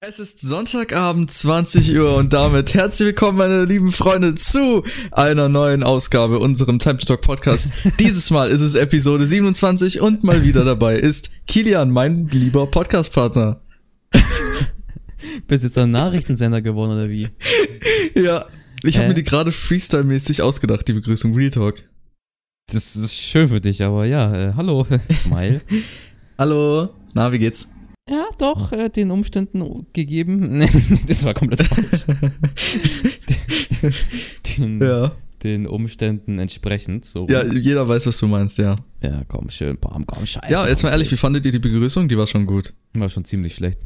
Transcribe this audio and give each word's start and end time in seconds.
Es 0.00 0.20
ist 0.20 0.40
Sonntagabend, 0.40 1.28
20 1.28 1.98
Uhr 1.98 2.14
und 2.14 2.32
damit 2.32 2.72
herzlich 2.72 3.06
willkommen, 3.08 3.38
meine 3.38 3.64
lieben 3.64 3.90
Freunde, 3.90 4.36
zu 4.36 4.84
einer 5.10 5.48
neuen 5.48 5.82
Ausgabe 5.82 6.38
unserem 6.38 6.78
Time 6.78 6.98
to 6.98 7.04
Talk 7.04 7.22
Podcast. 7.22 7.72
Dieses 7.98 8.30
Mal 8.30 8.48
ist 8.48 8.60
es 8.60 8.76
Episode 8.76 9.26
27 9.26 10.00
und 10.00 10.22
mal 10.22 10.44
wieder 10.44 10.64
dabei 10.64 10.96
ist 10.98 11.32
Kilian, 11.48 11.90
mein 11.90 12.28
lieber 12.28 12.68
Podcastpartner. 12.68 13.60
Bist 15.48 15.64
jetzt 15.64 15.76
ein 15.78 15.90
Nachrichtensender 15.90 16.62
geworden 16.62 16.92
oder 16.92 17.08
wie? 17.08 17.30
Ja, 18.14 18.46
ich 18.84 18.98
habe 18.98 19.06
Hä? 19.06 19.08
mir 19.08 19.14
die 19.14 19.24
gerade 19.24 19.50
Freestyle-mäßig 19.50 20.42
ausgedacht, 20.42 20.86
die 20.86 20.92
Begrüßung 20.92 21.34
Real 21.34 21.50
Talk. 21.50 21.82
Das 22.72 22.94
ist 22.94 23.16
schön 23.16 23.48
für 23.48 23.60
dich, 23.60 23.82
aber 23.82 24.06
ja, 24.06 24.32
äh, 24.32 24.52
hallo, 24.54 24.86
Smile. 25.10 25.60
Hallo, 26.38 26.90
na, 27.14 27.32
wie 27.32 27.40
geht's? 27.40 27.66
Ja, 28.08 28.26
doch, 28.38 28.72
äh, 28.72 28.88
den 28.88 29.10
Umständen 29.10 29.86
gegeben. 29.92 30.58
Nee, 30.58 30.68
das 31.06 31.24
war 31.24 31.34
komplett 31.34 31.62
falsch. 31.62 32.04
den, 34.58 34.80
Ja, 34.80 35.12
den 35.42 35.66
Umständen 35.66 36.38
entsprechend. 36.38 37.04
So. 37.04 37.26
ja, 37.28 37.44
jeder 37.44 37.86
weiß, 37.86 38.06
was 38.06 38.18
du 38.18 38.26
meinst, 38.26 38.58
ja. 38.58 38.76
ja, 39.02 39.22
komm, 39.28 39.50
schön, 39.50 39.78
bam, 39.78 40.06
komm, 40.06 40.26
scheiße. 40.26 40.52
Ja, 40.52 40.66
jetzt 40.66 40.82
mal 40.82 40.90
ehrlich, 40.90 41.10
wie 41.12 41.16
fandet 41.16 41.44
ihr 41.46 41.52
die 41.52 41.58
Begrüßung? 41.58 42.08
Die 42.08 42.18
war 42.18 42.26
schon 42.26 42.46
gut. 42.46 42.72
War 42.94 43.08
schon 43.08 43.24
ziemlich 43.24 43.54
schlecht. 43.54 43.78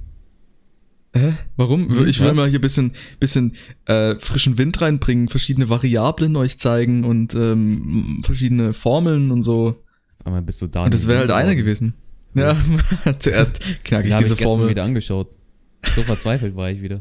Hä? 1.14 1.34
Warum? 1.56 1.94
Hm, 1.94 2.06
ich 2.06 2.20
will 2.20 2.30
was? 2.30 2.36
mal 2.38 2.48
hier 2.48 2.60
bisschen, 2.60 2.92
bisschen 3.20 3.54
äh, 3.84 4.14
frischen 4.18 4.56
Wind 4.56 4.80
reinbringen, 4.80 5.28
verschiedene 5.28 5.68
Variablen 5.68 6.36
euch 6.36 6.58
zeigen 6.58 7.04
und 7.04 7.34
ähm, 7.34 8.22
verschiedene 8.24 8.72
Formeln 8.72 9.30
und 9.30 9.42
so. 9.42 9.76
Einmal 10.24 10.42
bist 10.42 10.62
du 10.62 10.68
da. 10.68 10.84
Und 10.84 10.94
das 10.94 11.06
wäre 11.06 11.20
halt 11.20 11.30
eine 11.30 11.54
gewesen. 11.54 11.94
Ja, 12.34 12.56
zuerst 13.18 13.60
knack 13.84 14.02
Die 14.02 14.08
ich 14.08 14.14
habe 14.14 14.24
diese 14.24 14.34
ich 14.34 14.42
Formel. 14.42 14.68
wieder 14.68 14.84
angeschaut. 14.84 15.28
So 15.94 16.02
verzweifelt 16.02 16.54
war 16.56 16.70
ich 16.70 16.80
wieder. 16.82 17.00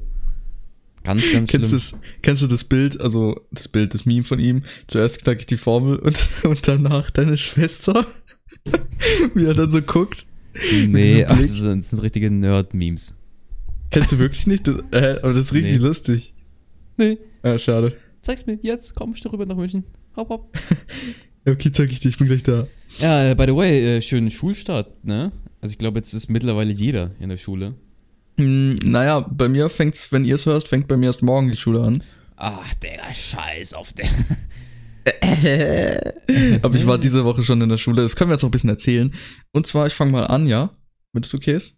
Ganz, 1.04 1.32
ganz 1.34 1.50
Kennst, 1.50 1.70
schlimm. 1.70 1.72
das, 1.72 1.96
kennst 2.22 2.42
du 2.44 2.48
das 2.48 2.64
Bild, 2.64 3.00
also 3.02 3.40
das 3.52 3.68
Bild, 3.68 3.94
das 3.94 4.06
Meme 4.06 4.24
von 4.24 4.40
ihm? 4.40 4.64
Zuerst 4.88 5.24
knack 5.24 5.40
ich 5.40 5.46
die 5.48 5.58
Formel 5.58 5.98
und, 5.98 6.28
und 6.44 6.68
danach 6.68 7.10
deine 7.10 7.38
Schwester, 7.38 8.06
wie 9.34 9.46
er 9.46 9.54
dann 9.56 9.72
so 9.72 9.82
guckt. 9.82 10.26
Nee, 10.88 11.26
ach, 11.26 11.40
das, 11.40 11.54
sind, 11.54 11.80
das 11.82 11.90
sind 11.92 12.02
richtige 12.04 12.30
Nerd-Memes. 12.30 13.16
Kennst 13.90 14.12
du 14.12 14.20
wirklich 14.20 14.46
nicht? 14.48 14.68
Das, 14.68 14.76
äh, 14.92 15.18
aber 15.20 15.30
das 15.30 15.40
ist 15.40 15.54
richtig 15.54 15.80
Nee. 15.80 15.86
lustig. 15.88 16.34
Nee, 16.98 17.18
Ja, 17.44 17.58
schade. 17.58 17.96
zeig's 18.22 18.46
mir 18.46 18.60
jetzt, 18.62 18.94
komm, 18.94 19.14
ich 19.16 19.26
rüber 19.26 19.46
nach 19.46 19.56
München. 19.56 19.86
Hopp, 20.16 20.30
hopp. 20.30 20.58
Okay, 21.46 21.72
zeig 21.72 21.92
ich 21.92 22.00
dir, 22.00 22.10
ich 22.10 22.18
bin 22.18 22.28
gleich 22.28 22.44
da. 22.44 22.68
Ja, 23.00 23.32
äh, 23.32 23.36
by 23.36 23.46
the 23.48 23.56
way, 23.56 23.98
äh, 23.98 24.02
schönen 24.02 24.30
Schulstart, 24.30 25.04
ne? 25.04 25.32
Also 25.60 25.74
ich 25.74 25.78
glaube, 25.78 26.00
jetzt 26.00 26.14
ist 26.14 26.30
mittlerweile 26.30 26.72
jeder 26.72 27.12
in 27.20 27.30
der 27.30 27.38
Schule. 27.38 27.76
Hm, 28.38 28.76
naja, 28.84 29.22
bei 29.22 29.50
mir 29.50 29.70
fängt's, 29.70 30.12
wenn 30.12 30.26
ihr 30.26 30.36
es 30.36 30.46
hört, 30.46 30.68
fängt 30.68 30.88
bei 30.88 30.98
mir 30.98 31.08
erst 31.08 31.24
morgen 31.24 31.50
die 31.50 31.58
Schule 31.58 31.82
an. 31.82 32.04
Ach, 32.36 32.74
Digga, 32.76 33.14
scheiß 33.14 33.74
auf 33.74 33.94
den. 33.94 34.08
Aber 36.64 36.76
ich 36.76 36.88
war 36.88 36.98
diese 36.98 37.26
Woche 37.26 37.44
schon 37.44 37.62
in 37.62 37.70
der 37.70 37.78
Schule. 37.78 38.02
Das 38.02 38.16
können 38.16 38.30
wir 38.30 38.36
jetzt 38.36 38.42
noch 38.42 38.50
ein 38.50 38.52
bisschen 38.52 38.70
erzählen. 38.70 39.14
Und 39.52 39.68
zwar, 39.68 39.88
ich 39.88 39.94
fange 39.94 40.12
mal 40.12 40.26
an, 40.26 40.48
ja? 40.48 40.72
Wenn 41.14 41.24
es 41.24 41.34
okay 41.34 41.54
ist. 41.54 41.78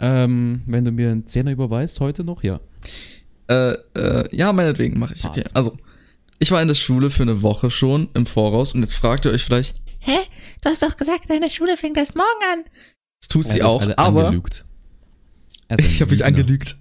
ähm, 0.00 0.62
wenn 0.66 0.84
du 0.84 0.90
mir 0.90 1.10
einen 1.10 1.26
Zehner 1.26 1.52
überweist, 1.52 2.00
heute 2.00 2.24
noch, 2.24 2.42
ja. 2.42 2.60
Äh, 3.48 3.74
äh, 3.96 4.24
ja, 4.34 4.52
meinetwegen 4.52 4.98
mache 4.98 5.14
ich. 5.14 5.24
Okay. 5.24 5.42
Also, 5.52 5.76
ich 6.44 6.50
war 6.50 6.60
in 6.60 6.68
der 6.68 6.74
Schule 6.74 7.08
für 7.08 7.22
eine 7.22 7.40
Woche 7.40 7.70
schon 7.70 8.10
im 8.12 8.26
Voraus 8.26 8.74
und 8.74 8.82
jetzt 8.82 8.96
fragt 8.96 9.24
ihr 9.24 9.30
euch 9.30 9.42
vielleicht, 9.42 9.76
Hä? 10.00 10.18
Du 10.60 10.68
hast 10.68 10.82
doch 10.82 10.94
gesagt, 10.94 11.30
deine 11.30 11.48
Schule 11.48 11.78
fängt 11.78 11.96
erst 11.96 12.16
morgen 12.16 12.28
an. 12.52 12.64
das 13.18 13.28
tut 13.28 13.46
sie 13.46 13.52
hat 13.52 13.60
euch 13.60 13.64
auch, 13.64 13.80
alle 13.80 13.96
aber 13.96 14.26
Angelügt. 14.26 14.66
Ein 15.68 15.78
ich 15.78 16.02
habe 16.02 16.10
mich 16.10 16.22
angelügt. 16.22 16.76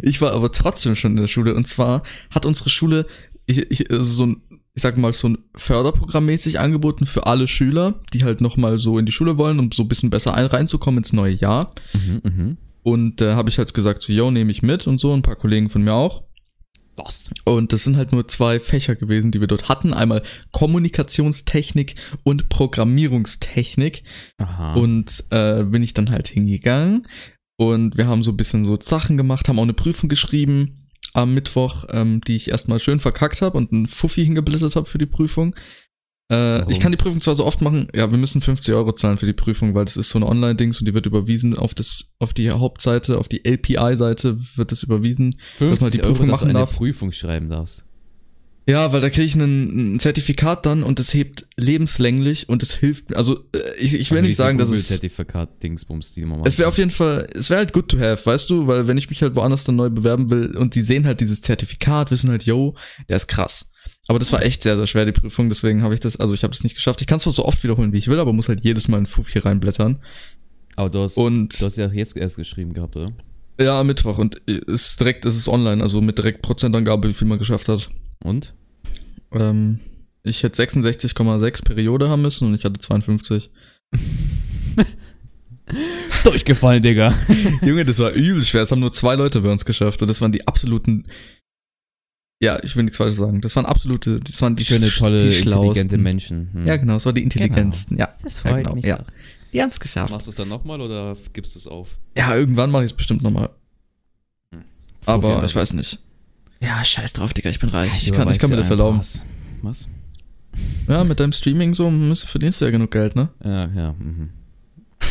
Ich 0.00 0.20
war 0.20 0.32
aber 0.32 0.52
trotzdem 0.52 0.94
schon 0.94 1.12
in 1.12 1.16
der 1.16 1.26
Schule 1.26 1.56
und 1.56 1.66
zwar 1.66 2.04
hat 2.30 2.46
unsere 2.46 2.70
Schule 2.70 3.06
ich, 3.46 3.68
ich, 3.68 3.90
also 3.90 4.04
so 4.04 4.26
ein, 4.26 4.42
ich 4.76 4.82
sag 4.82 4.96
mal, 4.96 5.12
so 5.12 5.30
ein 5.30 5.38
Förderprogramm 5.56 6.26
mäßig 6.26 6.60
angeboten 6.60 7.04
für 7.04 7.26
alle 7.26 7.48
Schüler, 7.48 8.00
die 8.12 8.22
halt 8.22 8.40
nochmal 8.40 8.78
so 8.78 9.00
in 9.00 9.06
die 9.06 9.12
Schule 9.12 9.38
wollen, 9.38 9.58
um 9.58 9.72
so 9.72 9.82
ein 9.82 9.88
bisschen 9.88 10.10
besser 10.10 10.34
ein, 10.34 10.46
reinzukommen 10.46 10.98
ins 10.98 11.12
neue 11.12 11.34
Jahr. 11.34 11.74
Mhm, 11.94 12.20
mhm. 12.22 12.56
Und 12.84 13.20
da 13.20 13.34
habe 13.34 13.50
ich 13.50 13.58
halt 13.58 13.74
gesagt, 13.74 14.02
so, 14.02 14.12
yo, 14.12 14.30
nehme 14.30 14.52
ich 14.52 14.62
mit 14.62 14.86
und 14.86 15.00
so, 15.00 15.12
ein 15.12 15.22
paar 15.22 15.34
Kollegen 15.34 15.68
von 15.68 15.82
mir 15.82 15.94
auch. 15.94 16.27
Lost. 16.98 17.30
Und 17.44 17.72
das 17.72 17.84
sind 17.84 17.96
halt 17.96 18.12
nur 18.12 18.28
zwei 18.28 18.60
Fächer 18.60 18.94
gewesen, 18.94 19.30
die 19.30 19.40
wir 19.40 19.46
dort 19.46 19.68
hatten. 19.68 19.94
Einmal 19.94 20.22
Kommunikationstechnik 20.52 21.94
und 22.24 22.48
Programmierungstechnik. 22.48 24.02
Aha. 24.38 24.74
Und 24.74 25.24
äh, 25.30 25.64
bin 25.64 25.82
ich 25.82 25.94
dann 25.94 26.10
halt 26.10 26.28
hingegangen. 26.28 27.06
Und 27.56 27.96
wir 27.96 28.06
haben 28.06 28.22
so 28.22 28.32
ein 28.32 28.36
bisschen 28.36 28.64
so 28.64 28.78
Sachen 28.80 29.16
gemacht, 29.16 29.48
haben 29.48 29.58
auch 29.58 29.64
eine 29.64 29.74
Prüfung 29.74 30.08
geschrieben 30.08 30.88
am 31.14 31.34
Mittwoch, 31.34 31.84
ähm, 31.90 32.20
die 32.20 32.36
ich 32.36 32.50
erstmal 32.50 32.80
schön 32.80 33.00
verkackt 33.00 33.42
habe 33.42 33.56
und 33.56 33.72
einen 33.72 33.86
Fuffi 33.86 34.24
hingeblättert 34.24 34.76
habe 34.76 34.86
für 34.86 34.98
die 34.98 35.06
Prüfung. 35.06 35.56
Äh, 36.30 36.70
ich 36.70 36.78
kann 36.78 36.92
die 36.92 36.98
Prüfung 36.98 37.20
zwar 37.20 37.34
so 37.34 37.46
oft 37.46 37.62
machen, 37.62 37.88
ja, 37.94 38.10
wir 38.10 38.18
müssen 38.18 38.42
50 38.42 38.74
Euro 38.74 38.92
zahlen 38.92 39.16
für 39.16 39.26
die 39.26 39.32
Prüfung, 39.32 39.74
weil 39.74 39.86
das 39.86 39.96
ist 39.96 40.10
so 40.10 40.18
eine 40.18 40.26
Online-Dings 40.26 40.78
und 40.78 40.86
die 40.86 40.92
wird 40.92 41.06
überwiesen 41.06 41.56
auf 41.56 41.74
das, 41.74 42.14
auf 42.18 42.34
die 42.34 42.50
Hauptseite, 42.50 43.18
auf 43.18 43.28
die 43.28 43.44
LPI-Seite 43.44 44.38
wird 44.56 44.72
das 44.72 44.82
überwiesen. 44.82 45.34
50 45.56 45.80
man 45.80 45.90
die 45.90 46.00
Euro, 46.00 46.08
Prüfung 46.08 46.28
dass 46.28 46.40
du 46.40 46.44
machen 46.44 46.50
eine 46.50 46.58
darf. 46.60 46.76
Prüfung 46.76 47.12
schreiben 47.12 47.48
darfst. 47.48 47.84
Ja, 48.68 48.92
weil 48.92 49.00
da 49.00 49.08
kriege 49.08 49.24
ich 49.24 49.34
ein, 49.34 49.94
ein 49.94 49.98
Zertifikat 49.98 50.66
dann 50.66 50.82
und 50.82 51.00
es 51.00 51.14
hebt 51.14 51.46
lebenslänglich 51.56 52.50
und 52.50 52.62
es 52.62 52.74
hilft 52.74 53.08
mir. 53.08 53.16
Also 53.16 53.40
äh, 53.54 53.60
ich, 53.78 53.94
ich 53.94 54.10
will 54.10 54.18
Also 54.18 54.26
nicht 54.26 54.36
sagen, 54.36 54.58
dass 54.58 54.68
es. 54.68 54.88
Zertifikat-Dingsbums, 54.88 56.12
die 56.12 56.26
man. 56.26 56.44
Es 56.44 56.58
wäre 56.58 56.68
auf 56.68 56.76
jeden 56.76 56.90
Fall, 56.90 57.26
es 57.32 57.48
wäre 57.48 57.60
halt 57.60 57.72
good 57.72 57.88
to 57.88 57.98
have, 57.98 58.26
weißt 58.26 58.50
du, 58.50 58.66
weil 58.66 58.86
wenn 58.86 58.98
ich 58.98 59.08
mich 59.08 59.22
halt 59.22 59.36
woanders 59.36 59.64
dann 59.64 59.76
neu 59.76 59.88
bewerben 59.88 60.28
will 60.28 60.54
und 60.54 60.74
die 60.74 60.82
sehen 60.82 61.06
halt 61.06 61.20
dieses 61.20 61.40
Zertifikat, 61.40 62.10
wissen 62.10 62.28
halt, 62.28 62.44
yo, 62.44 62.74
der 63.08 63.16
ist 63.16 63.28
krass. 63.28 63.70
Aber 64.08 64.18
das 64.18 64.32
war 64.32 64.42
echt 64.42 64.62
sehr, 64.62 64.76
sehr 64.76 64.86
schwer, 64.86 65.04
die 65.04 65.12
Prüfung, 65.12 65.48
deswegen 65.48 65.82
habe 65.82 65.94
ich 65.94 66.00
das, 66.00 66.16
also 66.16 66.34
ich 66.34 66.42
habe 66.42 66.52
das 66.52 66.64
nicht 66.64 66.74
geschafft. 66.74 67.00
Ich 67.00 67.06
kann 67.06 67.18
es 67.18 67.22
zwar 67.24 67.32
so 67.32 67.44
oft 67.44 67.62
wiederholen, 67.62 67.92
wie 67.92 67.98
ich 67.98 68.08
will, 68.08 68.18
aber 68.18 68.32
muss 68.32 68.48
halt 68.48 68.64
jedes 68.64 68.88
Mal 68.88 68.96
ein 68.98 69.06
Fuf 69.06 69.28
hier 69.28 69.44
reinblättern. 69.44 70.02
Aber 70.76 70.88
du 70.90 71.00
hast, 71.00 71.16
Und 71.18 71.60
du 71.60 71.66
hast 71.66 71.76
ja 71.76 71.88
jetzt 71.88 72.16
erst 72.16 72.36
geschrieben 72.36 72.72
gehabt, 72.72 72.96
oder? 72.96 73.12
ja, 73.60 73.82
Mittwoch 73.82 74.18
und 74.18 74.40
es 74.46 74.58
ist 74.66 75.00
direkt, 75.00 75.24
es 75.24 75.36
ist 75.36 75.48
online, 75.48 75.82
also 75.82 76.00
mit 76.00 76.16
direkt 76.16 76.42
Prozentangabe, 76.42 77.08
wie 77.08 77.12
viel 77.12 77.26
man 77.26 77.38
geschafft 77.38 77.68
hat. 77.68 77.90
Und? 78.22 78.54
Ähm, 79.32 79.80
ich 80.22 80.42
hätte 80.42 80.62
66,6 80.62 81.64
Periode 81.64 82.08
haben 82.08 82.22
müssen 82.22 82.48
und 82.48 82.54
ich 82.54 82.64
hatte 82.64 82.78
52. 82.80 83.50
Durchgefallen, 86.24 86.82
Digga. 86.82 87.12
Junge, 87.62 87.84
das 87.84 87.98
war 87.98 88.12
übel 88.12 88.42
schwer. 88.42 88.62
Es 88.62 88.70
haben 88.70 88.80
nur 88.80 88.92
zwei 88.92 89.14
Leute 89.16 89.40
bei 89.42 89.50
uns 89.50 89.64
geschafft 89.64 90.00
und 90.02 90.08
das 90.08 90.20
waren 90.20 90.32
die 90.32 90.46
absoluten. 90.46 91.04
Ja, 92.40 92.62
ich 92.62 92.76
will 92.76 92.84
nichts 92.84 92.96
falsch 92.96 93.14
sagen. 93.14 93.40
Das 93.40 93.56
waren 93.56 93.66
absolute, 93.66 94.20
das 94.20 94.40
waren 94.42 94.54
die 94.54 94.64
Schöne, 94.64 94.88
tolle, 94.90 95.18
die 95.18 95.38
intelligente. 95.38 95.98
Menschen. 95.98 96.50
Hm. 96.52 96.66
Ja, 96.66 96.76
genau, 96.76 96.96
es 96.96 97.04
waren 97.04 97.14
die 97.14 97.22
intelligentesten. 97.24 97.98
Ja, 97.98 98.14
Das 98.22 98.42
ja, 98.42 98.50
freut 98.50 98.62
genau, 98.64 98.74
mich. 98.76 98.84
ja. 98.84 98.98
doch. 98.98 99.06
Die 99.52 99.62
haben 99.62 99.70
es 99.70 99.80
geschafft. 99.80 100.12
Machst 100.12 100.26
du 100.26 100.30
es 100.30 100.36
dann 100.36 100.48
nochmal 100.48 100.80
oder 100.80 101.16
gibst 101.32 101.54
du 101.54 101.58
es 101.58 101.66
auf? 101.66 101.98
Ja, 102.16 102.34
irgendwann 102.34 102.70
mache 102.70 102.84
ich 102.84 102.92
es 102.92 102.96
bestimmt 102.96 103.22
nochmal. 103.22 103.50
Aber 105.06 105.34
Fuffi, 105.36 105.46
ich 105.46 105.54
weiß 105.56 105.72
nicht. 105.72 105.98
Ja, 106.60 106.84
scheiß 106.84 107.14
drauf, 107.14 107.32
Digga, 107.32 107.50
ich 107.50 107.58
bin 107.58 107.70
reich. 107.70 107.90
Ich, 108.02 108.10
Du 108.10 108.14
kann, 108.14 108.30
ich 108.30 108.38
kann 108.38 108.50
mir 108.50 108.56
das 108.56 108.68
ja 108.68 108.74
erlauben. 108.74 108.98
Was? 108.98 109.24
Was? 109.62 109.88
Ja, 110.86 111.02
mit 111.04 111.18
deinem 111.18 111.32
Streaming 111.32 111.72
so 111.74 111.90
verdienst 112.14 112.60
du 112.60 112.64
ja 112.66 112.70
genug 112.70 112.90
Geld, 112.90 113.16
ne? 113.16 113.28
Ja, 113.42 113.66
ja. 113.68 113.92
Mhm. 113.94 114.30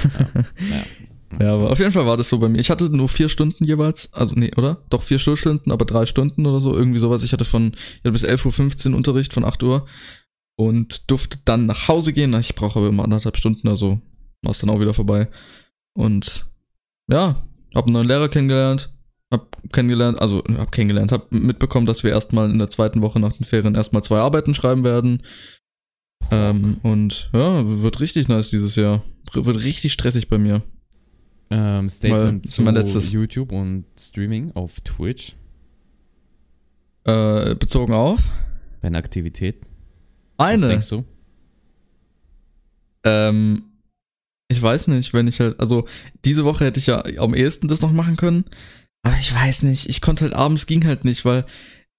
ja, 0.70 0.78
ja. 0.78 0.84
Ja, 1.40 1.54
aber 1.54 1.72
auf 1.72 1.80
jeden 1.80 1.92
Fall 1.92 2.06
war 2.06 2.18
das 2.18 2.30
so 2.30 2.40
bei 2.40 2.48
mir. 2.48 2.60
Ich 2.60 2.70
hatte 2.70 2.86
nur 2.86 3.10
vier 3.10 3.30
Stunden 3.30 3.66
jeweils. 3.66 4.14
Also, 4.14 4.36
nee, 4.36 4.52
oder? 4.56 4.78
Doch 4.90 5.04
vier 5.04 5.20
Schulstunden, 5.20 5.72
aber 5.72 5.86
drei 5.86 6.06
Stunden 6.06 6.46
oder 6.46 6.62
so. 6.62 6.74
Irgendwie 6.74 7.00
sowas. 7.00 7.24
Ich 7.24 7.34
hatte 7.34 7.46
von, 7.46 7.74
ich 7.74 8.00
hatte 8.00 8.12
bis 8.12 8.24
11.15 8.24 8.92
Uhr 8.92 8.98
Unterricht 8.98 9.34
von 9.34 9.44
8 9.44 9.62
Uhr 9.64 9.86
und 10.58 11.10
durfte 11.12 11.38
dann 11.46 11.66
nach 11.66 11.88
Hause 11.88 12.14
gehen. 12.14 12.34
Ich 12.36 12.56
brauche 12.56 12.80
aber 12.80 12.88
immer 12.88 13.04
anderthalb 13.04 13.38
Stunden, 13.38 13.68
also 13.68 14.02
war 14.42 14.52
es 14.52 14.60
dann 14.60 14.70
auch 14.70 14.80
wieder 14.80 14.94
vorbei. 14.94 15.30
Und 15.94 16.46
ja, 17.10 17.44
hab 17.76 17.86
einen 17.86 17.94
neuen 17.94 18.08
Lehrer 18.08 18.30
kennengelernt. 18.30 18.92
Hab 19.32 19.58
kennengelernt, 19.74 20.20
also 20.22 20.42
hab 20.58 20.72
kennengelernt, 20.72 21.12
hab 21.12 21.32
mitbekommen, 21.34 21.86
dass 21.86 22.04
wir 22.04 22.12
erstmal 22.12 22.50
in 22.50 22.60
der 22.60 22.70
zweiten 22.70 23.02
Woche 23.02 23.20
nach 23.20 23.34
den 23.34 23.44
Ferien 23.44 23.76
erstmal 23.76 24.04
zwei 24.04 24.20
Arbeiten 24.20 24.56
schreiben 24.56 24.84
werden. 24.84 25.24
Ähm, 26.32 26.78
und 26.82 27.30
ja, 27.34 27.64
wird 27.66 28.00
richtig 28.00 28.30
nice 28.30 28.50
dieses 28.50 28.76
Jahr. 28.76 29.04
Wird 29.34 29.64
richtig 29.64 29.94
stressig 29.94 30.30
bei 30.30 30.38
mir. 30.38 30.64
Ähm, 31.50 31.90
Statement 31.90 32.46
zu 32.46 32.64
letztes- 32.64 33.12
YouTube 33.12 33.52
und 33.52 33.86
Streaming 33.98 34.52
auf 34.54 34.80
Twitch. 34.82 35.36
Äh, 37.06 37.56
bezogen 37.56 37.94
auf 37.94 38.22
Deine 38.82 38.98
Aktivität. 38.98 39.62
Was 40.38 40.48
eine. 40.48 40.68
denkst 40.68 40.90
du? 40.90 41.06
Ähm, 43.04 43.64
ich 44.50 44.62
weiß 44.62 44.88
nicht, 44.90 45.14
wenn 45.14 45.28
ich 45.28 45.40
halt, 45.40 45.60
also 45.60 45.88
diese 46.26 46.46
Woche 46.46 46.66
hätte 46.66 46.80
ich 46.80 46.88
ja 46.88 47.04
am 47.18 47.34
ehesten 47.34 47.68
das 47.68 47.82
noch 47.82 47.92
machen 47.92 48.18
können. 48.18 48.46
Aber 49.04 49.16
ich 49.18 49.34
weiß 49.34 49.64
nicht, 49.64 49.88
ich 49.88 50.02
konnte 50.02 50.26
halt 50.26 50.34
abends 50.34 50.66
ging 50.66 50.86
halt 50.86 51.06
nicht, 51.06 51.26
weil 51.26 51.46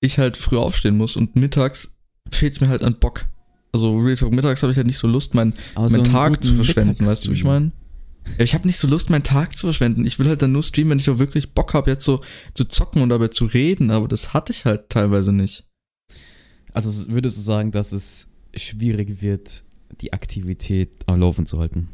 ich 0.00 0.18
halt 0.18 0.36
früh 0.36 0.56
aufstehen 0.56 0.96
muss 0.96 1.16
und 1.16 1.36
mittags 1.36 2.00
fehlt 2.30 2.52
es 2.52 2.60
mir 2.60 2.68
halt 2.68 2.82
an 2.82 2.98
Bock. 3.00 3.26
Also 3.72 3.98
Real 3.98 4.16
Talk 4.16 4.32
mittags 4.32 4.62
habe 4.62 4.72
ich 4.72 4.76
halt 4.76 4.86
nicht 4.86 4.98
so 4.98 5.08
Lust, 5.08 5.34
meinen 5.34 5.52
Aber 5.74 5.88
so 5.88 5.96
meinen 5.96 6.06
einen 6.06 6.14
Tag 6.14 6.44
zu 6.44 6.54
verschwenden, 6.54 7.04
weißt 7.04 7.26
du, 7.26 7.30
wie 7.30 7.34
ich 7.34 7.44
meine? 7.44 7.72
Ja, 8.36 8.44
ich 8.44 8.54
habe 8.54 8.66
nicht 8.66 8.78
so 8.78 8.86
Lust, 8.86 9.10
meinen 9.10 9.22
Tag 9.22 9.56
zu 9.56 9.66
verschwenden. 9.66 10.04
Ich 10.04 10.18
will 10.18 10.28
halt 10.28 10.42
dann 10.42 10.52
nur 10.52 10.62
streamen, 10.62 10.90
wenn 10.90 10.98
ich 10.98 11.10
auch 11.10 11.18
wirklich 11.18 11.54
Bock 11.54 11.74
habe, 11.74 11.90
jetzt 11.90 12.04
so 12.04 12.20
zu 12.54 12.64
zocken 12.64 13.02
und 13.02 13.08
dabei 13.08 13.28
zu 13.28 13.46
reden, 13.46 13.90
aber 13.90 14.08
das 14.08 14.34
hatte 14.34 14.52
ich 14.52 14.64
halt 14.64 14.90
teilweise 14.90 15.32
nicht. 15.32 15.64
Also 16.72 17.12
würdest 17.12 17.36
du 17.38 17.42
sagen, 17.42 17.72
dass 17.72 17.92
es 17.92 18.34
schwierig 18.54 19.22
wird, 19.22 19.64
die 20.00 20.12
Aktivität 20.12 20.90
am 21.06 21.20
Laufen 21.20 21.46
zu 21.46 21.58
halten? 21.58 21.88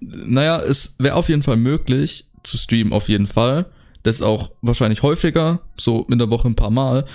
Naja, 0.00 0.60
es 0.60 0.96
wäre 0.98 1.14
auf 1.14 1.28
jeden 1.28 1.42
Fall 1.42 1.56
möglich 1.56 2.30
zu 2.42 2.58
streamen, 2.58 2.92
auf 2.92 3.08
jeden 3.08 3.26
Fall. 3.26 3.70
Das 4.02 4.16
ist 4.16 4.22
auch 4.22 4.52
wahrscheinlich 4.60 5.02
häufiger, 5.02 5.62
so 5.76 6.06
in 6.10 6.18
der 6.18 6.28
Woche 6.30 6.48
ein 6.48 6.56
paar 6.56 6.70
Mal. 6.70 7.06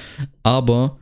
Aber 0.41 0.97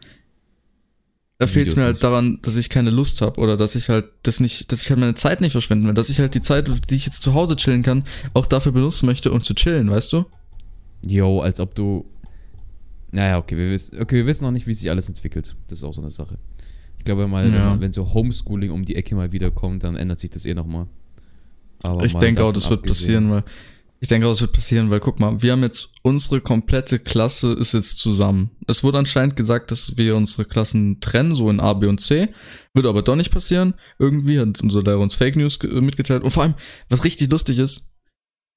da 1.37 1.47
fehlt 1.47 1.67
es 1.67 1.75
mir 1.75 1.83
halt 1.83 2.03
daran, 2.03 2.39
dass 2.43 2.55
ich 2.55 2.69
keine 2.69 2.89
Lust 2.91 3.21
habe 3.21 3.39
oder 3.41 3.57
dass 3.57 3.75
ich 3.75 3.89
halt 3.89 4.05
das 4.23 4.39
nicht, 4.39 4.71
dass 4.71 4.81
ich 4.81 4.89
halt 4.89 4.99
meine 4.99 5.15
Zeit 5.15 5.41
nicht 5.41 5.51
verschwenden 5.51 5.85
will, 5.87 5.93
dass 5.93 6.09
ich 6.09 6.19
halt 6.19 6.33
die 6.33 6.41
Zeit, 6.41 6.69
die 6.89 6.95
ich 6.95 7.05
jetzt 7.05 7.21
zu 7.21 7.33
Hause 7.33 7.55
chillen 7.57 7.81
kann, 7.81 8.05
auch 8.33 8.45
dafür 8.45 8.71
benutzen 8.71 9.05
möchte, 9.05 9.31
um 9.31 9.41
zu 9.41 9.53
chillen, 9.53 9.89
weißt 9.89 10.13
du? 10.13 10.25
Yo, 11.05 11.41
als 11.41 11.59
ob 11.59 11.75
du. 11.75 12.05
Naja, 13.11 13.37
okay, 13.37 13.55
wir 13.57 13.69
wissen, 13.69 13.99
okay, 14.01 14.15
wir 14.15 14.25
wissen 14.25 14.43
noch 14.45 14.51
nicht, 14.51 14.67
wie 14.67 14.73
sich 14.73 14.89
alles 14.89 15.07
entwickelt. 15.09 15.55
Das 15.67 15.79
ist 15.79 15.83
auch 15.83 15.93
so 15.93 16.01
eine 16.01 16.11
Sache. 16.11 16.37
Ich 16.97 17.05
glaube 17.05 17.27
mal, 17.27 17.45
wenn, 17.45 17.53
Ja. 17.53 17.79
wenn 17.79 17.91
so 17.91 18.13
Homeschooling 18.13 18.71
um 18.71 18.83
die 18.83 18.95
Ecke 18.95 19.15
mal 19.15 19.31
wiederkommt, 19.31 19.83
dann 19.83 19.95
ändert 19.95 20.19
sich 20.19 20.29
das 20.31 20.45
eh 20.45 20.53
nochmal. 20.53 20.87
Aber 21.83 22.03
ich 22.05 22.15
denke 22.15 22.43
auch, 22.43 22.51
das 22.53 22.69
wird 22.69 22.79
abgesehen- 22.79 23.29
passieren, 23.29 23.31
weil 23.31 23.43
ich 24.01 24.07
denke 24.09 24.27
das 24.27 24.41
wird 24.41 24.51
passieren, 24.53 24.91
weil 24.91 24.99
guck 24.99 25.19
mal, 25.19 25.41
wir 25.41 25.51
haben 25.53 25.63
jetzt 25.63 25.89
unsere 26.03 26.39
komplette 26.41 26.99
Klasse 26.99 27.53
ist 27.53 27.73
jetzt 27.73 27.97
zusammen. 27.97 28.51
Es 28.67 28.83
wurde 28.83 28.99
anscheinend 28.99 29.35
gesagt, 29.35 29.71
dass 29.71 29.97
wir 29.97 30.15
unsere 30.15 30.45
Klassen 30.45 30.99
trennen, 30.99 31.33
so 31.33 31.49
in 31.49 31.59
A, 31.59 31.73
B 31.73 31.87
und 31.87 31.99
C. 32.01 32.29
Wird 32.73 32.85
aber 32.85 33.01
doch 33.01 33.15
nicht 33.15 33.31
passieren. 33.31 33.73
Irgendwie 33.97 34.39
hat 34.39 34.61
unser 34.61 34.83
Lehrer 34.83 34.99
uns 34.99 35.15
Fake 35.15 35.35
News 35.37 35.59
ge- 35.59 35.81
mitgeteilt. 35.81 36.23
Und 36.23 36.31
vor 36.31 36.43
allem, 36.43 36.53
was 36.89 37.03
richtig 37.03 37.31
lustig 37.31 37.57
ist, 37.57 37.93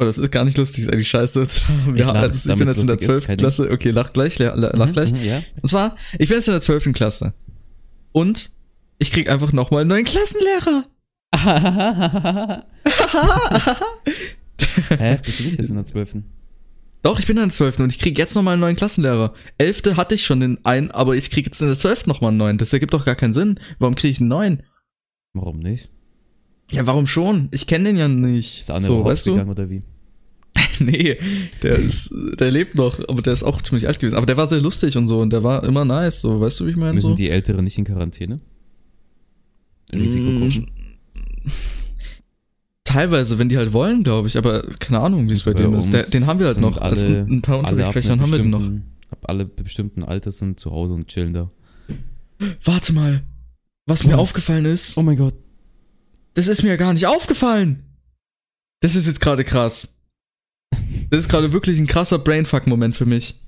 oder 0.00 0.06
das 0.06 0.18
ist 0.18 0.30
gar 0.30 0.44
nicht 0.44 0.58
lustig, 0.58 0.84
ist 0.84 0.92
eigentlich 0.92 1.08
scheiße. 1.08 1.40
Wir 1.86 1.94
Ich 1.94 2.04
lach, 2.06 2.14
also 2.14 2.50
ich 2.52 2.56
bin 2.58 2.68
jetzt 2.68 2.80
in 2.80 2.86
der 2.86 2.96
lustig 2.96 3.10
ist, 3.10 3.14
12. 3.16 3.26
kein 3.26 3.36
Ding. 3.36 3.42
Klasse. 3.44 3.70
Okay, 3.70 3.90
lach 3.90 4.12
gleich, 4.12 4.38
lach, 4.38 4.54
lach 4.56 4.86
Mhm, 4.88 4.92
gleich. 4.92 5.12
mhm, 5.12 5.22
ja. 5.24 5.42
Und 5.62 5.68
zwar, 5.68 5.96
ich 6.18 6.28
bin 6.28 6.36
jetzt 6.36 6.48
in 6.48 6.52
der 6.52 6.60
12. 6.60 6.92
Klasse. 6.92 7.34
Und 8.12 8.50
ich 8.98 9.10
krieg 9.12 9.28
einfach 9.30 9.52
nochmal 9.52 9.80
einen 9.82 9.88
neuen 9.90 10.04
Klassenlehrer. 10.04 10.84
Hä? 14.98 15.18
Bist 15.24 15.40
du 15.40 15.44
nicht 15.44 15.58
jetzt 15.58 15.70
in 15.70 15.76
der 15.76 15.84
12.? 15.86 16.16
Doch, 17.02 17.20
ich 17.20 17.26
bin 17.26 17.36
in 17.36 17.44
der 17.44 17.50
12. 17.50 17.80
und 17.80 17.92
ich 17.92 17.98
krieg 17.98 18.18
jetzt 18.18 18.34
nochmal 18.34 18.54
einen 18.54 18.60
neuen 18.60 18.76
Klassenlehrer. 18.76 19.32
11. 19.58 19.96
hatte 19.96 20.14
ich 20.16 20.24
schon 20.24 20.40
den 20.40 20.64
einen, 20.64 20.90
aber 20.90 21.14
ich 21.16 21.30
krieg 21.30 21.46
jetzt 21.46 21.60
in 21.60 21.68
der 21.68 21.76
12. 21.76 22.06
nochmal 22.06 22.30
einen 22.30 22.38
neuen. 22.38 22.58
Das 22.58 22.72
ergibt 22.72 22.92
doch 22.92 23.04
gar 23.04 23.14
keinen 23.14 23.32
Sinn. 23.32 23.60
Warum 23.78 23.94
krieg 23.94 24.10
ich 24.10 24.20
einen 24.20 24.28
neuen? 24.28 24.62
Warum 25.32 25.60
nicht? 25.60 25.90
Ja, 26.70 26.86
warum 26.86 27.06
schon? 27.06 27.48
Ich 27.52 27.66
kenne 27.66 27.84
den 27.84 27.96
ja 27.96 28.08
nicht. 28.08 28.60
Ist 28.60 28.68
der 28.68 28.76
andere 28.76 28.92
so, 28.92 29.04
weißt 29.04 29.26
du? 29.26 29.40
oder 29.40 29.70
wie? 29.70 29.82
nee, 30.80 31.18
der 31.62 31.76
ist, 31.76 32.12
der 32.40 32.50
lebt 32.50 32.74
noch, 32.74 32.98
aber 33.08 33.22
der 33.22 33.32
ist 33.32 33.42
auch 33.44 33.62
ziemlich 33.62 33.86
alt 33.86 34.00
gewesen. 34.00 34.16
Aber 34.16 34.26
der 34.26 34.36
war 34.36 34.48
sehr 34.48 34.60
lustig 34.60 34.96
und 34.96 35.06
so 35.06 35.20
und 35.20 35.32
der 35.32 35.44
war 35.44 35.62
immer 35.64 35.84
nice, 35.84 36.20
so, 36.20 36.40
weißt 36.40 36.60
du, 36.60 36.66
wie 36.66 36.70
ich 36.70 36.76
meine? 36.76 36.94
Müssen 36.94 37.10
So? 37.10 37.14
die 37.14 37.30
Älteren 37.30 37.64
nicht 37.64 37.78
in 37.78 37.84
Quarantäne? 37.84 38.40
In 39.92 40.00
Risikogruppen? 40.00 40.70
Teilweise, 42.88 43.38
wenn 43.38 43.48
die 43.50 43.58
halt 43.58 43.72
wollen, 43.74 44.02
glaube 44.02 44.28
ich, 44.28 44.38
aber 44.38 44.62
keine 44.78 45.00
Ahnung, 45.00 45.28
wie 45.28 45.32
es 45.32 45.42
bei 45.42 45.50
Also 45.52 45.62
dem 45.62 45.74
ist. 45.78 45.92
Der, 45.92 46.04
den 46.04 46.26
haben 46.26 46.40
wir 46.40 46.46
halt 46.46 46.58
noch. 46.58 46.74
Das 46.78 46.82
Alle, 46.82 46.96
sind 46.96 47.30
ein 47.30 47.42
paar 47.42 47.58
Unterrichtsfächern 47.58 48.20
haben 48.20 48.30
wir 48.30 48.38
den 48.38 48.48
noch. 48.50 48.66
ab 49.10 49.18
alle 49.24 49.44
bestimmten 49.44 50.02
Alters 50.04 50.38
sind 50.38 50.58
zu 50.58 50.70
Hause 50.70 50.94
und 50.94 51.06
chillen 51.08 51.34
da. 51.34 51.50
Warte 52.64 52.92
mal. 52.94 53.22
Was 53.86 54.04
mir 54.04 54.12
Was? 54.14 54.20
aufgefallen 54.20 54.64
ist, 54.64 54.96
Oh 54.96 55.02
mein 55.02 55.16
Gott. 55.18 55.34
das 56.34 56.48
ist 56.48 56.62
mir 56.62 56.70
ja 56.70 56.76
gar 56.76 56.92
nicht 56.94 57.06
aufgefallen. 57.06 57.84
Das 58.80 58.94
ist 58.96 59.06
jetzt 59.06 59.20
gerade 59.20 59.44
krass. 59.44 60.00
Das 61.10 61.20
ist 61.20 61.28
gerade 61.28 61.52
wirklich 61.52 61.78
ein 61.78 61.86
krasser 61.86 62.18
Brainfuck-Moment 62.18 62.96
für 62.96 63.06
mich. 63.06 63.40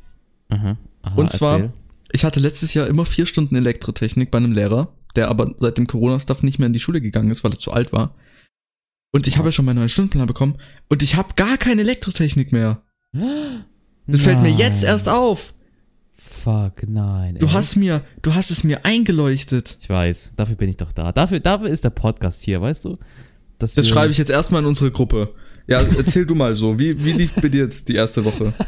Aha. 0.51 0.77
Aha 1.03 1.15
Und 1.17 1.31
zwar- 1.33 1.55
erzähl. 1.61 1.73
Ich 2.13 2.25
hatte 2.25 2.41
letztes 2.41 2.75
Jahr 2.75 2.89
immer 2.89 3.05
vier 3.07 3.25
Stunden 3.25 3.55
Elektrotechnik 3.55 4.31
bei 4.33 4.39
einem 4.39 4.53
Lehrer, 4.53 4.93
der 5.17 5.29
aber 5.29 5.55
seit 5.59 5.79
dem 5.79 5.87
Corona-Stuff 5.87 6.43
nicht 6.43 6.59
mehr 6.59 6.67
in 6.67 6.73
die 6.73 6.81
Schule 6.81 7.01
gegangen 7.01 7.31
ist, 7.31 7.45
weil 7.45 7.53
er 7.53 7.59
zu 7.61 7.73
alt 7.73 7.93
war. 7.93 8.15
Und 9.13 9.27
ich 9.27 9.39
habe 9.39 9.49
ja 9.49 9.53
schon 9.53 9.65
meinen 9.65 9.77
neuen 9.77 9.89
Stundenplan 9.89 10.27
bekommen 10.27 10.57
und 10.89 11.03
ich 11.03 11.17
habe 11.17 11.35
gar 11.35 11.57
keine 11.57 11.83
Elektrotechnik 11.83 12.53
mehr. 12.53 12.83
Das 14.07 14.23
fällt 14.23 14.41
mir 14.41 14.51
jetzt 14.51 14.83
Nein. 14.83 14.93
erst 14.93 15.09
auf. 15.09 15.53
Fuck, 16.13 16.87
nein. 16.87 17.37
Du 17.37 17.47
ey. 17.47 17.53
hast 17.53 17.77
mir, 17.77 18.03
du 18.23 18.35
hast 18.35 18.51
es 18.51 18.63
mir 18.63 18.85
eingeleuchtet. 18.85 19.79
Ich 19.81 19.89
weiß, 19.89 20.33
dafür 20.37 20.55
bin 20.55 20.69
ich 20.69 20.77
doch 20.77 20.93
da. 20.93 21.13
Dafür, 21.13 21.41
dafür 21.41 21.69
ist 21.69 21.83
der 21.83 21.91
Podcast 21.91 22.43
hier, 22.43 22.61
weißt 22.61 22.85
du? 22.85 22.99
Dass 23.59 23.75
Das 23.75 23.89
schreibe 23.89 24.11
ich 24.11 24.19
jetzt 24.19 24.31
erstmal 24.31 24.61
in 24.61 24.67
unsere 24.67 24.91
Gruppe. 24.91 25.35
Ja, 25.67 25.81
erzähl 25.81 26.27
du 26.27 26.35
mal 26.35 26.55
so. 26.55 26.79
Wie, 26.79 27.03
wie 27.05 27.13
lief 27.13 27.35
bei 27.35 27.49
dir 27.49 27.63
jetzt 27.63 27.89
die 27.89 27.95
erste 27.95 28.25
Woche? 28.25 28.53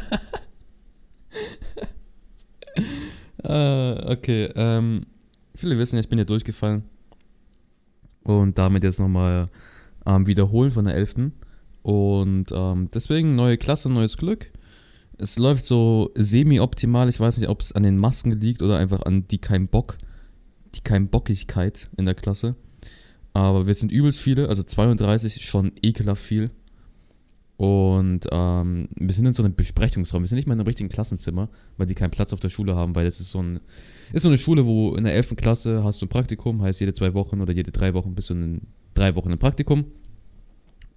Äh, 3.43 4.11
okay, 4.11 4.49
ähm, 4.55 5.05
viele 5.53 5.77
wissen 5.77 5.97
ja, 5.97 5.99
ich 5.99 6.07
bin 6.07 6.17
ja 6.17 6.23
durchgefallen. 6.23 6.83
Und 8.23 8.57
damit 8.57 8.85
jetzt 8.85 9.01
nochmal 9.01 9.47
ähm, 10.05 10.27
wiederholen 10.27 10.71
von 10.71 10.85
der 10.85 10.95
11. 10.95 11.31
Und 11.81 12.45
ähm, 12.51 12.89
deswegen 12.93 13.35
neue 13.35 13.57
Klasse, 13.57 13.89
neues 13.89 14.17
Glück. 14.17 14.51
Es 15.17 15.37
läuft 15.37 15.65
so 15.65 16.11
semi-optimal. 16.15 17.09
Ich 17.09 17.19
weiß 17.19 17.37
nicht, 17.37 17.49
ob 17.49 17.61
es 17.61 17.71
an 17.73 17.83
den 17.83 17.97
Masken 17.97 18.31
liegt 18.39 18.61
oder 18.61 18.77
einfach 18.77 19.03
an 19.03 19.27
die 19.27 19.37
kein 19.37 19.67
Bock, 19.67 19.97
die 20.75 20.81
kein 20.81 21.09
Bockigkeit 21.09 21.89
in 21.97 22.05
der 22.05 22.15
Klasse. 22.15 22.55
Aber 23.33 23.67
wir 23.67 23.73
sind 23.73 23.91
übelst 23.91 24.19
viele, 24.19 24.47
also 24.47 24.63
32 24.63 25.37
ist 25.37 25.43
schon 25.43 25.71
ekelhaft 25.81 26.21
viel. 26.21 26.51
Und 27.57 28.27
ähm, 28.31 28.89
wir 28.95 29.13
sind 29.13 29.25
in 29.25 29.33
so 29.33 29.43
einem 29.43 29.55
Besprechungsraum. 29.55 30.23
Wir 30.23 30.27
sind 30.27 30.37
nicht 30.37 30.47
mal 30.47 30.53
in 30.53 30.59
einem 30.59 30.67
richtigen 30.67 30.89
Klassenzimmer, 30.89 31.49
weil 31.77 31.85
die 31.85 31.95
keinen 31.95 32.11
Platz 32.11 32.33
auf 32.33 32.39
der 32.39 32.49
Schule 32.49 32.75
haben, 32.75 32.95
weil 32.95 33.05
das 33.05 33.19
ist 33.19 33.31
so, 33.31 33.41
ein, 33.41 33.59
ist 34.11 34.23
so 34.23 34.29
eine 34.29 34.37
Schule, 34.37 34.65
wo 34.65 34.95
in 34.95 35.03
der 35.03 35.13
11. 35.13 35.35
Klasse 35.35 35.83
hast 35.83 36.01
du 36.01 36.05
ein 36.05 36.09
Praktikum, 36.09 36.61
heißt 36.61 36.79
jede 36.79 36.93
zwei 36.93 37.13
Wochen 37.13 37.41
oder 37.41 37.53
jede 37.53 37.71
drei 37.71 37.93
Wochen 37.93 38.15
bist 38.15 38.29
du 38.29 38.33
in 38.33 38.61
drei 38.93 39.15
Wochen 39.15 39.31
im 39.31 39.39
Praktikum. 39.39 39.85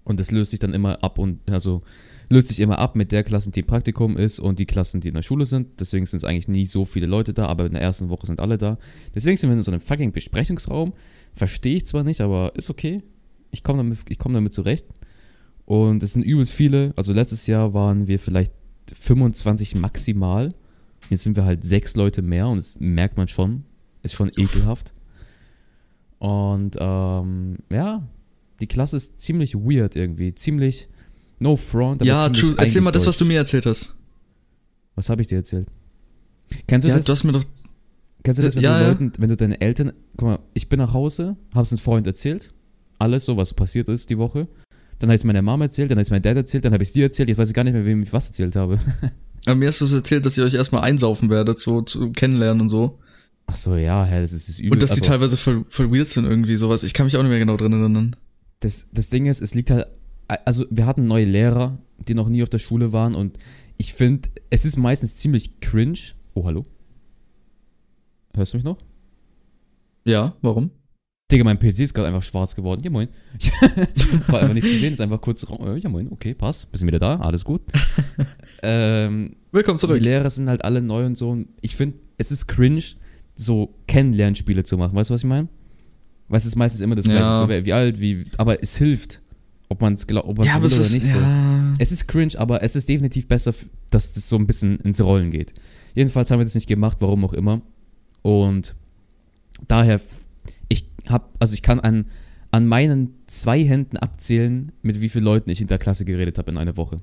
Und 0.03 0.19
das 0.19 0.31
löst 0.31 0.51
sich 0.51 0.59
dann 0.59 0.73
immer 0.73 1.03
ab 1.03 1.19
und 1.19 1.39
also 1.49 1.81
löst 2.29 2.49
sich 2.49 2.59
immer 2.59 2.79
ab 2.79 2.95
mit 2.95 3.11
der 3.11 3.23
Klassen, 3.23 3.51
die 3.51 3.61
im 3.61 3.65
Praktikum 3.65 4.17
ist 4.17 4.39
und 4.39 4.59
die 4.59 4.65
Klassen, 4.65 5.01
die 5.01 5.09
in 5.09 5.13
der 5.13 5.21
Schule 5.21 5.45
sind. 5.45 5.79
Deswegen 5.79 6.05
sind 6.05 6.17
es 6.17 6.23
eigentlich 6.23 6.47
nie 6.47 6.65
so 6.65 6.85
viele 6.85 7.07
Leute 7.07 7.33
da, 7.33 7.47
aber 7.47 7.65
in 7.65 7.73
der 7.73 7.81
ersten 7.81 8.09
Woche 8.09 8.25
sind 8.25 8.39
alle 8.39 8.57
da. 8.57 8.77
Deswegen 9.15 9.37
sind 9.37 9.49
wir 9.49 9.55
in 9.55 9.61
so 9.61 9.71
einem 9.71 9.81
fucking 9.81 10.11
Besprechungsraum. 10.11 10.93
Verstehe 11.33 11.75
ich 11.75 11.85
zwar 11.85 12.03
nicht, 12.03 12.21
aber 12.21 12.53
ist 12.55 12.69
okay. 12.69 13.03
Ich 13.51 13.63
komme 13.63 13.79
damit, 13.79 13.99
ich 14.09 14.17
komm 14.17 14.33
damit 14.33 14.53
zurecht. 14.53 14.85
Und 15.65 16.01
es 16.03 16.13
sind 16.13 16.23
übelst 16.23 16.53
viele. 16.53 16.93
Also 16.95 17.11
letztes 17.11 17.47
Jahr 17.47 17.73
waren 17.73 18.07
wir 18.07 18.19
vielleicht 18.19 18.53
25 18.93 19.75
maximal. 19.75 20.53
Jetzt 21.09 21.23
sind 21.23 21.35
wir 21.35 21.45
halt 21.45 21.63
sechs 21.63 21.95
Leute 21.95 22.21
mehr 22.21 22.47
und 22.47 22.57
das 22.57 22.79
merkt 22.79 23.17
man 23.17 23.27
schon. 23.27 23.63
Ist 24.03 24.13
schon 24.13 24.31
ekelhaft. 24.37 24.93
Und 26.19 26.75
ähm, 26.79 27.57
ja, 27.71 28.07
die 28.59 28.67
Klasse 28.67 28.97
ist 28.97 29.19
ziemlich 29.21 29.55
weird 29.55 29.95
irgendwie. 29.95 30.33
Ziemlich 30.33 30.87
no 31.39 31.55
front. 31.55 32.01
aber 32.01 32.07
ja, 32.07 32.29
true. 32.29 32.55
Erzähl 32.57 32.81
mal 32.81 32.91
das, 32.91 33.05
was 33.05 33.17
du 33.17 33.25
mir 33.25 33.37
erzählt 33.37 33.65
hast. 33.65 33.95
Was 34.95 35.09
habe 35.09 35.21
ich 35.21 35.27
dir 35.27 35.35
erzählt? 35.37 35.67
Kennst 36.67 36.85
du 36.85 36.89
Ja, 36.89 36.95
das? 36.97 37.05
du 37.05 37.11
hast 37.11 37.23
mir 37.23 37.33
doch. 37.33 37.43
Kennst 38.23 38.39
du 38.39 38.43
das, 38.43 38.55
wenn 38.55 38.63
Ja, 38.63 38.77
du 38.77 38.83
ja. 38.83 38.89
Leuten, 38.89 39.11
wenn 39.19 39.29
du 39.29 39.37
deinen 39.37 39.53
Eltern, 39.53 39.93
guck 40.17 40.27
mal, 40.27 40.39
ich 40.53 40.69
bin 40.69 40.79
nach 40.79 40.93
Hause, 40.93 41.37
hab's 41.53 41.71
einem 41.71 41.79
Freund 41.79 42.07
erzählt, 42.07 42.51
alles 42.99 43.25
so, 43.25 43.37
was 43.37 43.53
passiert 43.53 43.87
ist 43.89 44.09
die 44.09 44.17
Woche. 44.17 44.47
Dann 44.99 45.09
habe 45.09 45.15
ich 45.15 45.23
meiner 45.23 45.43
Mama 45.43 45.65
erzählt, 45.65 45.91
dann 45.91 45.97
habe 45.97 46.03
ich 46.03 46.09
meinem 46.09 46.23
Dad 46.23 46.35
erzählt, 46.35 46.65
dann 46.65 46.73
habe 46.73 46.83
ich 46.83 46.91
dir 46.91 47.03
erzählt, 47.03 47.29
jetzt 47.29 47.37
weiß 47.37 47.49
ich 47.49 47.53
gar 47.53 47.63
nicht 47.63 47.73
mehr, 47.73 47.85
wem 47.85 48.01
ich 48.01 48.11
was 48.11 48.27
erzählt 48.27 48.55
habe. 48.55 48.79
Aber 49.45 49.55
mir 49.55 49.67
hast 49.67 49.79
du 49.81 49.85
es 49.85 49.93
erzählt, 49.93 50.25
dass 50.25 50.35
ihr 50.37 50.43
euch 50.43 50.55
erstmal 50.55 50.81
einsaufen 50.81 51.29
werdet, 51.29 51.59
so 51.59 51.81
zu 51.83 52.11
kennenlernen 52.11 52.61
und 52.61 52.69
so. 52.69 52.97
Ach 53.47 53.55
so, 53.55 53.75
ja, 53.75 54.03
hä, 54.05 54.21
das 54.21 54.33
ist 54.33 54.49
das 54.49 54.59
übel. 54.59 54.73
Und 54.73 54.81
dass 54.81 54.91
die 54.91 54.99
also, 55.01 55.05
teilweise 55.11 55.37
voll, 55.37 55.65
voll 55.67 55.91
weird 55.91 56.07
sind 56.09 56.25
irgendwie, 56.25 56.57
sowas. 56.57 56.83
Ich 56.83 56.93
kann 56.93 57.05
mich 57.05 57.15
auch 57.17 57.21
nicht 57.23 57.29
mehr 57.29 57.39
genau 57.39 57.57
dran 57.57 57.73
erinnern. 57.73 58.15
das, 58.59 58.87
das 58.91 59.09
Ding 59.09 59.25
ist, 59.25 59.41
es 59.41 59.55
liegt 59.55 59.69
halt, 59.71 59.87
also 60.27 60.65
wir 60.69 60.85
hatten 60.85 61.07
neue 61.07 61.25
Lehrer, 61.25 61.77
die 62.07 62.13
noch 62.13 62.27
nie 62.29 62.43
auf 62.43 62.49
der 62.49 62.59
Schule 62.59 62.91
waren 62.91 63.15
und 63.15 63.37
ich 63.77 63.93
finde, 63.93 64.29
es 64.49 64.65
ist 64.65 64.75
meistens 64.77 65.17
ziemlich 65.17 65.59
cringe. 65.61 65.97
Oh, 66.33 66.45
hallo? 66.45 66.63
Hörst 68.35 68.53
du 68.53 68.57
mich 68.57 68.65
noch? 68.65 68.77
Ja, 70.05 70.35
warum? 70.41 70.71
Digga, 71.31 71.43
mein 71.43 71.59
PC 71.59 71.79
ist 71.81 71.93
gerade 71.93 72.07
einfach 72.07 72.23
schwarz 72.23 72.55
geworden. 72.55 72.81
Ja, 72.83 72.89
moin. 72.89 73.09
War 74.27 74.39
einfach 74.41 74.53
nichts 74.53 74.69
gesehen, 74.69 74.93
ist 74.93 75.01
einfach 75.01 75.19
kurz. 75.21 75.43
äh, 75.43 75.77
Ja, 75.77 75.89
moin, 75.89 76.09
okay, 76.11 76.33
passt. 76.33 76.71
Bist 76.71 76.83
du 76.83 76.87
wieder 76.87 76.99
da? 76.99 77.17
Alles 77.17 77.43
gut. 77.43 77.61
ähm, 78.63 79.35
Willkommen 79.51 79.77
zurück. 79.79 79.97
die 79.97 80.03
Lehrer 80.03 80.29
sind 80.29 80.47
halt 80.47 80.63
alle 80.63 80.81
neu 80.81 81.05
und 81.05 81.17
so. 81.17 81.29
Und 81.29 81.49
ich 81.61 81.75
finde, 81.75 81.97
es 82.17 82.31
ist 82.31 82.47
cringe, 82.47 82.81
so 83.37 83.73
Kennenlernspiele 83.87 84.63
zu 84.63 84.77
machen. 84.77 84.95
Weißt 84.95 85.09
du, 85.09 85.13
was 85.13 85.21
ich 85.21 85.29
meine? 85.29 85.47
Weil 86.27 86.37
es 86.37 86.45
ist 86.45 86.55
meistens 86.57 86.81
immer 86.81 86.95
das 86.95 87.05
Ja. 87.07 87.13
Gleiche. 87.13 87.37
So, 87.37 87.47
wer- 87.47 87.65
wie 87.65 87.71
alt, 87.73 88.01
wie. 88.01 88.25
Aber 88.37 88.61
es 88.61 88.75
hilft. 88.77 89.21
Ob 89.69 89.81
man 89.81 89.93
es 89.93 90.07
glaubt, 90.07 90.27
ob 90.27 90.37
man 90.37 90.47
es 90.47 90.55
will 90.55 90.79
oder 90.79 90.89
nicht 90.89 91.05
so. 91.05 91.17
ja. 91.17 91.75
Es 91.77 91.91
ist 91.91 92.07
cringe, 92.07 92.33
aber 92.37 92.63
es 92.63 92.75
ist 92.77 92.87
definitiv 92.89 93.27
besser, 93.27 93.53
dass 93.91 94.13
das 94.13 94.27
so 94.29 94.37
ein 94.37 94.47
bisschen 94.47 94.79
ins 94.79 95.01
Rollen 95.03 95.29
geht. 95.29 95.53
Jedenfalls 95.93 96.31
haben 96.31 96.39
wir 96.39 96.45
das 96.45 96.55
nicht 96.55 96.67
gemacht, 96.67 96.97
warum 97.01 97.25
auch 97.25 97.33
immer. 97.33 97.61
Und 98.21 98.75
daher, 99.67 99.99
ich 100.69 100.89
habe, 101.09 101.25
also 101.39 101.53
ich 101.53 101.61
kann 101.63 101.81
an, 101.81 102.05
an 102.51 102.65
meinen 102.65 103.13
zwei 103.27 103.63
Händen 103.63 103.97
abzählen, 103.97 104.71
mit 104.81 105.01
wie 105.01 105.09
vielen 105.09 105.25
Leuten 105.25 105.49
ich 105.49 105.59
in 105.59 105.67
der 105.67 105.77
Klasse 105.79 106.05
geredet 106.05 106.37
habe 106.37 106.49
in 106.51 106.57
einer 106.57 106.77
Woche. 106.77 106.97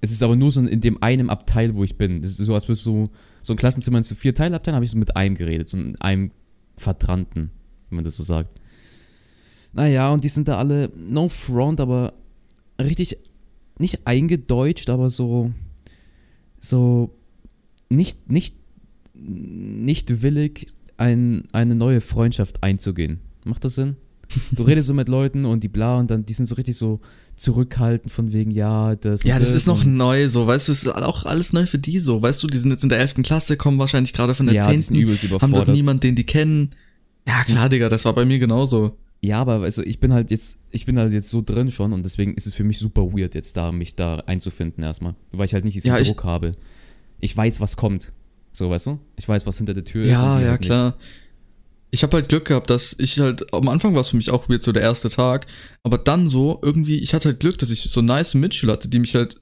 Es 0.00 0.12
ist 0.12 0.22
aber 0.22 0.36
nur 0.36 0.50
so 0.50 0.60
in 0.62 0.80
dem 0.80 1.02
einen 1.02 1.28
Abteil, 1.28 1.74
wo 1.74 1.84
ich 1.84 1.98
bin. 1.98 2.22
Es 2.22 2.38
ist 2.38 2.46
so, 2.46 2.54
als 2.54 2.68
würdest 2.68 2.86
du 2.86 3.08
so 3.42 3.52
ein 3.52 3.56
Klassenzimmer 3.56 3.98
in 3.98 4.04
so 4.04 4.14
vier 4.14 4.34
Teile 4.34 4.56
abteilen, 4.56 4.74
habe 4.74 4.84
ich 4.84 4.90
so 4.90 4.98
mit 4.98 5.16
einem 5.16 5.34
geredet, 5.34 5.68
so 5.68 5.76
in 5.76 6.00
einem 6.00 6.30
Vertrannten, 6.76 7.50
wenn 7.88 7.96
man 7.96 8.04
das 8.04 8.16
so 8.16 8.22
sagt. 8.22 8.54
Naja, 9.72 10.10
und 10.10 10.24
die 10.24 10.28
sind 10.28 10.48
da 10.48 10.56
alle, 10.56 10.90
no 10.96 11.28
front, 11.28 11.80
aber 11.80 12.14
richtig, 12.80 13.18
nicht 13.78 14.06
eingedeutscht, 14.06 14.90
aber 14.90 15.10
so, 15.10 15.52
so, 16.58 17.14
nicht, 17.88 18.30
nicht, 18.30 18.56
nicht 19.14 20.22
willig, 20.22 20.72
ein, 20.96 21.44
eine 21.52 21.74
neue 21.74 22.00
Freundschaft 22.00 22.62
einzugehen. 22.62 23.20
Macht 23.44 23.64
das 23.64 23.74
Sinn? 23.74 23.96
Du 24.52 24.62
redest 24.62 24.88
so 24.88 24.94
mit 24.94 25.08
Leuten 25.08 25.44
und 25.44 25.64
die 25.64 25.68
bla 25.68 25.98
und 25.98 26.10
dann, 26.10 26.24
die 26.24 26.32
sind 26.32 26.46
so 26.46 26.54
richtig 26.54 26.76
so 26.76 27.00
zurückhaltend 27.36 28.12
von 28.12 28.32
wegen, 28.32 28.50
ja, 28.50 28.94
das. 28.96 29.24
Ja, 29.24 29.38
das 29.38 29.52
ist 29.52 29.66
noch 29.66 29.84
neu 29.84 30.28
so, 30.28 30.46
weißt 30.46 30.68
du, 30.68 30.72
es 30.72 30.82
ist 30.84 30.88
auch 30.94 31.24
alles 31.24 31.52
neu 31.52 31.66
für 31.66 31.78
die 31.78 31.98
so, 31.98 32.20
weißt 32.22 32.42
du, 32.42 32.46
die 32.46 32.58
sind 32.58 32.70
jetzt 32.70 32.82
in 32.82 32.88
der 32.90 32.98
11. 32.98 33.14
Klasse, 33.22 33.56
kommen 33.56 33.78
wahrscheinlich 33.78 34.12
gerade 34.12 34.34
von 34.34 34.46
der 34.46 34.54
Ja, 34.54 34.66
die 34.70 34.78
sind 34.78 34.96
10. 34.96 35.02
übelst 35.02 35.22
haben 35.24 35.30
dort 35.30 35.42
überfordert. 35.50 35.74
niemanden, 35.74 36.00
den 36.00 36.14
die 36.16 36.24
kennen. 36.26 36.70
Ja, 37.26 37.42
klar, 37.42 37.68
Digga, 37.68 37.88
das 37.88 38.04
war 38.04 38.14
bei 38.14 38.24
mir 38.24 38.38
genauso. 38.38 38.96
Ja, 39.22 39.40
aber 39.40 39.60
also 39.62 39.82
ich 39.82 40.00
bin 40.00 40.12
halt 40.12 40.30
jetzt, 40.30 40.58
ich 40.70 40.86
bin 40.86 40.98
halt 40.98 41.12
jetzt 41.12 41.28
so 41.28 41.42
drin 41.42 41.70
schon 41.70 41.92
und 41.92 42.02
deswegen 42.04 42.34
ist 42.34 42.46
es 42.46 42.54
für 42.54 42.64
mich 42.64 42.78
super 42.78 43.12
weird, 43.12 43.34
jetzt 43.34 43.56
da 43.56 43.70
mich 43.72 43.94
da 43.94 44.16
einzufinden 44.26 44.82
erstmal. 44.82 45.14
Weil 45.32 45.44
ich 45.44 45.52
halt 45.54 45.64
nicht 45.64 45.74
diesen 45.74 45.88
Ja, 45.88 45.98
ich- 45.98 46.08
Druck 46.08 46.24
habe. 46.24 46.52
Ich 47.20 47.36
weiß, 47.36 47.60
was 47.60 47.76
kommt. 47.76 48.12
So, 48.52 48.70
weißt 48.70 48.86
du? 48.86 48.98
Ich 49.16 49.28
weiß, 49.28 49.46
was 49.46 49.58
hinter 49.58 49.74
der 49.74 49.84
Tür 49.84 50.04
ist. 50.04 50.18
und 50.18 50.24
Ja, 50.24 50.40
ja, 50.40 50.48
halt 50.52 50.62
klar. 50.62 50.96
Ich 51.90 52.02
habe 52.02 52.16
halt 52.16 52.28
Glück 52.28 52.46
gehabt, 52.46 52.70
dass 52.70 52.96
ich 52.98 53.18
halt, 53.18 53.52
am 53.52 53.68
Anfang 53.68 53.94
war 53.94 54.00
es 54.02 54.08
für 54.08 54.16
mich 54.16 54.30
auch 54.30 54.48
weird, 54.48 54.62
so 54.62 54.72
der 54.72 54.82
erste 54.82 55.10
Tag, 55.10 55.46
aber 55.82 55.98
dann 55.98 56.28
so, 56.28 56.60
irgendwie, 56.62 56.98
ich 56.98 57.14
hatte 57.14 57.30
halt 57.30 57.40
Glück, 57.40 57.58
dass 57.58 57.70
ich 57.70 57.82
so 57.82 58.00
nice 58.00 58.34
Mitschüler 58.34 58.74
hatte, 58.74 58.88
die 58.88 58.98
mich 58.98 59.14
halt 59.14 59.40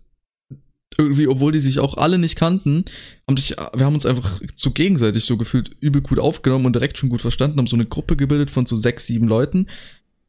irgendwie, 0.97 1.29
obwohl 1.29 1.53
die 1.53 1.61
sich 1.61 1.79
auch 1.79 1.97
alle 1.97 2.19
nicht 2.19 2.37
kannten, 2.37 2.85
haben 3.29 3.37
sich, 3.37 3.51
wir 3.51 3.87
haben 3.87 3.95
uns 3.95 4.07
einfach 4.07 4.41
so 4.55 4.71
gegenseitig 4.71 5.25
so 5.25 5.37
gefühlt 5.37 5.71
übel 5.81 6.03
gut 6.03 6.19
aufgenommen 6.19 6.67
und 6.67 6.75
direkt 6.75 6.99
schon 6.99 7.11
gut 7.11 7.21
verstanden, 7.21 7.59
haben 7.59 7.67
so 7.67 7.77
eine 7.77 7.87
Gruppe 7.87 8.17
gebildet 8.17 8.51
von 8.51 8.67
so 8.67 8.77
sechs, 8.77 9.07
sieben 9.07 9.29
Leuten, 9.29 9.67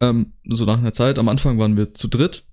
ähm, 0.01 0.33
so 0.47 0.65
nach 0.65 0.77
einer 0.77 0.93
Zeit. 0.93 1.17
Am 1.17 1.29
Anfang 1.29 1.57
waren 1.57 1.77
wir 1.77 1.93
zu 1.93 2.07
dritt, 2.07 2.43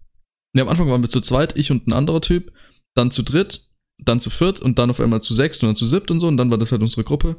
ne, 0.55 0.63
am 0.63 0.69
Anfang 0.69 0.89
waren 0.89 1.03
wir 1.03 1.11
zu 1.11 1.21
zweit, 1.21 1.57
ich 1.57 1.71
und 1.71 1.87
ein 1.87 1.93
anderer 1.93 2.21
Typ, 2.21 2.53
dann 2.95 3.11
zu 3.11 3.23
dritt, 3.23 3.69
dann 3.99 4.21
zu 4.21 4.31
viert 4.31 4.61
und 4.61 4.79
dann 4.79 4.91
auf 4.91 5.01
einmal 5.01 5.23
zu 5.23 5.35
sechst 5.35 5.63
und 5.63 5.69
dann 5.69 5.77
zu 5.77 5.87
siebt 5.87 6.11
und 6.11 6.21
so 6.21 6.29
und 6.29 6.37
dann 6.37 6.51
war 6.51 6.59
das 6.59 6.73
halt 6.73 6.83
unsere 6.83 7.05
Gruppe. 7.05 7.37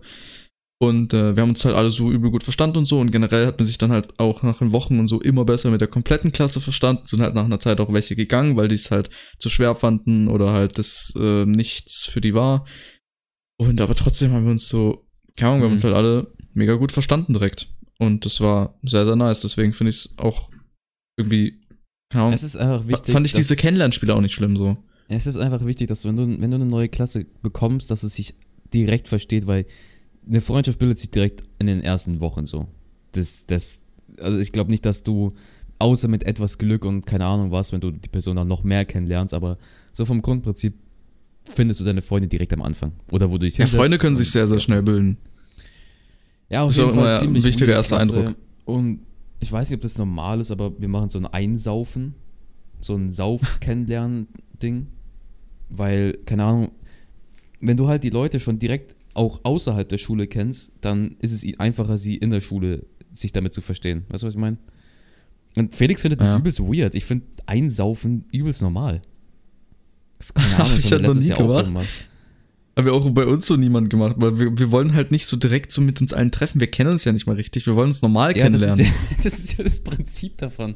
Und 0.79 1.11
äh, 1.13 1.35
wir 1.35 1.41
haben 1.41 1.49
uns 1.49 1.65
halt 1.65 1.75
alle 1.75 1.89
so 1.91 2.11
übel 2.11 2.29
gut 2.29 2.43
verstanden 2.43 2.77
und 2.77 2.85
so. 2.85 2.99
Und 2.99 3.11
generell 3.11 3.47
hat 3.47 3.57
man 3.57 3.65
sich 3.65 3.79
dann 3.79 3.91
halt 3.91 4.19
auch 4.19 4.43
nach 4.43 4.59
den 4.59 4.71
Wochen 4.73 4.99
und 4.99 5.07
so 5.07 5.19
immer 5.21 5.43
besser 5.43 5.71
mit 5.71 5.81
der 5.81 5.87
kompletten 5.87 6.31
Klasse 6.31 6.61
verstanden. 6.61 7.01
Sind 7.05 7.21
halt 7.21 7.33
nach 7.33 7.45
einer 7.45 7.59
Zeit 7.59 7.79
auch 7.81 7.91
welche 7.91 8.15
gegangen, 8.15 8.55
weil 8.57 8.67
die 8.67 8.75
es 8.75 8.91
halt 8.91 9.09
zu 9.39 9.49
schwer 9.49 9.73
fanden 9.73 10.27
oder 10.27 10.51
halt 10.51 10.77
das 10.77 11.13
äh, 11.19 11.45
nichts 11.45 12.05
für 12.05 12.21
die 12.21 12.35
war. 12.35 12.65
Und 13.59 13.81
aber 13.81 13.95
trotzdem 13.95 14.31
haben 14.33 14.43
wir 14.45 14.51
uns 14.51 14.69
so, 14.69 15.07
keine 15.35 15.51
Ahnung, 15.53 15.61
wir 15.61 15.65
haben 15.65 15.71
Mhm. 15.71 15.73
uns 15.73 15.83
halt 15.83 15.95
alle 15.95 16.31
mega 16.53 16.75
gut 16.75 16.91
verstanden 16.91 17.33
direkt. 17.33 17.73
Und 17.97 18.25
das 18.25 18.39
war 18.39 18.77
sehr, 18.83 19.05
sehr 19.05 19.15
nice. 19.15 19.41
Deswegen 19.41 19.73
finde 19.73 19.89
ich 19.89 19.95
es 19.97 20.17
auch 20.19 20.51
irgendwie, 21.17 21.59
keine 22.11 22.25
Ahnung, 22.25 22.33
Es 22.35 22.43
ist 22.43 22.55
einfach 22.55 22.87
wichtig. 22.87 23.11
fand 23.13 23.25
ich 23.25 23.33
diese 23.33 23.55
Kennenlernspiele 23.55 24.13
auch 24.15 24.21
nicht 24.21 24.35
schlimm 24.35 24.55
so. 24.55 24.77
Es 25.07 25.25
ist 25.25 25.37
einfach 25.37 25.65
wichtig, 25.65 25.87
dass 25.87 26.03
du, 26.03 26.09
wenn 26.09 26.17
du, 26.17 26.39
wenn 26.41 26.51
du 26.51 26.55
eine 26.57 26.65
neue 26.67 26.87
Klasse 26.89 27.25
bekommst, 27.41 27.89
dass 27.89 28.03
es 28.03 28.13
sich 28.13 28.35
direkt 28.73 29.07
versteht, 29.07 29.47
weil 29.47 29.65
eine 30.27 30.41
Freundschaft 30.41 30.79
bildet 30.79 30.99
sich 30.99 31.11
direkt 31.11 31.43
in 31.59 31.67
den 31.67 31.81
ersten 31.81 32.19
Wochen 32.21 32.45
so. 32.45 32.67
Das, 33.13 33.45
das, 33.45 33.83
also 34.19 34.37
ich 34.39 34.51
glaube 34.51 34.71
nicht, 34.71 34.85
dass 34.85 35.03
du, 35.03 35.33
außer 35.79 36.07
mit 36.07 36.23
etwas 36.23 36.57
Glück 36.57 36.85
und 36.85 37.05
keine 37.05 37.25
Ahnung 37.25 37.51
was, 37.51 37.71
wenn 37.71 37.81
du 37.81 37.91
die 37.91 38.09
Person 38.09 38.35
dann 38.35 38.47
noch 38.47 38.63
mehr 38.63 38.85
kennenlernst, 38.85 39.33
aber 39.33 39.57
so 39.93 40.05
vom 40.05 40.21
Grundprinzip 40.21 40.73
findest 41.43 41.79
du 41.79 41.85
deine 41.85 42.01
Freunde 42.01 42.27
direkt 42.27 42.53
am 42.53 42.61
Anfang. 42.61 42.93
Oder 43.11 43.29
wo 43.29 43.37
du 43.37 43.45
dich 43.45 43.57
Ja, 43.57 43.65
Freunde 43.65 43.97
können 43.97 44.15
sich 44.15 44.31
sehr, 44.31 44.47
sehr 44.47 44.59
schnell 44.59 44.83
bilden. 44.83 45.17
Ja, 46.49 46.63
auf 46.63 46.71
Ist 46.71 46.77
jeden 46.77 46.89
auch 46.91 46.95
Fall 46.95 47.13
ein 47.13 47.19
ziemlich 47.19 47.43
wichtiger 47.43 47.73
erster. 47.73 47.99
Eindruck. 47.99 48.35
Und 48.65 49.01
ich 49.39 49.51
weiß 49.51 49.69
nicht, 49.69 49.77
ob 49.77 49.81
das 49.81 49.97
normal 49.97 50.39
ist, 50.39 50.51
aber 50.51 50.79
wir 50.79 50.87
machen 50.87 51.09
so 51.09 51.19
ein 51.19 51.25
Einsaufen, 51.25 52.15
so 52.79 52.95
ein 52.95 53.11
Sauf-Kennenlernen-Ding. 53.11 54.87
Weil, 55.69 56.13
keine 56.25 56.43
Ahnung, 56.45 56.71
wenn 57.59 57.75
du 57.75 57.87
halt 57.87 58.03
die 58.03 58.09
Leute 58.09 58.39
schon 58.39 58.57
direkt 58.57 58.95
auch 59.17 59.41
außerhalb 59.43 59.87
der 59.89 59.97
Schule 59.97 60.27
kennst, 60.27 60.71
dann 60.81 61.15
ist 61.19 61.31
es 61.31 61.59
einfacher, 61.59 61.97
sie 61.97 62.15
in 62.17 62.29
der 62.29 62.41
Schule 62.41 62.85
sich 63.13 63.31
damit 63.31 63.53
zu 63.53 63.61
verstehen. 63.61 64.05
Weißt 64.09 64.23
du, 64.23 64.27
was 64.27 64.33
ich 64.33 64.39
meine? 64.39 64.57
Und 65.55 65.73
Felix 65.75 66.01
findet 66.01 66.21
das 66.21 66.29
Ja. 66.33 66.37
übelst 66.37 66.59
weird. 66.59 66.93
Ich 66.95 67.05
finde 67.05 67.25
Einsaufen 67.47 68.25
übelst 68.31 68.61
normal. 68.61 69.01
Das 70.19 70.33
keine 70.33 70.55
Ahnung, 70.63 70.77
Ich 70.77 70.83
das 70.83 70.91
hab 70.91 71.01
wir 71.01 71.07
noch 71.07 71.15
nie 71.15 71.27
Jahr 71.27 71.39
auch 71.39 71.43
gemacht. 71.47 71.65
gemacht. 71.65 71.87
Haben 72.75 72.85
wir 72.85 72.93
auch 72.93 73.09
bei 73.09 73.25
uns 73.25 73.47
so 73.47 73.55
niemand 73.55 73.89
gemacht, 73.89 74.15
weil 74.19 74.39
wir, 74.39 74.55
wir 74.57 74.71
wollen 74.71 74.93
halt 74.93 75.09
nicht 75.11 75.25
so 75.25 75.35
direkt 75.35 75.71
so 75.71 75.81
mit 75.81 75.99
uns 75.99 76.13
allen 76.13 76.29
treffen. 76.29 76.59
Wir 76.59 76.67
kennen 76.69 76.91
uns 76.91 77.05
ja 77.05 77.11
nicht 77.11 77.25
mal 77.25 77.35
richtig. 77.35 77.65
Wir 77.65 77.75
wollen 77.75 77.87
uns 77.89 78.03
normal 78.03 78.37
Ja, 78.37 78.49
das 78.49 78.61
kennenlernen. 78.61 78.79
ist 78.81 78.87
ja, 79.11 79.17
das 79.23 79.33
ist 79.39 79.57
ja 79.57 79.63
das 79.63 79.79
Prinzip 79.79 80.37
davon. 80.37 80.75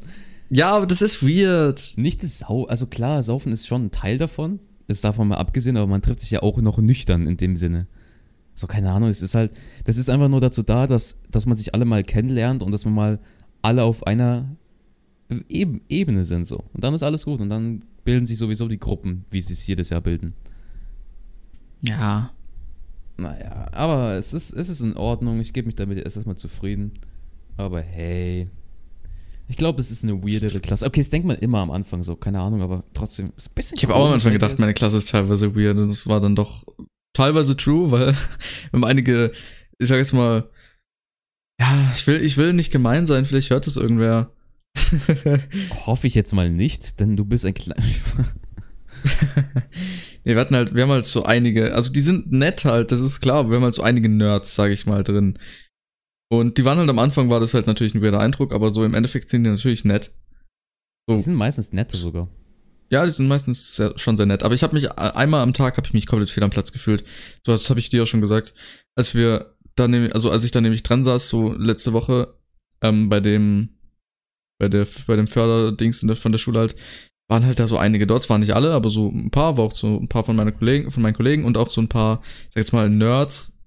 Ja, 0.50 0.71
aber 0.75 0.88
das 0.88 1.01
ist 1.03 1.21
weird. 1.21 1.93
Nicht 1.98 2.24
das 2.24 2.39
Sau, 2.39 2.65
also 2.65 2.88
klar, 2.88 3.21
Saufen 3.21 3.51
ist 3.51 3.67
schon 3.67 3.86
ein 3.86 3.91
Teil 3.91 4.17
davon, 4.17 4.60
das 4.88 4.98
ist 4.98 5.03
davon 5.03 5.27
mal 5.27 5.36
abgesehen, 5.38 5.77
aber 5.77 5.86
man 5.88 6.01
trifft 6.01 6.21
sich 6.21 6.31
ja 6.31 6.41
auch 6.41 6.60
noch 6.60 6.79
nüchtern 6.79 7.27
in 7.27 7.38
dem 7.38 7.55
Sinne. 7.55 7.88
So, 8.62 8.68
keine 8.68 8.91
Ahnung, 8.91 9.10
es 9.10 9.22
ist 9.22 9.36
halt, 9.36 9.51
das 9.86 9.98
ist 9.98 10.10
einfach 10.10 10.30
nur 10.30 10.39
dazu 10.39 10.62
da, 10.63 10.88
dass, 10.88 11.20
dass 11.32 11.46
man 11.48 11.58
sich 11.58 11.74
alle 11.74 11.86
mal 11.86 12.03
kennenlernt 12.03 12.62
und 12.62 12.72
dass 12.72 12.86
man 12.86 12.94
mal 12.94 13.20
alle 13.62 13.84
auf 13.84 14.06
einer 14.06 14.56
Eb 15.50 15.82
Ebene 15.89 16.25
sind 16.25 16.46
so. 16.46 16.63
Und 16.74 16.84
dann 16.84 16.94
ist 16.94 17.03
alles 17.03 17.25
gut 17.25 17.41
und 17.41 17.50
dann 17.50 17.84
bilden 18.03 18.25
sich 18.25 18.38
sowieso 18.38 18.68
die 18.68 18.80
Gruppen, 18.80 19.25
wie 19.32 19.41
sie 19.41 19.53
es 19.53 19.65
jedes 19.65 19.89
Jahr 19.89 20.01
bilden. 20.01 20.34
Ja. 21.84 22.32
Naja, 23.18 23.68
aber 23.72 24.13
es 24.13 24.34
ist, 24.34 24.53
es 24.53 24.70
ist 24.70 24.82
in 24.82 24.96
Ordnung, 24.96 25.39
ich 25.39 25.53
gebe 25.53 25.65
mich 25.68 25.75
damit 25.75 25.98
erst 25.98 26.18
erstmal 26.18 26.38
zufrieden. 26.38 26.91
Aber 27.58 27.82
hey, 27.82 28.48
ich 29.48 29.58
glaube, 29.58 29.77
das 29.77 29.91
ist 29.91 30.03
eine 30.03 30.24
weirdere 30.24 30.60
Klasse. 30.60 30.86
Okay, 30.86 31.01
das 31.01 31.10
denkt 31.10 31.27
man 31.27 31.38
immer 31.38 31.60
am 31.60 31.72
Anfang 31.72 32.03
so, 32.03 32.15
keine 32.15 32.39
Ahnung, 32.39 32.62
aber 32.62 32.84
trotzdem 32.94 33.32
ist 33.38 33.50
ein 33.50 33.53
bisschen 33.53 33.77
Ich 33.77 33.84
habe 33.84 33.96
auch 33.96 34.06
am 34.06 34.13
Anfang 34.13 34.34
gedacht, 34.34 34.58
meine 34.60 34.74
Klasse 34.74 34.98
ist 34.98 35.10
teilweise 35.10 35.56
weird 35.56 35.77
und 35.77 35.89
das 35.89 36.08
war 36.08 36.22
dann 36.22 36.36
doch 36.36 36.63
teilweise 37.13 37.56
true, 37.56 37.91
weil 37.91 38.08
wir 38.72 38.72
haben 38.74 38.86
einige, 38.86 39.32
ich 39.80 39.88
sag 39.88 39.98
jetzt 39.98 40.13
mal, 40.13 40.50
ja, 41.60 41.91
ich 41.96 42.08
will, 42.08 42.22
ich 42.24 42.38
will 42.38 42.53
nicht 42.53 42.72
gemein 42.72 43.06
sein, 43.06 43.25
vielleicht 43.25 43.50
hört 43.51 43.68
es 43.68 43.77
irgendwer. 43.77 44.32
Hoffe 45.86 46.08
ich 46.08 46.15
jetzt 46.15 46.34
mal 46.34 46.50
nicht, 46.50 47.00
denn 47.00 47.15
du 47.15 47.25
bist 47.25 47.46
ein 47.46 47.53
kleiner. 47.53 47.82
Nee, 50.24 50.36
wir 50.36 50.41
hatten 50.41 50.56
halt, 50.56 50.75
wir 50.75 50.84
haben 50.84 50.91
halt 50.91 51.06
so 51.06 51.24
einige, 51.24 51.74
also 51.74 51.91
die 51.91 52.01
sind 52.01 52.32
nett 52.32 52.63
halt, 52.63 52.91
das 52.91 53.01
ist 53.01 53.22
klar, 53.22 53.38
aber 53.38 53.50
wir 53.50 53.56
haben 53.56 53.63
halt 53.63 53.74
so 53.74 53.82
einige 53.82 54.08
Nerds, 54.08 54.56
sag 54.56 54.70
ich 54.70 54.86
mal, 54.86 55.03
drin. 55.03 55.39
Und 56.32 56.58
die 56.58 56.65
waren 56.65 56.77
halt 56.77 56.89
am 56.89 57.00
Anfang, 57.00 57.30
war 57.30 57.39
das 57.39 57.53
halt 57.53 57.68
natürlich 57.68 57.96
ein 57.96 58.03
weirder 58.03 58.20
Eindruck, 58.20 58.53
aber 58.53 58.72
so 58.72 58.86
im 58.86 58.94
Endeffekt 58.94 59.30
sind 59.30 59.44
die 59.44 59.50
natürlich 59.50 59.84
nett. 59.84 60.12
Die 61.10 61.20
sind 61.20 61.36
meistens 61.36 61.74
nette 61.74 61.98
sogar. 61.98 62.30
Ja, 62.91 63.05
die 63.05 63.12
sind 63.12 63.27
meistens 63.27 63.75
sehr, 63.77 63.98
schon 63.98 64.17
sehr 64.17 64.25
nett. 64.25 64.43
Aber 64.43 64.53
ich 64.53 64.63
habe 64.63 64.75
mich 64.75 64.91
einmal 64.91 65.41
am 65.41 65.53
Tag 65.53 65.77
habe 65.77 65.88
ich 65.88 65.93
mich 65.93 66.05
komplett 66.05 66.29
fehl 66.29 66.43
am 66.43 66.50
Platz 66.50 66.74
gefühlt. 66.74 67.03
So, 67.45 67.53
das 67.53 67.69
habe 67.69 67.79
ich 67.79 67.89
dir 67.89 68.03
auch 68.03 68.07
schon 68.07 68.21
gesagt, 68.21 68.53
als 68.95 69.15
wir 69.15 69.55
da 69.75 69.88
nämlich, 69.88 70.13
also 70.13 70.29
als 70.29 70.43
ich 70.43 70.51
da 70.51 70.60
nämlich 70.60 70.83
dran 70.83 71.03
saß, 71.03 71.29
so 71.29 71.53
letzte 71.53 71.93
Woche 71.93 72.36
ähm, 72.81 73.07
bei 73.10 73.21
dem 73.21 73.69
bei 74.60 74.67
der 74.67 74.86
bei 75.07 75.15
dem 75.15 75.27
Förderdings 75.27 76.01
in 76.01 76.07
der, 76.10 76.17
von 76.17 76.33
der 76.33 76.39
Schule 76.39 76.60
halt, 76.60 76.75
waren 77.29 77.45
halt 77.45 77.60
da 77.60 77.67
so 77.67 77.77
einige 77.77 78.05
dort, 78.05 78.24
zwar 78.24 78.38
nicht 78.38 78.53
alle, 78.53 78.74
aber 78.74 78.89
so 78.89 79.10
ein 79.10 79.31
paar, 79.31 79.57
war 79.57 79.65
auch 79.65 79.71
so 79.71 79.98
ein 79.98 80.10
paar 80.10 80.25
von 80.25 80.36
meinen 80.36 80.55
Kollegen, 80.55 80.91
von 80.91 81.01
meinen 81.01 81.15
Kollegen 81.15 81.45
und 81.45 81.57
auch 81.57 81.69
so 81.69 81.79
ein 81.81 81.88
paar, 81.88 82.21
sag 82.50 82.57
jetzt 82.57 82.74
mal 82.74 82.89
Nerds 82.89 83.57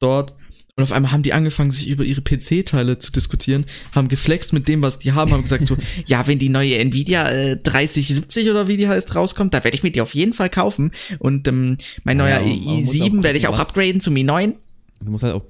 dort. 0.00 0.36
Und 0.76 0.82
auf 0.82 0.90
einmal 0.90 1.12
haben 1.12 1.22
die 1.22 1.32
angefangen, 1.32 1.70
sich 1.70 1.86
über 1.86 2.02
ihre 2.02 2.20
PC-Teile 2.20 2.98
zu 2.98 3.12
diskutieren, 3.12 3.64
haben 3.92 4.08
geflext 4.08 4.52
mit 4.52 4.66
dem, 4.66 4.82
was 4.82 4.98
die 4.98 5.12
haben, 5.12 5.30
haben 5.30 5.42
gesagt 5.42 5.66
so, 5.66 5.76
ja, 6.06 6.26
wenn 6.26 6.40
die 6.40 6.48
neue 6.48 6.76
Nvidia 6.78 7.30
äh, 7.30 7.56
3070 7.56 8.50
oder 8.50 8.66
wie 8.66 8.76
die 8.76 8.88
heißt 8.88 9.14
rauskommt, 9.14 9.54
da 9.54 9.62
werde 9.62 9.76
ich 9.76 9.84
mir 9.84 9.92
die 9.92 10.00
auf 10.00 10.14
jeden 10.14 10.32
Fall 10.32 10.50
kaufen. 10.50 10.90
Und 11.20 11.46
ähm, 11.46 11.76
mein 12.02 12.18
Ja, 12.18 12.24
neuer 12.24 12.40
auch 12.40 12.44
i7 12.44 13.22
werde 13.22 13.38
ich 13.38 13.46
auch 13.46 13.56
upgraden 13.56 14.00
zum 14.00 14.14
i9. 14.14 14.54
Du 15.00 15.12
musst 15.12 15.22
halt 15.22 15.34
auch 15.34 15.44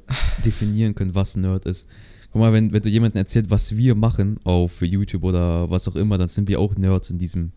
definieren 0.45 0.95
können, 0.95 1.15
was 1.15 1.37
Nerd 1.37 1.65
ist. 1.65 1.87
Guck 2.31 2.43
mal, 2.43 2.53
wenn, 2.53 2.75
wenn 2.75 2.83
du 2.83 2.91
jemandem 2.91 3.21
erzählt, 3.21 3.49
was 3.49 3.79
wir 3.79 3.95
machen 3.95 4.39
auf 4.45 4.83
YouTube 4.83 5.23
oder 5.23 5.71
was 5.71 5.89
auch 5.89 5.97
immer, 5.97 6.19
dann 6.19 6.29
sind 6.29 6.49
wir 6.49 6.61
auch 6.61 6.77
Nerds 6.77 7.09
in 7.09 7.17
diesem 7.17 7.53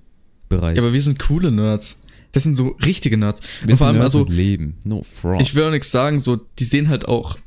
Bereich. 0.47 0.77
Ja, 0.77 0.83
aber 0.83 0.93
wir 0.93 1.01
sind 1.01 1.19
coole 1.19 1.51
Nerds. 1.51 2.03
Das 2.31 2.43
sind 2.43 2.55
so 2.55 2.77
richtige 2.85 3.17
Nerds. 3.17 3.41
wir 3.61 3.71
Und 3.71 3.77
vor 3.77 3.87
allem, 3.87 3.97
Nerds 3.97 4.15
also, 4.15 4.31
Leben. 4.31 4.75
No 4.85 5.03
front. 5.03 5.41
ich 5.41 5.53
will 5.53 5.65
auch 5.65 5.71
nichts 5.71 5.91
sagen, 5.91 6.19
so, 6.19 6.37
die 6.37 6.63
sehen 6.63 6.87
halt 6.87 7.07
auch. 7.09 7.37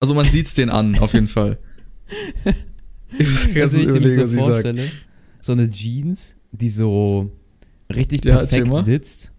Also 0.00 0.14
man 0.14 0.26
sieht's 0.26 0.54
denen 0.54 0.70
an, 0.70 0.96
auf 0.98 1.12
jeden 1.14 1.28
Fall. 1.28 1.58
Ich 3.18 3.26
muss 3.26 3.46
ganz 3.54 3.56
also, 3.74 3.78
ich 3.80 3.86
mir 3.86 3.90
überlegen, 3.96 4.10
so 4.16 4.22
was 4.22 4.32
ich 4.34 4.38
sag. 4.40 4.48
vorstelle, 4.50 4.90
so 5.40 5.52
eine 5.52 5.70
Jeans, 5.70 6.36
die 6.52 6.68
so 6.68 7.32
richtig 7.94 8.22
Ja, 8.26 8.36
perfekt 8.36 8.70
sitzt. 8.84 9.32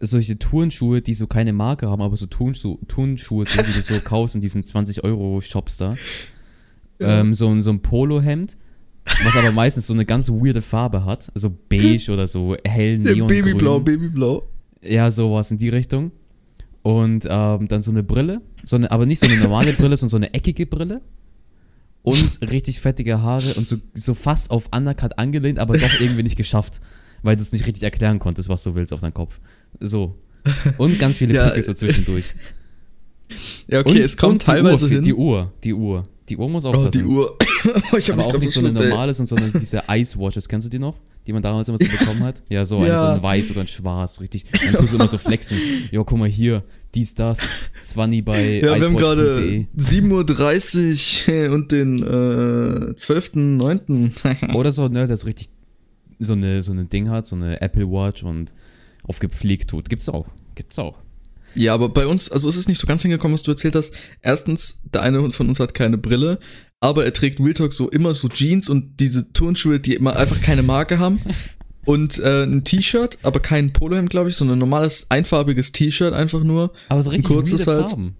Solche 0.00 0.36
Turnschuhe, 0.36 1.00
die 1.00 1.14
so 1.14 1.28
keine 1.28 1.52
Marke 1.52 1.88
haben, 1.88 2.02
aber 2.02 2.16
so 2.16 2.26
Turnschuhe, 2.26 2.76
Turnschuhe 2.88 3.44
sind, 3.46 3.68
die 3.68 3.72
du 3.72 3.80
so 3.80 3.94
kaufst 4.00 4.34
in 4.34 4.40
diesen 4.40 4.64
20-Euro-Shops 4.64 5.76
da. 5.76 5.96
ähm, 6.98 7.34
so, 7.34 7.48
ein- 7.48 7.62
so 7.62 7.70
ein 7.70 7.82
Polohemd, 7.82 8.56
was 9.04 9.36
aber 9.36 9.52
meistens 9.52 9.86
so 9.86 9.94
eine 9.94 10.04
ganz 10.04 10.28
weirde 10.30 10.60
Farbe 10.60 11.04
hat. 11.04 11.30
So 11.36 11.56
beige 11.68 12.10
oder 12.12 12.26
so 12.26 12.56
hell 12.66 12.98
neongrün. 12.98 13.28
Babyblau, 13.28 13.78
Babyblau. 13.78 14.42
Ja, 14.82 15.08
sowas 15.12 15.52
in 15.52 15.58
die 15.58 15.68
Richtung. 15.68 16.10
Und 16.84 17.26
ähm, 17.28 17.66
dann 17.66 17.80
so 17.80 17.90
eine 17.90 18.02
Brille, 18.02 18.42
so 18.62 18.76
eine, 18.76 18.90
aber 18.90 19.06
nicht 19.06 19.18
so 19.18 19.26
eine 19.26 19.38
normale 19.38 19.72
Brille, 19.78 19.96
sondern 19.96 20.10
so 20.10 20.16
eine 20.18 20.34
eckige 20.34 20.66
Brille. 20.66 21.00
Und 22.02 22.38
richtig 22.50 22.80
fettige 22.80 23.22
Haare 23.22 23.54
und 23.54 23.66
so, 23.66 23.76
so 23.94 24.12
fast 24.12 24.50
auf 24.50 24.68
Undercut 24.76 25.18
angelehnt, 25.18 25.58
aber 25.58 25.78
doch 25.78 26.00
irgendwie 26.00 26.22
nicht 26.22 26.36
geschafft, 26.36 26.82
weil 27.22 27.36
du 27.36 27.40
es 27.40 27.52
nicht 27.52 27.66
richtig 27.66 27.82
erklären 27.82 28.18
konntest, 28.18 28.50
was 28.50 28.62
du 28.62 28.74
willst 28.74 28.92
auf 28.92 29.00
deinen 29.00 29.14
Kopf. 29.14 29.40
So. 29.80 30.14
Und 30.76 30.98
ganz 30.98 31.16
viele 31.16 31.34
Ja, 31.34 31.48
Pickel 31.48 31.62
so 31.62 31.72
zwischendurch. 31.72 32.26
Ja, 33.66 33.80
okay, 33.80 33.92
und, 33.92 33.96
es 33.96 34.18
kommt 34.18 34.42
teilweise 34.42 34.84
Uhr, 34.84 34.90
hin. 34.90 35.02
Die 35.02 35.14
Uhr, 35.14 35.50
die 35.64 35.72
Uhr. 35.72 36.06
Die 36.28 36.36
Uhr 36.38 36.48
muss 36.48 36.64
auch 36.64 36.74
oh, 36.74 36.88
die 36.88 36.98
sein. 36.98 37.06
Uhr. 37.06 37.36
ich 37.98 38.10
hab 38.10 38.18
Aber 38.18 38.28
auch 38.28 38.38
nicht 38.38 38.52
so 38.52 38.60
eine 38.60 38.72
normale, 38.72 39.12
sondern 39.12 39.52
diese 39.52 39.82
Ice 39.90 40.18
Watches, 40.18 40.48
kennst 40.48 40.66
du 40.66 40.70
die 40.70 40.78
noch? 40.78 40.98
Die 41.26 41.32
man 41.32 41.42
damals 41.42 41.68
immer 41.68 41.78
so 41.78 41.84
bekommen 41.98 42.22
hat? 42.22 42.42
Ja, 42.48 42.64
so, 42.64 42.78
ein, 42.78 42.86
Ja. 42.86 42.98
so 42.98 43.06
ein 43.06 43.22
weiß 43.22 43.50
oder 43.50 43.60
ein 43.60 43.66
schwarz, 43.66 44.20
richtig. 44.20 44.44
Dann 44.50 44.74
tust 44.74 44.92
du 44.92 44.96
immer 44.96 45.08
so 45.08 45.18
flexen. 45.18 45.58
Jo, 45.90 46.04
guck 46.04 46.18
mal 46.18 46.28
hier, 46.28 46.62
dies, 46.94 47.14
das, 47.14 47.54
20 47.78 48.24
bei 48.24 48.60
Ja, 48.60 48.76
wir 48.76 48.84
haben 48.84 48.96
gerade 48.96 49.66
icewatch.de. 49.76 50.02
7.30 50.02 51.48
Uhr 51.48 51.54
und 51.54 51.72
den 51.72 51.98
äh, 51.98 52.94
12.09. 52.94 54.54
Oder 54.54 54.72
so, 54.72 54.88
ne, 54.88 55.06
das 55.06 55.26
richtig 55.26 55.50
so 56.18 56.32
eine, 56.32 56.62
so 56.62 56.72
ein 56.72 56.88
Ding 56.88 57.10
hat, 57.10 57.26
so 57.26 57.36
eine 57.36 57.60
Apple 57.60 57.90
Watch 57.90 58.22
und 58.24 58.52
auf 59.06 59.18
gepflegt 59.18 59.70
tut. 59.70 59.90
Gibt's 59.90 60.08
auch. 60.08 60.28
Gibt's 60.54 60.78
auch. 60.78 61.03
Ja, 61.54 61.74
aber 61.74 61.88
bei 61.88 62.06
uns, 62.06 62.30
also 62.30 62.48
es 62.48 62.56
ist 62.56 62.68
nicht 62.68 62.78
so 62.78 62.86
ganz 62.86 63.02
hingekommen, 63.02 63.34
was 63.34 63.42
du 63.42 63.50
erzählt 63.50 63.74
hast. 63.74 63.94
Erstens, 64.22 64.82
der 64.92 65.02
eine 65.02 65.30
von 65.30 65.48
uns 65.48 65.60
hat 65.60 65.74
keine 65.74 65.98
Brille, 65.98 66.38
aber 66.80 67.04
er 67.04 67.12
trägt 67.12 67.40
Real 67.40 67.54
Talk 67.54 67.72
so 67.72 67.88
immer 67.88 68.14
so 68.14 68.28
Jeans 68.28 68.68
und 68.68 69.00
diese 69.00 69.32
Turnschuhe, 69.32 69.80
die 69.80 69.94
immer 69.94 70.16
einfach 70.16 70.40
keine 70.40 70.62
Marke 70.62 70.98
haben. 70.98 71.18
Und 71.86 72.18
äh, 72.18 72.44
ein 72.44 72.64
T-Shirt, 72.64 73.18
aber 73.24 73.40
kein 73.40 73.74
Polohemd, 73.74 74.08
glaube 74.08 74.30
ich, 74.30 74.36
sondern 74.36 74.56
ein 74.56 74.60
normales, 74.60 75.10
einfarbiges 75.10 75.70
T-Shirt 75.72 76.14
einfach 76.14 76.42
nur. 76.42 76.72
Aber 76.88 77.02
so 77.02 77.10
richtig 77.10 77.28
kurzes 77.28 77.66
weirde 77.66 77.82
halt. 77.82 77.90
Farben. 77.90 78.16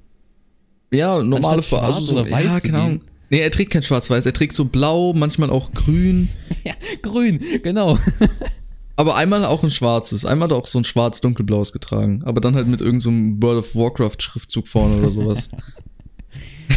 Ja, 0.92 1.22
normale 1.22 1.56
Anstatt 1.56 1.80
Farbe. 1.80 1.92
schwarz 1.94 2.06
so, 2.06 2.12
oder 2.12 2.30
weiß 2.30 2.62
ja, 2.62 2.86
gehen. 2.88 3.00
Nee, 3.30 3.40
er 3.40 3.50
trägt 3.50 3.72
kein 3.72 3.82
Schwarz-Weiß, 3.82 4.26
er 4.26 4.32
trägt 4.32 4.54
so 4.54 4.66
blau, 4.66 5.12
manchmal 5.14 5.50
auch 5.50 5.72
grün. 5.72 6.28
Ja, 6.64 6.74
grün, 7.02 7.40
genau. 7.62 7.98
Aber 8.96 9.16
einmal 9.16 9.44
auch 9.44 9.62
ein 9.62 9.70
schwarzes. 9.70 10.24
Einmal 10.24 10.48
hat 10.48 10.52
er 10.52 10.58
auch 10.58 10.66
so 10.66 10.78
ein 10.78 10.84
schwarz-dunkelblaues 10.84 11.72
getragen. 11.72 12.22
Aber 12.24 12.40
dann 12.40 12.54
halt 12.54 12.68
mit 12.68 12.80
irgendeinem 12.80 13.38
so 13.40 13.46
World 13.46 13.58
of 13.58 13.74
Warcraft-Schriftzug 13.74 14.68
vorne 14.68 14.98
oder 14.98 15.08
sowas. 15.08 15.50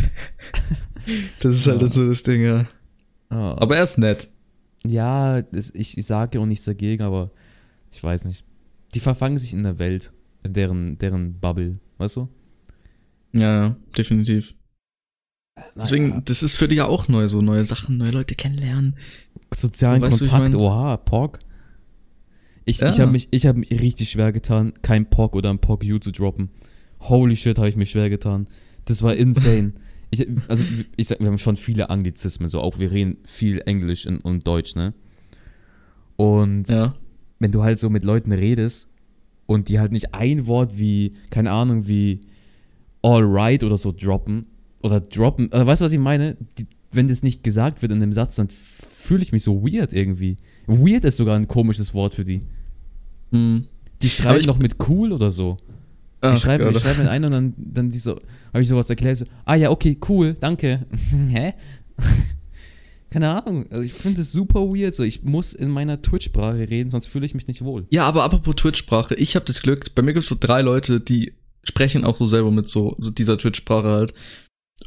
das 1.40 1.56
ist 1.56 1.68
halt 1.68 1.82
dann 1.82 1.92
so 1.92 2.08
das 2.08 2.24
Ding, 2.24 2.44
ja. 2.44 2.66
Ah, 3.30 3.56
Aber 3.60 3.78
er 3.78 3.84
ist 3.84 3.98
nett. 3.98 4.30
Ja, 4.86 5.44
ich, 5.54 5.94
sage 6.06 6.40
auch 6.40 6.46
nichts 6.46 6.66
dagegen, 6.66 7.04
aber 7.04 7.32
ich 7.92 8.04
weiß 8.04 8.26
nicht. 8.26 8.46
Die 8.94 9.00
verfangen 9.00 9.38
sich 9.38 9.54
in 9.54 9.64
der 9.64 9.80
Welt, 9.80 10.12
in 10.44 10.54
deren, 10.54 10.98
deren 10.98 11.40
Bubble, 11.40 11.80
weißt 11.98 12.18
du? 12.18 12.30
Ja, 13.34 13.66
ja, 13.66 13.76
definitiv. 13.98 14.56
Deswegen, 15.76 16.10
Naja, 16.10 16.22
das 16.26 16.44
ist 16.44 16.56
für 16.56 16.68
dich 16.68 16.78
ja 16.78 16.86
auch 16.86 17.08
neu, 17.08 17.28
so 17.28 17.42
neue 17.42 17.66
Sachen, 17.66 17.98
neue 17.98 18.12
Leute 18.12 18.36
kennenlernen. 18.36 18.96
sozialen 19.54 20.02
weißt 20.02 20.20
Kontakt, 20.20 20.56
oha, 20.56 20.98
POG. 20.98 21.40
Ich, 22.68 22.80
Ja. 22.80 22.90
ich 22.90 23.00
habe 23.00 23.12
mich, 23.12 23.30
ich 23.32 23.46
hab 23.48 23.56
mich 23.56 23.72
richtig 23.72 24.10
schwer 24.12 24.32
getan, 24.32 24.74
kein 24.82 25.10
POG 25.10 25.36
oder 25.38 25.50
ein 25.50 25.60
POG-U 25.60 26.00
zu 26.00 26.12
droppen. 26.12 26.50
Holy 27.00 27.36
shit, 27.36 27.58
habe 27.58 27.70
ich 27.70 27.76
mich 27.78 27.90
schwer 27.92 28.10
getan. 28.10 28.46
Das 28.86 29.02
war 29.04 29.16
insane. 29.16 29.74
ich, 30.12 30.28
also, 30.50 30.64
ich 30.98 31.08
sag, 31.08 31.20
wir 31.20 31.28
haben 31.28 31.38
schon 31.38 31.56
viele 31.58 31.90
Anglizismen, 31.90 32.50
so 32.50 32.60
auch 32.62 32.78
wir 32.78 32.92
reden 32.92 33.18
viel 33.24 33.62
Englisch 33.66 34.06
und, 34.06 34.20
und 34.20 34.46
Deutsch, 34.46 34.76
ne? 34.76 34.94
Und 36.18 36.70
Ja. 36.70 36.96
wenn 37.40 37.52
du 37.52 37.64
halt 37.64 37.80
so 37.80 37.90
mit 37.90 38.04
Leuten 38.06 38.32
redest 38.32 38.90
und 39.46 39.70
die 39.70 39.80
halt 39.80 39.92
nicht 39.92 40.14
ein 40.14 40.48
Wort 40.48 40.78
wie, 40.78 41.12
keine 41.30 41.52
Ahnung, 41.52 41.88
wie 41.88 42.20
alright 43.02 43.64
oder 43.64 43.78
so 43.78 43.92
droppen 43.92 44.46
oder 44.82 45.00
droppen, 45.00 45.52
also 45.52 45.66
weißt 45.66 45.82
du, 45.82 45.86
was 45.86 45.94
ich 45.94 46.00
meine? 46.00 46.36
Die, 46.60 46.66
wenn 46.92 47.08
das 47.08 47.22
nicht 47.22 47.44
gesagt 47.44 47.82
wird 47.82 47.92
in 47.92 48.00
dem 48.00 48.14
Satz, 48.14 48.36
dann 48.38 48.48
fühle 48.50 49.22
ich 49.22 49.32
mich 49.32 49.44
so 49.44 49.62
weird 49.64 49.94
irgendwie. 49.94 50.38
Weird 50.68 51.06
ist 51.06 51.18
sogar 51.18 51.36
ein 51.38 51.48
komisches 51.48 51.94
Wort 51.94 52.14
für 52.16 52.26
die. 52.26 52.40
Hm. 53.32 53.62
Die 54.02 54.10
schreiben 54.10 54.40
ich- 54.42 54.48
noch 54.48 54.60
mit 54.60 54.76
cool 54.88 55.12
oder 55.12 55.32
so. 55.32 55.58
Ach, 56.22 56.36
schreiben, 56.36 56.70
ich 56.72 56.80
schreibe 56.80 57.04
mit 57.04 57.10
ein 57.12 57.24
und 57.26 57.32
dann, 57.32 57.54
dann 57.58 57.90
die 57.90 57.98
so, 57.98 58.14
habe 58.52 58.62
ich 58.62 58.68
sowas 58.68 58.90
erklärt, 58.90 59.18
so, 59.18 59.26
ah 59.46 59.54
ja, 59.54 59.70
okay, 59.70 59.98
cool, 60.10 60.34
danke. 60.34 60.86
Hä? 61.30 61.54
Keine 63.10 63.30
Ahnung, 63.30 63.68
also 63.72 63.84
ich 63.84 63.94
finde 63.94 64.22
es 64.22 64.32
super 64.32 64.62
weird, 64.62 64.94
so 64.94 65.04
ich 65.04 65.24
muss 65.24 65.54
in 65.54 65.70
meiner 65.70 66.02
Twitch-Sprache 66.02 66.70
reden, 66.70 66.90
sonst 66.90 67.08
fühle 67.08 67.26
ich 67.26 67.34
mich 67.36 67.48
nicht 67.48 67.64
wohl. 67.64 67.86
Ja, 67.90 68.06
aber 68.06 68.24
apropos 68.24 68.56
Twitch-Sprache, 68.56 69.16
ich 69.16 69.36
habe 69.36 69.46
das 69.46 69.62
Glück, 69.62 69.94
bei 69.96 70.02
mir 70.02 70.14
gibt 70.14 70.24
es 70.24 70.30
so 70.30 70.36
drei 70.38 70.62
Leute, 70.62 71.00
die 71.00 71.34
sprechen 71.64 72.04
auch 72.04 72.18
so 72.18 72.26
selber 72.26 72.52
mit 72.52 72.68
so, 72.68 72.96
so 72.98 73.10
dieser 73.12 73.38
Twitch-Sprache 73.38 73.88
halt. 73.88 74.14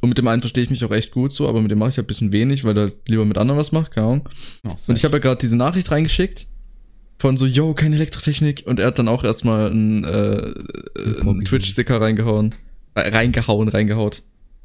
Und 0.03 0.11
mit 0.11 0.19
dem 0.19 0.29
einen 0.29 0.43
verstehe 0.43 0.63
ich 0.65 0.71
mich 0.71 0.85
auch 0.85 0.91
echt 0.91 1.13
gut 1.13 1.33
so, 1.33 1.49
aber 1.49 1.61
mit 1.63 1.71
dem 1.71 1.79
mache 1.79 1.91
ich 1.91 1.97
halt 1.97 2.05
ein 2.05 2.09
bisschen 2.09 2.33
wenig, 2.33 2.65
weil 2.65 2.75
der 2.75 2.93
lieber 3.07 3.25
mit 3.25 3.39
anderen 3.39 3.59
was 3.59 3.73
macht, 3.73 3.93
keine 3.93 4.07
Ahnung. 4.07 4.29
Oh, 4.67 4.71
Und 4.89 4.97
ich 4.99 5.05
habe 5.05 5.15
ja 5.15 5.19
gerade 5.19 5.41
diese 5.41 5.57
Nachricht 5.57 5.91
reingeschickt 5.91 6.47
von 7.21 7.37
so, 7.37 7.45
yo, 7.45 7.75
keine 7.75 7.97
Elektrotechnik. 7.97 8.63
Und 8.67 8.81
er 8.81 8.87
hat 8.87 8.99
dann 8.99 9.07
auch 9.07 9.25
erstmal 9.25 9.71
einen, 9.71 10.05
äh, 10.05 10.09
äh, 10.09 11.21
einen 11.21 11.45
Twitch-Sticker 11.45 12.01
reingehauen. 12.01 12.55
Äh, 12.95 13.11
reingehauen, 13.11 13.69
reingehaut. 13.69 14.23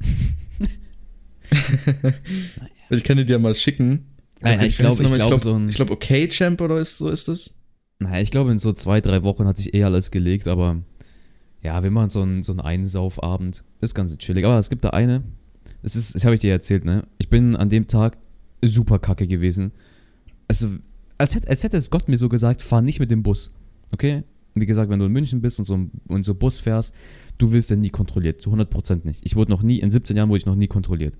ich 2.88 3.04
kann 3.04 3.18
dir 3.18 3.26
die 3.26 3.32
ja 3.34 3.38
mal 3.38 3.54
schicken. 3.54 4.06
Naja, 4.40 4.56
Weiß 4.56 4.56
ich 4.56 4.62
nicht, 4.62 4.80
wie 4.80 4.86
heißt 4.86 5.00
glaube, 5.00 5.16
ich 5.18 5.26
glaube, 5.26 5.42
so 5.42 5.54
ein. 5.54 5.68
Ich 5.68 5.74
glaube, 5.74 5.92
okay, 5.92 6.28
Champ 6.28 6.62
oder 6.62 6.78
ist, 6.78 6.96
so 6.96 7.10
ist 7.10 7.28
es. 7.28 7.60
Naja, 7.98 8.22
ich 8.22 8.30
glaube, 8.30 8.52
in 8.52 8.58
so 8.58 8.72
zwei, 8.72 9.02
drei 9.02 9.22
Wochen 9.22 9.46
hat 9.46 9.58
sich 9.58 9.74
eh 9.74 9.84
alles 9.84 10.10
gelegt, 10.10 10.48
aber 10.48 10.80
ja, 11.62 11.82
wir 11.82 11.90
machen 11.90 12.08
so 12.08 12.22
einen, 12.22 12.42
so 12.42 12.52
einen 12.52 12.60
Einsaufabend. 12.60 13.64
Ist 13.82 13.94
ganz 13.94 14.16
chillig. 14.16 14.46
Aber 14.46 14.58
es 14.58 14.70
gibt 14.70 14.82
da 14.82 14.90
eine, 14.90 15.24
das 15.82 15.94
ist, 15.94 16.14
das 16.14 16.24
habe 16.24 16.34
ich 16.34 16.40
dir 16.40 16.52
erzählt, 16.52 16.86
ne? 16.86 17.06
Ich 17.18 17.28
bin 17.28 17.54
an 17.54 17.68
dem 17.68 17.86
Tag 17.86 18.16
super 18.62 18.98
kacke 18.98 19.26
gewesen. 19.26 19.72
Also, 20.48 20.68
als 21.18 21.34
hätte, 21.34 21.48
als 21.48 21.62
hätte 21.64 21.76
es 21.76 21.90
Gott 21.90 22.08
mir 22.08 22.16
so 22.18 22.28
gesagt, 22.28 22.62
fahr 22.62 22.82
nicht 22.82 23.00
mit 23.00 23.10
dem 23.10 23.22
Bus. 23.22 23.50
Okay? 23.92 24.24
Wie 24.54 24.66
gesagt, 24.66 24.90
wenn 24.90 24.98
du 24.98 25.06
in 25.06 25.12
München 25.12 25.40
bist 25.40 25.58
und 25.58 25.64
so, 25.66 25.78
und 26.08 26.24
so 26.24 26.34
Bus 26.34 26.58
fährst, 26.58 26.94
du 27.38 27.52
wirst 27.52 27.70
ja 27.70 27.76
nie 27.76 27.90
kontrolliert. 27.90 28.40
Zu 28.40 28.50
100% 28.52 29.04
nicht. 29.06 29.20
Ich 29.24 29.36
wurde 29.36 29.50
noch 29.50 29.62
nie, 29.62 29.80
in 29.80 29.90
17 29.90 30.16
Jahren 30.16 30.28
wurde 30.28 30.38
ich 30.38 30.46
noch 30.46 30.54
nie 30.54 30.66
kontrolliert. 30.66 31.14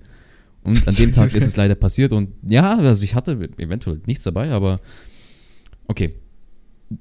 Und 0.63 0.87
an 0.87 0.95
dem 0.95 1.11
Tag 1.11 1.33
ist 1.35 1.45
es 1.45 1.55
leider 1.55 1.75
passiert 1.75 2.13
und 2.13 2.29
ja, 2.49 2.77
also 2.77 3.03
ich 3.03 3.15
hatte 3.15 3.33
eventuell 3.57 4.01
nichts 4.05 4.23
dabei, 4.23 4.51
aber 4.51 4.79
okay. 5.87 6.15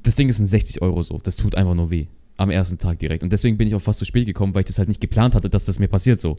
Das 0.02 0.16
Ding 0.16 0.28
ist 0.28 0.40
ein 0.40 0.46
60 0.46 0.82
Euro 0.82 1.00
so. 1.02 1.18
Das 1.22 1.37
tut 1.37 1.54
einfach 1.54 1.74
nur 1.74 1.90
weh. 1.90 2.06
Am 2.37 2.50
ersten 2.50 2.76
Tag 2.76 2.98
direkt. 2.98 3.22
Und 3.22 3.32
deswegen 3.32 3.56
bin 3.56 3.68
ich 3.68 3.74
auch 3.74 3.80
fast 3.80 4.00
zu 4.00 4.04
spät 4.04 4.26
gekommen, 4.26 4.52
weil 4.54 4.61
ich 4.61 4.66
das 4.66 4.78
halt 4.78 4.88
nicht 4.88 5.00
geplant 5.00 5.35
hatte, 5.35 5.48
dass 5.48 5.64
das 5.64 5.78
mir 5.78 5.88
passiert 5.88 6.20
so. 6.20 6.37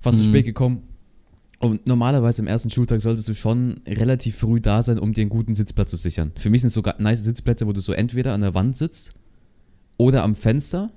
Fast 0.00 0.18
zu 0.18 0.24
Mhm. 0.24 0.28
spät 0.28 0.44
gekommen. 0.46 0.82
Und 1.58 1.86
normalerweise 1.86 2.42
am 2.42 2.48
ersten 2.48 2.70
Schultag 2.70 3.00
solltest 3.00 3.28
du 3.28 3.34
schon 3.34 3.80
relativ 3.86 4.36
früh 4.36 4.60
da 4.60 4.82
sein, 4.82 4.98
um 4.98 5.12
dir 5.14 5.22
einen 5.22 5.30
guten 5.30 5.54
Sitzplatz 5.54 5.90
zu 5.90 5.96
sichern. 5.96 6.32
Für 6.36 6.50
mich 6.50 6.60
sind 6.60 6.68
es 6.68 6.74
sogar 6.74 6.96
nice 7.00 7.24
Sitzplätze, 7.24 7.66
wo 7.66 7.72
du 7.72 7.80
so 7.80 7.92
entweder 7.92 8.34
an 8.34 8.42
der 8.42 8.54
Wand 8.54 8.76
sitzt 8.76 9.14
oder 9.96 10.22
am 10.22 10.34
Fenster, 10.34 10.90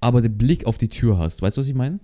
aber 0.00 0.22
den 0.22 0.36
Blick 0.36 0.66
auf 0.66 0.76
die 0.76 0.88
Tür 0.88 1.18
hast. 1.18 1.40
Weißt 1.40 1.56
du, 1.56 1.60
was 1.60 1.68
ich 1.68 1.74
meine? 1.74 2.00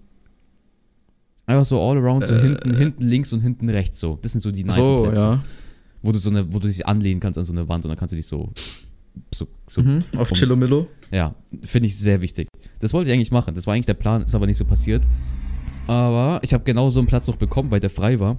Einfach 1.47 1.65
so 1.65 1.81
all 1.81 1.97
around, 1.99 2.27
so 2.27 2.35
Äh, 2.35 2.41
hinten, 2.41 2.77
hinten 2.77 3.03
links 3.05 3.33
und 3.33 3.41
hinten 3.41 3.69
rechts 3.69 3.99
so. 3.99 4.19
Das 4.23 4.33
sind 4.33 4.41
so 4.43 4.51
die 4.53 4.65
nice 4.65 4.85
so, 4.85 5.03
Plätze 5.05 5.23
ja. 5.23 5.45
wo 6.03 6.13
du 6.13 6.19
so 6.19 6.31
eine, 6.31 6.53
wo 6.53 6.59
du 6.61 6.69
dich 6.69 6.87
anlehnen 6.87 7.21
kannst 7.21 7.39
an 7.39 7.45
so 7.45 7.53
eine 7.53 7.69
Wand 7.69 7.85
und 7.85 7.89
dann 7.89 7.99
kannst 7.99 8.13
du 8.13 8.17
dich 8.17 8.27
so, 8.27 8.53
so, 9.35 9.49
so 9.69 9.83
Mhm. 9.83 10.05
Auf 10.17 10.31
Chillomillo. 10.33 10.89
ja, 11.11 11.35
finde 11.63 11.87
ich 11.87 11.97
sehr 11.99 12.21
wichtig. 12.21 12.49
Das 12.79 12.93
wollte 12.93 13.11
ich 13.11 13.15
eigentlich 13.15 13.33
machen. 13.33 13.55
Das 13.55 13.67
war 13.67 13.75
eigentlich 13.75 13.87
der 13.87 13.95
Plan, 13.95 14.23
ist 14.23 14.35
aber 14.35 14.47
nicht 14.47 14.57
so 14.57 14.65
passiert. 14.65 15.05
Aber 15.87 16.41
ich 16.43 16.53
habe 16.53 16.65
genau 16.65 16.91
so 16.91 17.01
einen 17.01 17.07
Platz 17.09 17.29
noch 17.29 17.37
bekommen, 17.37 17.71
weil 17.71 17.81
der 17.81 17.91
frei 17.91 18.19
war. 18.19 18.39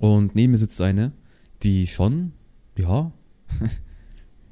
Und 0.00 0.34
neben 0.34 0.52
mir 0.52 0.58
sitzt 0.58 0.80
eine, 0.80 1.12
die 1.62 1.86
schon, 1.86 2.32
ja, 2.78 3.12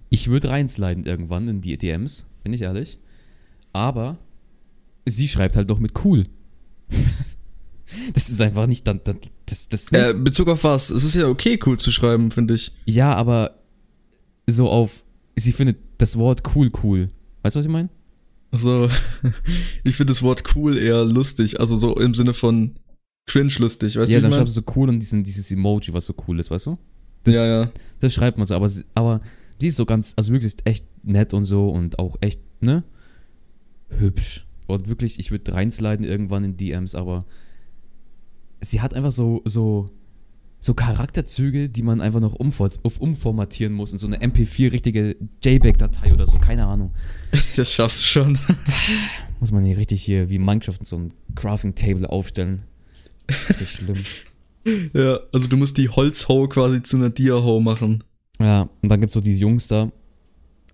ich 0.08 0.28
würde 0.28 0.50
reinsliden 0.50 1.04
irgendwann 1.04 1.48
in 1.48 1.60
die 1.60 1.76
DMs, 1.76 2.26
bin 2.42 2.52
ich 2.52 2.62
ehrlich. 2.62 2.98
Aber 3.72 4.18
sie 5.06 5.28
schreibt 5.28 5.56
halt 5.56 5.68
noch 5.68 5.78
mit 5.78 6.04
cool. 6.04 6.24
das 8.14 8.28
ist 8.28 8.40
einfach 8.40 8.66
nicht 8.66 8.86
dann, 8.86 9.00
dann 9.04 9.18
das, 9.46 9.68
das 9.68 9.90
Äh, 9.92 10.14
Bezug 10.14 10.48
auf 10.48 10.64
was? 10.64 10.90
Es 10.90 11.04
ist 11.04 11.14
ja 11.14 11.28
okay, 11.28 11.58
cool 11.66 11.78
zu 11.78 11.92
schreiben, 11.92 12.30
finde 12.30 12.54
ich. 12.54 12.72
Ja, 12.86 13.14
aber 13.14 13.58
so 14.46 14.68
auf, 14.68 15.04
sie 15.36 15.52
findet 15.52 15.78
das 15.98 16.18
Wort 16.18 16.42
cool 16.54 16.70
cool. 16.82 17.08
Weißt 17.42 17.56
du, 17.56 17.58
was 17.58 17.66
ich 17.66 17.72
meine? 17.72 17.88
Also, 18.54 18.88
ich 19.84 19.96
finde 19.96 20.12
das 20.12 20.22
Wort 20.22 20.42
cool 20.54 20.78
eher 20.78 21.04
lustig. 21.04 21.60
Also 21.60 21.76
so 21.76 21.96
im 21.96 22.14
Sinne 22.14 22.32
von 22.32 22.76
cringe 23.26 23.52
lustig, 23.58 23.96
weißt 23.96 24.10
ja, 24.12 24.18
du? 24.18 24.22
dann 24.22 24.30
wie 24.30 24.34
ich 24.34 24.36
schreibst 24.36 24.56
du 24.56 24.60
so 24.62 24.72
cool 24.76 24.88
und 24.88 25.00
diesen, 25.00 25.24
dieses 25.24 25.50
Emoji, 25.50 25.92
was 25.92 26.04
so 26.06 26.14
cool 26.28 26.38
ist, 26.40 26.50
weißt 26.50 26.66
du? 26.66 26.78
das- 27.24 27.36
ja, 27.36 27.46
ja. 27.46 27.70
Das 28.00 28.12
schreibt 28.14 28.38
man 28.38 28.46
so, 28.46 28.54
aber, 28.54 28.68
sie- 28.68 28.84
aber 28.94 29.20
sie 29.58 29.68
ist 29.68 29.76
so 29.76 29.86
ganz, 29.86 30.12
also 30.16 30.32
wirklich 30.32 30.54
echt 30.64 30.86
nett 31.02 31.34
und 31.34 31.44
so 31.46 31.68
und 31.70 31.98
auch 31.98 32.16
echt, 32.20 32.40
ne? 32.60 32.84
Hübsch. 33.98 34.46
Und 34.66 34.88
wirklich, 34.88 35.18
ich 35.18 35.30
würde 35.30 35.52
reinsliden 35.52 36.04
irgendwann 36.06 36.44
in 36.44 36.56
DMs, 36.56 36.94
aber 36.94 37.24
sie 38.60 38.80
hat 38.80 38.94
einfach 38.94 39.12
so, 39.12 39.42
so, 39.44 39.90
so 40.64 40.72
Charakterzüge, 40.72 41.68
die 41.68 41.82
man 41.82 42.00
einfach 42.00 42.20
noch 42.20 42.32
umfor 42.32 42.70
umformatieren 42.98 43.74
muss 43.74 43.92
in 43.92 43.98
so 43.98 44.06
eine 44.06 44.16
MP4 44.22 44.72
richtige 44.72 45.14
JPEG-Datei 45.44 46.14
oder 46.14 46.26
so, 46.26 46.38
keine 46.38 46.64
Ahnung. 46.64 46.92
Das 47.56 47.74
schaffst 47.74 48.00
du 48.00 48.06
schon. 48.06 48.38
Muss 49.40 49.52
man 49.52 49.62
hier 49.64 49.76
richtig 49.76 50.02
hier 50.02 50.30
wie 50.30 50.38
Minecraft 50.38 50.78
in 50.80 50.86
so 50.86 50.96
ein 50.96 51.12
Crafting-Table 51.34 52.08
aufstellen. 52.08 52.62
Richtig 53.50 53.70
schlimm. 53.72 53.98
Ja, 54.94 55.18
also 55.34 55.48
du 55.48 55.58
musst 55.58 55.76
die 55.76 55.90
Holzhau 55.90 56.46
quasi 56.48 56.82
zu 56.82 56.96
einer 56.96 57.10
Dia-Hau 57.10 57.60
machen. 57.60 58.02
Ja, 58.40 58.62
und 58.80 58.88
dann 58.90 59.00
gibt's 59.00 59.12
so 59.14 59.20
diese 59.20 59.40
Jungs 59.40 59.68
da. 59.68 59.92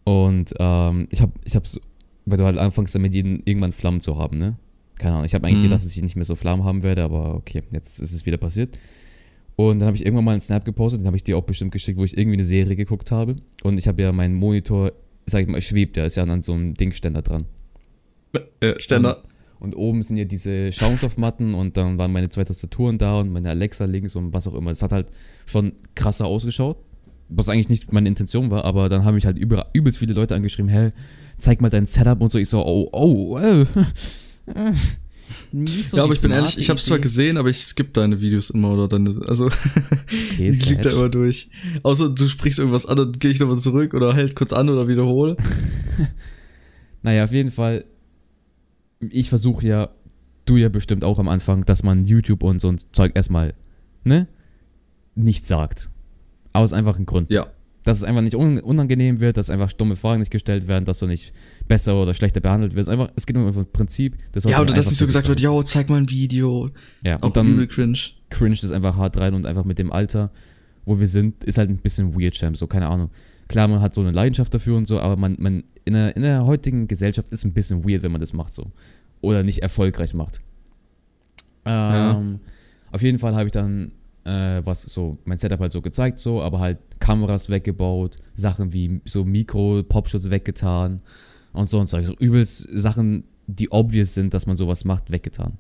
Und 0.04 0.54
ähm, 0.60 1.08
ich 1.10 1.20
hab, 1.20 1.32
ich 1.44 1.56
hab's, 1.56 1.80
weil 2.26 2.38
du 2.38 2.44
halt 2.44 2.58
anfängst 2.58 2.94
damit 2.94 3.12
jeden, 3.12 3.42
irgendwann 3.44 3.72
Flammen 3.72 4.00
zu 4.00 4.16
haben, 4.16 4.38
ne? 4.38 4.56
Keine 4.98 5.14
Ahnung. 5.14 5.24
Ich 5.26 5.34
habe 5.34 5.46
eigentlich 5.48 5.58
Mhm. 5.58 5.64
gedacht, 5.64 5.84
dass 5.84 5.96
ich 5.96 6.02
nicht 6.02 6.14
mehr 6.14 6.24
so 6.24 6.36
Flammen 6.36 6.62
haben 6.64 6.84
werde, 6.84 7.02
aber 7.02 7.34
okay, 7.34 7.64
jetzt 7.72 7.98
ist 7.98 8.12
es 8.12 8.24
wieder 8.26 8.36
passiert. 8.36 8.78
Und 9.68 9.80
dann 9.80 9.86
habe 9.86 9.96
ich 9.96 10.04
irgendwann 10.04 10.24
mal 10.24 10.32
einen 10.32 10.40
Snap 10.40 10.64
gepostet, 10.64 11.02
den 11.02 11.06
habe 11.06 11.16
ich 11.16 11.24
dir 11.24 11.36
auch 11.36 11.44
bestimmt 11.44 11.72
geschickt, 11.72 11.98
wo 11.98 12.04
ich 12.04 12.16
irgendwie 12.16 12.36
eine 12.36 12.44
Serie 12.44 12.76
geguckt 12.76 13.10
habe. 13.10 13.36
Und 13.62 13.76
ich 13.78 13.88
habe 13.88 14.00
ja 14.00 14.10
meinen 14.10 14.34
Monitor, 14.34 14.92
sag 15.26 15.42
ich 15.42 15.48
mal, 15.48 15.60
schwebt, 15.60 15.96
der 15.96 16.06
ist 16.06 16.16
ja 16.16 16.22
an 16.22 16.42
so 16.42 16.54
einem 16.54 16.74
Dingständer 16.74 17.22
dran. 17.22 17.44
Ja, 18.62 18.80
Ständer. 18.80 19.22
Und 19.58 19.74
oben 19.74 20.02
sind 20.02 20.16
ja 20.16 20.24
diese 20.24 20.72
Schaumstoffmatten 20.72 21.52
und 21.60 21.76
dann 21.76 21.98
waren 21.98 22.12
meine 22.12 22.30
zwei 22.30 22.44
Tastaturen 22.44 22.96
da 22.96 23.20
und 23.20 23.30
meine 23.30 23.50
Alexa 23.50 23.84
links 23.84 24.16
und 24.16 24.32
was 24.32 24.46
auch 24.48 24.54
immer. 24.54 24.70
Es 24.70 24.82
hat 24.82 24.92
halt 24.92 25.10
schon 25.44 25.72
krasser 25.94 26.24
ausgeschaut, 26.26 26.78
was 27.28 27.50
eigentlich 27.50 27.68
nicht 27.68 27.92
meine 27.92 28.08
Intention 28.08 28.50
war, 28.50 28.64
aber 28.64 28.88
dann 28.88 29.04
haben 29.04 29.14
mich 29.14 29.26
halt 29.26 29.36
über, 29.36 29.66
übelst 29.74 29.98
viele 29.98 30.14
Leute 30.14 30.34
angeschrieben, 30.34 30.70
hä, 30.70 30.92
zeig 31.36 31.60
mal 31.60 31.68
dein 31.68 31.84
Setup 31.84 32.22
und 32.22 32.32
so. 32.32 32.38
Ich 32.38 32.48
so, 32.48 32.64
oh, 32.64 32.88
oh, 32.92 33.36
äh, 33.36 33.62
äh, 34.46 34.72
nicht 35.52 35.90
so 35.90 35.96
ja, 35.96 36.02
die 36.02 36.06
aber 36.06 36.14
ich 36.14 36.20
bin 36.20 36.30
ehrlich, 36.30 36.58
ich 36.58 36.70
hab's 36.70 36.84
zwar 36.84 36.96
Idee. 36.98 37.02
gesehen, 37.02 37.36
aber 37.36 37.48
ich 37.48 37.58
skipp 37.58 37.94
deine 37.94 38.20
Videos 38.20 38.50
immer 38.50 38.70
oder 38.70 38.88
deine, 38.88 39.20
also 39.26 39.46
Okay, 39.46 40.48
ich 40.48 40.60
klick 40.60 40.82
da 40.82 40.90
immer 40.90 41.08
durch. 41.08 41.48
Außer 41.82 42.10
du 42.10 42.28
sprichst 42.28 42.58
irgendwas 42.58 42.86
an, 42.86 42.96
dann 42.96 43.12
gehe 43.12 43.30
ich 43.30 43.40
nochmal 43.40 43.58
zurück 43.58 43.94
oder 43.94 44.14
halt 44.14 44.34
kurz 44.36 44.52
an 44.52 44.68
oder 44.68 44.88
wiederhole. 44.88 45.36
Naja, 47.02 47.24
auf 47.24 47.32
jeden 47.32 47.50
Fall, 47.50 47.86
ich 49.00 49.30
versuche 49.30 49.66
ja, 49.66 49.88
du 50.44 50.56
ja 50.58 50.68
bestimmt 50.68 51.02
auch 51.02 51.18
am 51.18 51.28
Anfang, 51.28 51.64
dass 51.64 51.82
man 51.82 52.04
YouTube 52.04 52.42
und 52.42 52.60
so 52.60 52.68
ein 52.68 52.78
Zeug 52.92 53.12
erstmal, 53.14 53.54
ne, 54.04 54.28
nicht 55.14 55.46
sagt. 55.46 55.88
Aus 56.52 56.72
einfachen 56.72 57.06
Gründen. 57.06 57.32
Ja. 57.32 57.46
Dass 57.82 57.96
es 57.98 58.04
einfach 58.04 58.20
nicht 58.20 58.36
un 58.36 58.58
unangenehm 58.58 59.20
wird, 59.20 59.38
dass 59.38 59.48
einfach 59.48 59.72
dumme 59.72 59.96
Fragen 59.96 60.20
nicht 60.20 60.30
gestellt 60.30 60.68
werden, 60.68 60.84
dass 60.84 60.98
du 60.98 61.06
nicht 61.06 61.32
besser 61.66 61.96
oder 61.96 62.12
schlechter 62.12 62.40
behandelt 62.40 62.74
wirst. 62.74 62.90
Einfach, 62.90 63.10
es 63.16 63.26
geht 63.26 63.36
nur 63.36 63.46
um 63.46 63.52
das 63.54 63.64
Prinzip. 63.72 64.16
Das 64.32 64.44
Ja, 64.44 64.60
oder 64.60 64.74
dass 64.74 64.90
nicht 64.90 64.98
so 64.98 65.06
gesagt 65.06 65.28
wird, 65.28 65.40
yo, 65.40 65.62
zeig 65.62 65.88
mal 65.88 65.96
ein 65.96 66.10
Video. 66.10 66.70
Ja, 67.02 67.16
Auch 67.18 67.28
und 67.28 67.36
dann 67.36 67.54
übel 67.54 67.66
cringe. 67.66 67.98
cringe 68.28 68.56
das 68.60 68.70
einfach 68.70 68.96
hart 68.96 69.16
rein 69.16 69.32
und 69.32 69.46
einfach 69.46 69.64
mit 69.64 69.78
dem 69.78 69.92
Alter, 69.92 70.30
wo 70.84 71.00
wir 71.00 71.06
sind, 71.08 71.42
ist 71.44 71.56
halt 71.56 71.70
ein 71.70 71.78
bisschen 71.78 72.14
weird, 72.20 72.34
Champ, 72.34 72.56
so, 72.56 72.66
keine 72.66 72.86
Ahnung. 72.88 73.10
Klar, 73.48 73.66
man 73.66 73.80
hat 73.80 73.94
so 73.94 74.02
eine 74.02 74.10
Leidenschaft 74.12 74.52
dafür 74.52 74.76
und 74.76 74.86
so, 74.86 75.00
aber 75.00 75.16
man, 75.16 75.36
man 75.38 75.64
in, 75.84 75.94
der, 75.94 76.14
in 76.16 76.22
der 76.22 76.44
heutigen 76.44 76.86
Gesellschaft 76.86 77.30
ist 77.30 77.44
ein 77.44 77.52
bisschen 77.52 77.84
weird, 77.88 78.02
wenn 78.02 78.12
man 78.12 78.20
das 78.20 78.32
macht 78.32 78.52
so. 78.52 78.70
Oder 79.22 79.42
nicht 79.42 79.62
erfolgreich 79.62 80.14
macht. 80.14 80.40
Ähm, 81.64 82.40
Auf 82.92 83.02
jeden 83.02 83.18
Fall 83.18 83.34
habe 83.34 83.46
ich 83.46 83.52
dann 83.52 83.92
äh, 84.24 84.60
was 84.64 84.82
so, 84.82 85.18
mein 85.24 85.38
Setup 85.38 85.60
halt 85.60 85.72
so 85.72 85.80
gezeigt, 85.80 86.18
so, 86.18 86.42
aber 86.42 86.60
halt 86.60 86.78
Kameras 86.98 87.48
weggebaut, 87.48 88.16
Sachen 88.34 88.72
wie 88.72 89.00
so 89.04 89.24
Mikro, 89.24 89.82
Popschutz 89.82 90.30
weggetan 90.30 91.00
und 91.52 91.68
so 91.68 91.80
und 91.80 91.88
so. 91.88 92.02
so 92.02 92.14
übelst 92.18 92.68
Sachen, 92.72 93.24
die 93.46 93.70
obvious 93.72 94.14
sind, 94.14 94.34
dass 94.34 94.46
man 94.46 94.56
sowas 94.56 94.84
macht, 94.84 95.10
weggetan. 95.10 95.54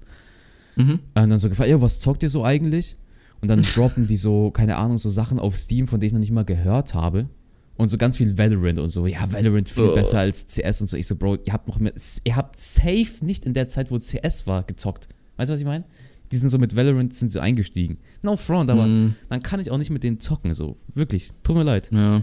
Mhm. 0.76 0.92
Und 0.92 1.00
dann 1.14 1.38
so 1.38 1.48
gefragt, 1.48 1.70
ja, 1.70 1.80
was 1.80 2.00
zockt 2.00 2.22
ihr 2.22 2.30
so 2.30 2.44
eigentlich? 2.44 2.96
Und 3.40 3.48
dann 3.48 3.62
droppen 3.74 4.06
die 4.06 4.16
so, 4.16 4.50
keine 4.50 4.76
Ahnung, 4.76 4.98
so 4.98 5.10
Sachen 5.10 5.38
auf 5.38 5.56
Steam, 5.56 5.86
von 5.88 5.98
denen 5.98 6.08
ich 6.08 6.12
noch 6.12 6.20
nicht 6.20 6.32
mal 6.32 6.44
gehört 6.44 6.94
habe. 6.94 7.28
Und 7.76 7.88
so 7.88 7.96
ganz 7.96 8.18
viel 8.18 8.36
Valorant 8.36 8.78
und 8.78 8.90
so. 8.90 9.06
Ja, 9.06 9.32
Valorant 9.32 9.68
viel 9.68 9.84
Oh. 9.84 9.94
besser 9.94 10.18
als 10.18 10.46
CS 10.48 10.82
und 10.82 10.90
so. 10.90 10.98
Ich 10.98 11.06
so, 11.06 11.16
Bro, 11.16 11.36
ihr 11.46 11.52
habt 11.54 11.66
noch 11.66 11.78
mehr, 11.78 11.94
ihr 12.24 12.36
habt 12.36 12.58
safe 12.60 13.08
nicht 13.22 13.46
in 13.46 13.54
der 13.54 13.68
Zeit, 13.68 13.90
wo 13.90 13.98
CS 13.98 14.46
war, 14.46 14.64
gezockt. 14.64 15.08
Weißt 15.38 15.48
du, 15.48 15.54
was 15.54 15.60
ich 15.60 15.66
meine? 15.66 15.84
Die 16.32 16.36
sind 16.36 16.50
so 16.50 16.58
mit 16.58 16.76
Valorant 16.76 17.12
sind 17.14 17.32
so 17.32 17.40
eingestiegen. 17.40 17.98
No 18.22 18.36
front, 18.36 18.70
aber 18.70 18.86
Mhm. 18.86 19.14
dann 19.28 19.42
kann 19.42 19.58
ich 19.60 19.70
auch 19.70 19.78
nicht 19.78 19.90
mit 19.90 20.04
denen 20.04 20.20
zocken, 20.20 20.54
so. 20.54 20.76
Wirklich. 20.94 21.30
Tut 21.42 21.56
mir 21.56 21.64
leid. 21.64 21.90
Ja. 21.92 22.22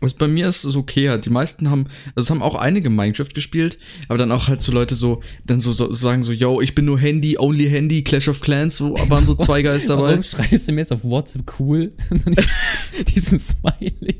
Was 0.00 0.12
bei 0.14 0.26
mir 0.28 0.48
ist 0.48 0.64
es 0.64 0.74
okay 0.76 1.08
halt. 1.08 1.24
Die 1.24 1.30
meisten 1.30 1.70
haben, 1.70 1.86
also 2.14 2.26
es 2.26 2.30
haben 2.30 2.42
auch 2.42 2.56
einige 2.56 2.90
Minecraft 2.90 3.28
gespielt, 3.32 3.78
aber 4.08 4.18
dann 4.18 4.32
auch 4.32 4.48
halt 4.48 4.60
so 4.60 4.72
Leute 4.72 4.96
so, 4.96 5.22
dann 5.46 5.60
so, 5.60 5.72
so 5.72 5.92
sagen 5.94 6.22
so, 6.24 6.32
yo, 6.32 6.60
ich 6.60 6.74
bin 6.74 6.84
nur 6.84 6.98
Handy, 6.98 7.38
only 7.38 7.70
Handy, 7.70 8.02
Clash 8.02 8.28
of 8.28 8.40
Clans, 8.40 8.76
so 8.76 8.94
waren 9.08 9.24
so 9.24 9.34
zwei 9.34 9.62
Guys 9.62 9.86
dabei. 9.86 10.08
Warum 10.10 10.22
schreibst 10.24 10.66
du 10.68 10.72
mir 10.72 10.80
jetzt 10.80 10.92
auf 10.92 11.04
WhatsApp 11.04 11.52
cool? 11.60 11.92
Dieses- 12.10 13.04
diesen 13.14 13.38
Smiley. 13.38 14.16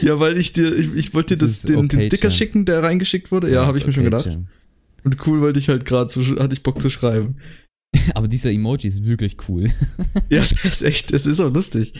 Ja, 0.00 0.18
weil 0.20 0.38
ich 0.38 0.52
dir, 0.52 0.74
ich, 0.74 0.94
ich 0.94 1.12
wollte 1.12 1.34
dir 1.36 1.40
Das 1.44 1.62
den, 1.62 1.88
den 1.88 1.98
okay, 1.98 2.06
Sticker 2.06 2.28
Chan. 2.28 2.38
schicken, 2.38 2.64
der 2.64 2.82
reingeschickt 2.82 3.30
wurde. 3.32 3.52
Ja, 3.52 3.66
habe 3.66 3.76
ist 3.76 3.82
ich 3.82 3.86
mir 3.88 3.92
schon 3.92 4.06
okay, 4.06 4.10
gedacht. 4.10 4.30
Cem. 4.30 4.46
Und 5.04 5.26
cool 5.26 5.40
wollte 5.40 5.58
ich 5.58 5.68
halt 5.68 5.84
gerade 5.84 6.10
so, 6.10 6.22
hatte 6.38 6.54
ich 6.54 6.62
Bock 6.62 6.80
zu 6.80 6.88
schreiben. 6.88 7.36
Aber 8.14 8.28
dieser 8.28 8.50
Emoji 8.52 8.88
ist 8.88 9.04
wirklich 9.04 9.36
cool. 9.48 9.70
Ja, 10.30 10.40
das 10.40 10.52
ist 10.64 10.82
echt, 10.82 11.12
das 11.12 11.24
ist 11.26 11.38
auch 11.40 11.52
lustig. 11.52 11.92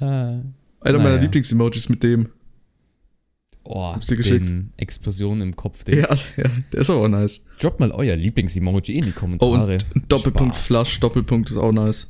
Ah. 0.00 0.40
Einer 0.80 0.98
meiner 0.98 1.10
Naja. 1.10 1.22
Lieblings-Emojis 1.22 1.88
mit 1.88 2.02
dem. 2.02 2.28
Oh, 3.64 3.94
dir 3.96 4.16
geschickt. 4.16 4.46
den 4.50 4.72
Explosion 4.76 5.40
im 5.40 5.56
Kopf. 5.56 5.82
Den. 5.84 6.00
Ja, 6.00 6.14
ja, 6.36 6.50
der 6.72 6.80
ist 6.80 6.90
aber 6.90 7.00
auch 7.00 7.08
nice. 7.08 7.46
Droppt 7.58 7.80
mal 7.80 7.90
euer 7.90 8.14
Lieblings-Emoji 8.14 8.94
in 8.98 9.04
die 9.06 9.10
Oh, 9.10 9.18
Kommentare. 9.18 9.78
und 9.94 10.12
Doppelpunkt 10.12 10.54
Spaß. 10.54 10.66
Flush, 10.66 11.00
Doppelpunkt 11.00 11.50
ist 11.50 11.56
auch 11.56 11.72
nice. 11.72 12.08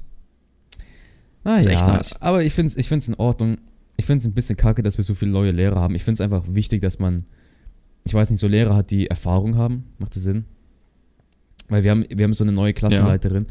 Ah, 1.45 1.59
Ist 1.59 1.67
echt 1.67 1.87
nice. 1.87 2.21
aber 2.21 2.43
ich 2.43 2.53
finde 2.53 2.69
es 2.69 2.77
ich 2.77 2.89
find's 2.89 3.07
in 3.07 3.15
Ordnung. 3.15 3.59
Ich 3.97 4.07
finde 4.07 4.19
es 4.23 4.27
ein 4.27 4.33
bisschen 4.35 4.57
kacke, 4.57 4.83
dass 4.83 4.97
wir 4.99 5.05
so 5.05 5.15
viele 5.15 5.31
neue 5.31 5.53
Lehrer 5.53 5.81
haben. 5.81 5.95
Ich 5.95 6.03
finde 6.03 6.15
es 6.15 6.21
einfach 6.21 6.43
wichtig, 6.49 6.81
dass 6.81 6.99
man, 6.99 7.25
ich 8.03 8.13
weiß 8.13 8.31
nicht, 8.31 8.41
so 8.41 8.49
Lehrer 8.49 8.75
hat, 8.75 8.91
die 8.91 9.07
Erfahrung 9.07 9.57
haben. 9.57 9.85
Macht 9.99 10.17
das 10.17 10.25
Sinn? 10.25 10.47
Weil 11.69 11.83
wir 11.85 11.91
haben, 11.91 12.05
wir 12.09 12.25
haben 12.25 12.33
so 12.35 12.45
eine 12.45 12.53
neue 12.53 12.73
Klassenleiterin. 12.75 13.47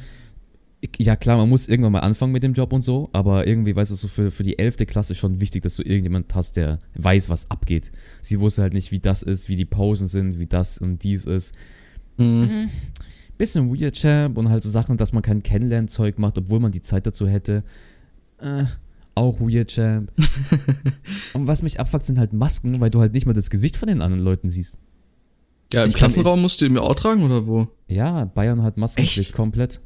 Ich- 0.82 0.91
Ja, 0.99 1.15
klar, 1.15 1.38
man 1.38 1.47
muss 1.49 1.67
irgendwann 1.69 1.93
mal 1.93 1.99
anfangen 2.02 2.34
mit 2.34 2.43
dem 2.43 2.54
Job 2.54 2.73
und 2.73 2.82
so, 2.84 3.10
aber 3.13 3.47
irgendwie, 3.47 3.73
weißt 3.76 3.91
du, 3.91 3.95
so 3.95 4.08
für, 4.10 4.32
für 4.32 4.43
die 4.43 4.60
11. 4.60 4.78
Klasse 4.86 5.15
schon 5.15 5.39
wichtig, 5.39 5.63
dass 5.63 5.78
du 5.78 5.84
irgendjemand 5.84 6.34
hast, 6.36 6.58
der 6.58 6.80
weiß, 6.95 7.30
was 7.30 7.49
abgeht. 7.49 7.89
Sie 8.21 8.39
wusste 8.41 8.62
halt 8.63 8.73
nicht, 8.73 8.91
wie 8.91 8.99
das 8.99 9.23
ist, 9.23 9.47
wie 9.49 9.56
die 9.56 9.65
Pausen 9.65 10.08
sind, 10.08 10.39
wie 10.39 10.45
das 10.47 10.78
und 10.80 11.04
dies 11.04 11.26
ist. 11.26 11.56
Mhm. 12.17 12.69
bisschen 13.38 13.73
weird 13.73 13.95
Champ 13.95 14.38
und 14.38 14.49
halt 14.49 14.62
so 14.62 14.69
Sachen, 14.69 14.97
dass 14.97 15.13
man 15.13 15.23
kein 15.23 15.41
Kennenlernzeug 15.41 16.19
macht, 16.19 16.38
obwohl 16.38 16.60
man 16.60 16.71
die 16.71 16.82
Zeit 16.82 17.08
dazu 17.08 17.28
hätte. 17.28 17.63
Äh, 18.39 18.65
auch 19.15 19.39
weird 19.39 19.71
Champ. 19.71 20.12
und 21.34 21.47
was 21.47 21.62
mich 21.63 21.80
abfuckt, 21.80 22.06
sind 22.06 22.19
halt 22.19 22.34
Masken, 22.34 22.80
weil 22.80 22.89
du 22.89 22.99
halt 22.99 23.13
nicht 23.13 23.26
mal 23.26 23.34
das 23.34 23.49
Gesicht 23.49 23.78
von 23.78 23.88
den 23.88 24.02
anderen 24.02 24.23
Leuten 24.23 24.49
siehst. 24.49 24.78
Ja, 25.73 25.83
im 25.83 25.88
Ich 25.89 25.93
kann- 25.93 25.99
Klassenraum 26.09 26.41
musst 26.41 26.62
du 26.62 26.65
ihn 26.65 26.73
mir 26.73 26.81
auch 26.81 26.95
tragen 26.95 27.23
oder 27.23 27.47
wo? 27.47 27.67
Ja, 27.88 28.25
Bayern 28.25 28.62
hat 28.63 28.77
Maskenpflicht 28.77 29.33
komplett. 29.33 29.81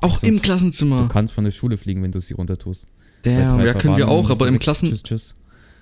Auch 0.00 0.22
im 0.22 0.36
Du 0.36 0.40
Klassenzimmer. 0.42 1.08
kannst 1.10 1.32
von 1.34 1.44
der 1.44 1.50
Schule 1.50 1.76
fliegen, 1.76 2.02
wenn 2.02 2.12
du 2.12 2.20
sie 2.20 2.34
runter 2.34 2.58
tust. 2.58 2.86
Damn, 3.22 3.64
ja, 3.64 3.74
können 3.74 3.96
wir 3.96 4.08
auch, 4.08 4.30
aber 4.30 4.46
im 4.46 4.58
Klassen, 4.58 4.88
Tschüss, 4.90 5.02
tschüss. 5.02 5.34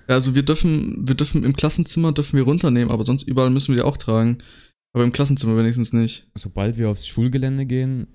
also 0.07 0.33
wir 0.35 0.43
dürfen, 0.43 1.07
wir 1.07 1.15
dürfen 1.15 1.43
im 1.43 1.53
Klassenzimmer 1.55 2.11
dürfen 2.11 2.37
wir 2.37 2.43
runternehmen, 2.43 2.91
aber 2.91 3.05
sonst 3.05 3.23
überall 3.23 3.49
müssen 3.49 3.69
wir 3.75 3.83
die 3.83 3.87
auch 3.87 3.97
tragen. 3.97 4.37
Aber 4.93 5.03
im 5.03 5.11
Klassenzimmer 5.11 5.57
wenigstens 5.57 5.91
nicht. 5.93 6.27
Sobald 6.35 6.77
wir 6.77 6.89
aufs 6.89 7.05
Schulgelände 7.05 7.65
gehen, 7.65 8.07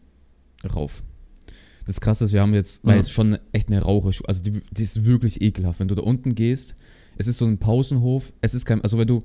rauf. 0.75 1.03
Das 1.85 2.01
krasse 2.01 2.25
ist, 2.25 2.33
wir 2.33 2.41
haben 2.41 2.55
jetzt, 2.55 2.85
weil 2.85 2.95
Ja. 2.95 3.01
es 3.01 3.11
schon 3.11 3.39
echt 3.53 3.69
eine 3.69 3.83
rauche 3.83 4.13
Schule, 4.13 4.29
also 4.29 4.43
die, 4.43 4.61
die 4.71 4.83
ist 4.83 5.05
wirklich 5.05 5.43
ekelhaft. 5.43 5.81
Wenn 5.81 5.89
du 5.89 5.95
da 5.95 6.03
unten 6.03 6.35
gehst, 6.35 6.75
es 7.19 7.27
ist 7.27 7.39
so 7.39 7.45
ein 7.47 7.59
Pausenhof, 7.59 8.33
es 8.41 8.55
ist 8.55 8.65
kein, 8.65 8.81
also 8.83 8.97
wenn 8.99 9.07
du, 9.09 9.25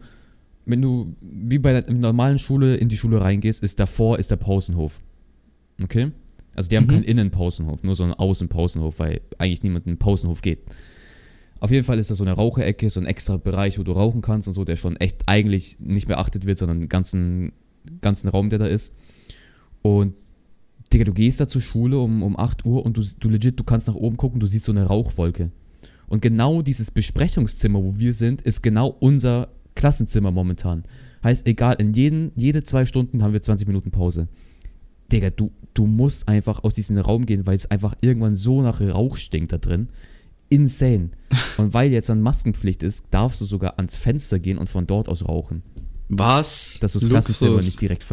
wenn 0.65 0.81
du 0.81 1.15
wie 1.21 1.59
bei 1.59 1.77
einer 1.77 1.91
normalen 1.93 2.39
Schule 2.39 2.75
in 2.75 2.89
die 2.89 2.97
Schule 2.97 3.21
reingehst, 3.21 3.63
ist 3.63 3.79
davor 3.79 4.19
ist 4.19 4.31
der 4.31 4.37
Pausenhof. 4.37 5.01
Okay? 5.81 6.11
Also 6.55 6.69
die 6.69 6.77
haben 6.77 6.85
Mhm. 6.85 6.89
keinen 6.89 7.03
Innenpausenhof, 7.03 7.83
nur 7.83 7.95
so 7.95 8.03
einen 8.03 8.13
Außenpausenhof, 8.13 8.99
weil 8.99 9.21
eigentlich 9.37 9.61
niemand 9.63 9.85
in 9.85 9.93
den 9.93 9.99
Pausenhof 9.99 10.41
geht. 10.41 10.59
Auf 11.59 11.71
jeden 11.71 11.83
Fall 11.83 11.99
ist 11.99 12.09
das 12.09 12.17
so 12.17 12.23
eine 12.23 12.33
Raucherecke, 12.33 12.89
so 12.89 12.99
ein 12.99 13.05
extra 13.05 13.37
Bereich, 13.37 13.79
wo 13.79 13.83
du 13.83 13.91
rauchen 13.91 14.21
kannst 14.21 14.47
und 14.47 14.53
so, 14.53 14.63
der 14.65 14.75
schon 14.75 14.95
echt 14.97 15.23
eigentlich 15.27 15.77
nicht 15.79 16.07
beachtet 16.07 16.45
wird, 16.45 16.57
sondern 16.57 16.81
den 16.81 16.89
ganzen, 16.89 17.51
ganzen 18.01 18.29
Raum, 18.29 18.49
der 18.49 18.59
da 18.59 18.65
ist. 18.65 18.93
Und 19.81 20.13
Digga, 20.93 21.05
du 21.05 21.13
gehst 21.13 21.39
da 21.39 21.47
zur 21.47 21.61
Schule 21.61 21.99
um, 21.99 22.23
um 22.23 22.37
8 22.37 22.65
Uhr 22.65 22.85
und 22.85 22.97
du, 22.97 23.03
du 23.19 23.29
legit, 23.29 23.59
du 23.59 23.63
kannst 23.63 23.87
nach 23.87 23.95
oben 23.95 24.17
gucken, 24.17 24.39
du 24.39 24.45
siehst 24.45 24.65
so 24.65 24.71
eine 24.71 24.85
Rauchwolke. 24.85 25.51
Und 26.07 26.21
genau 26.21 26.61
dieses 26.61 26.91
Besprechungszimmer, 26.91 27.83
wo 27.83 27.97
wir 27.99 28.13
sind, 28.13 28.41
ist 28.43 28.61
genau 28.61 28.95
unser 28.99 29.49
Klassenzimmer 29.75 30.31
momentan. 30.31 30.83
Heißt, 31.23 31.47
egal, 31.47 31.75
in 31.79 31.93
jeden, 31.93 32.31
jede 32.35 32.63
zwei 32.63 32.85
Stunden 32.85 33.23
haben 33.23 33.33
wir 33.33 33.41
20 33.41 33.67
Minuten 33.67 33.91
Pause. 33.91 34.27
Digga, 35.11 35.29
du, 35.29 35.51
du 35.73 35.85
musst 35.85 36.27
einfach 36.27 36.63
aus 36.63 36.73
diesem 36.73 36.97
Raum 36.97 37.25
gehen, 37.25 37.45
weil 37.45 37.55
es 37.55 37.69
einfach 37.69 37.95
irgendwann 38.01 38.35
so 38.35 38.61
nach 38.61 38.81
Rauch 38.81 39.17
stinkt 39.17 39.51
da 39.51 39.57
drin. 39.57 39.89
Insane. 40.49 41.07
Und 41.57 41.73
weil 41.73 41.91
jetzt 41.91 42.09
dann 42.09 42.21
Maskenpflicht 42.21 42.83
ist, 42.83 43.07
darfst 43.11 43.41
du 43.41 43.45
sogar 43.45 43.77
ans 43.77 43.95
Fenster 43.95 44.39
gehen 44.39 44.57
und 44.57 44.69
von 44.69 44.85
dort 44.85 45.09
aus 45.09 45.27
rauchen. 45.27 45.63
Was? 46.09 46.77
Dass 46.79 46.93
du 46.93 46.99
das 46.99 47.09
Klassenzimmer 47.09 47.57
nicht 47.57 47.81
direkt 47.81 48.05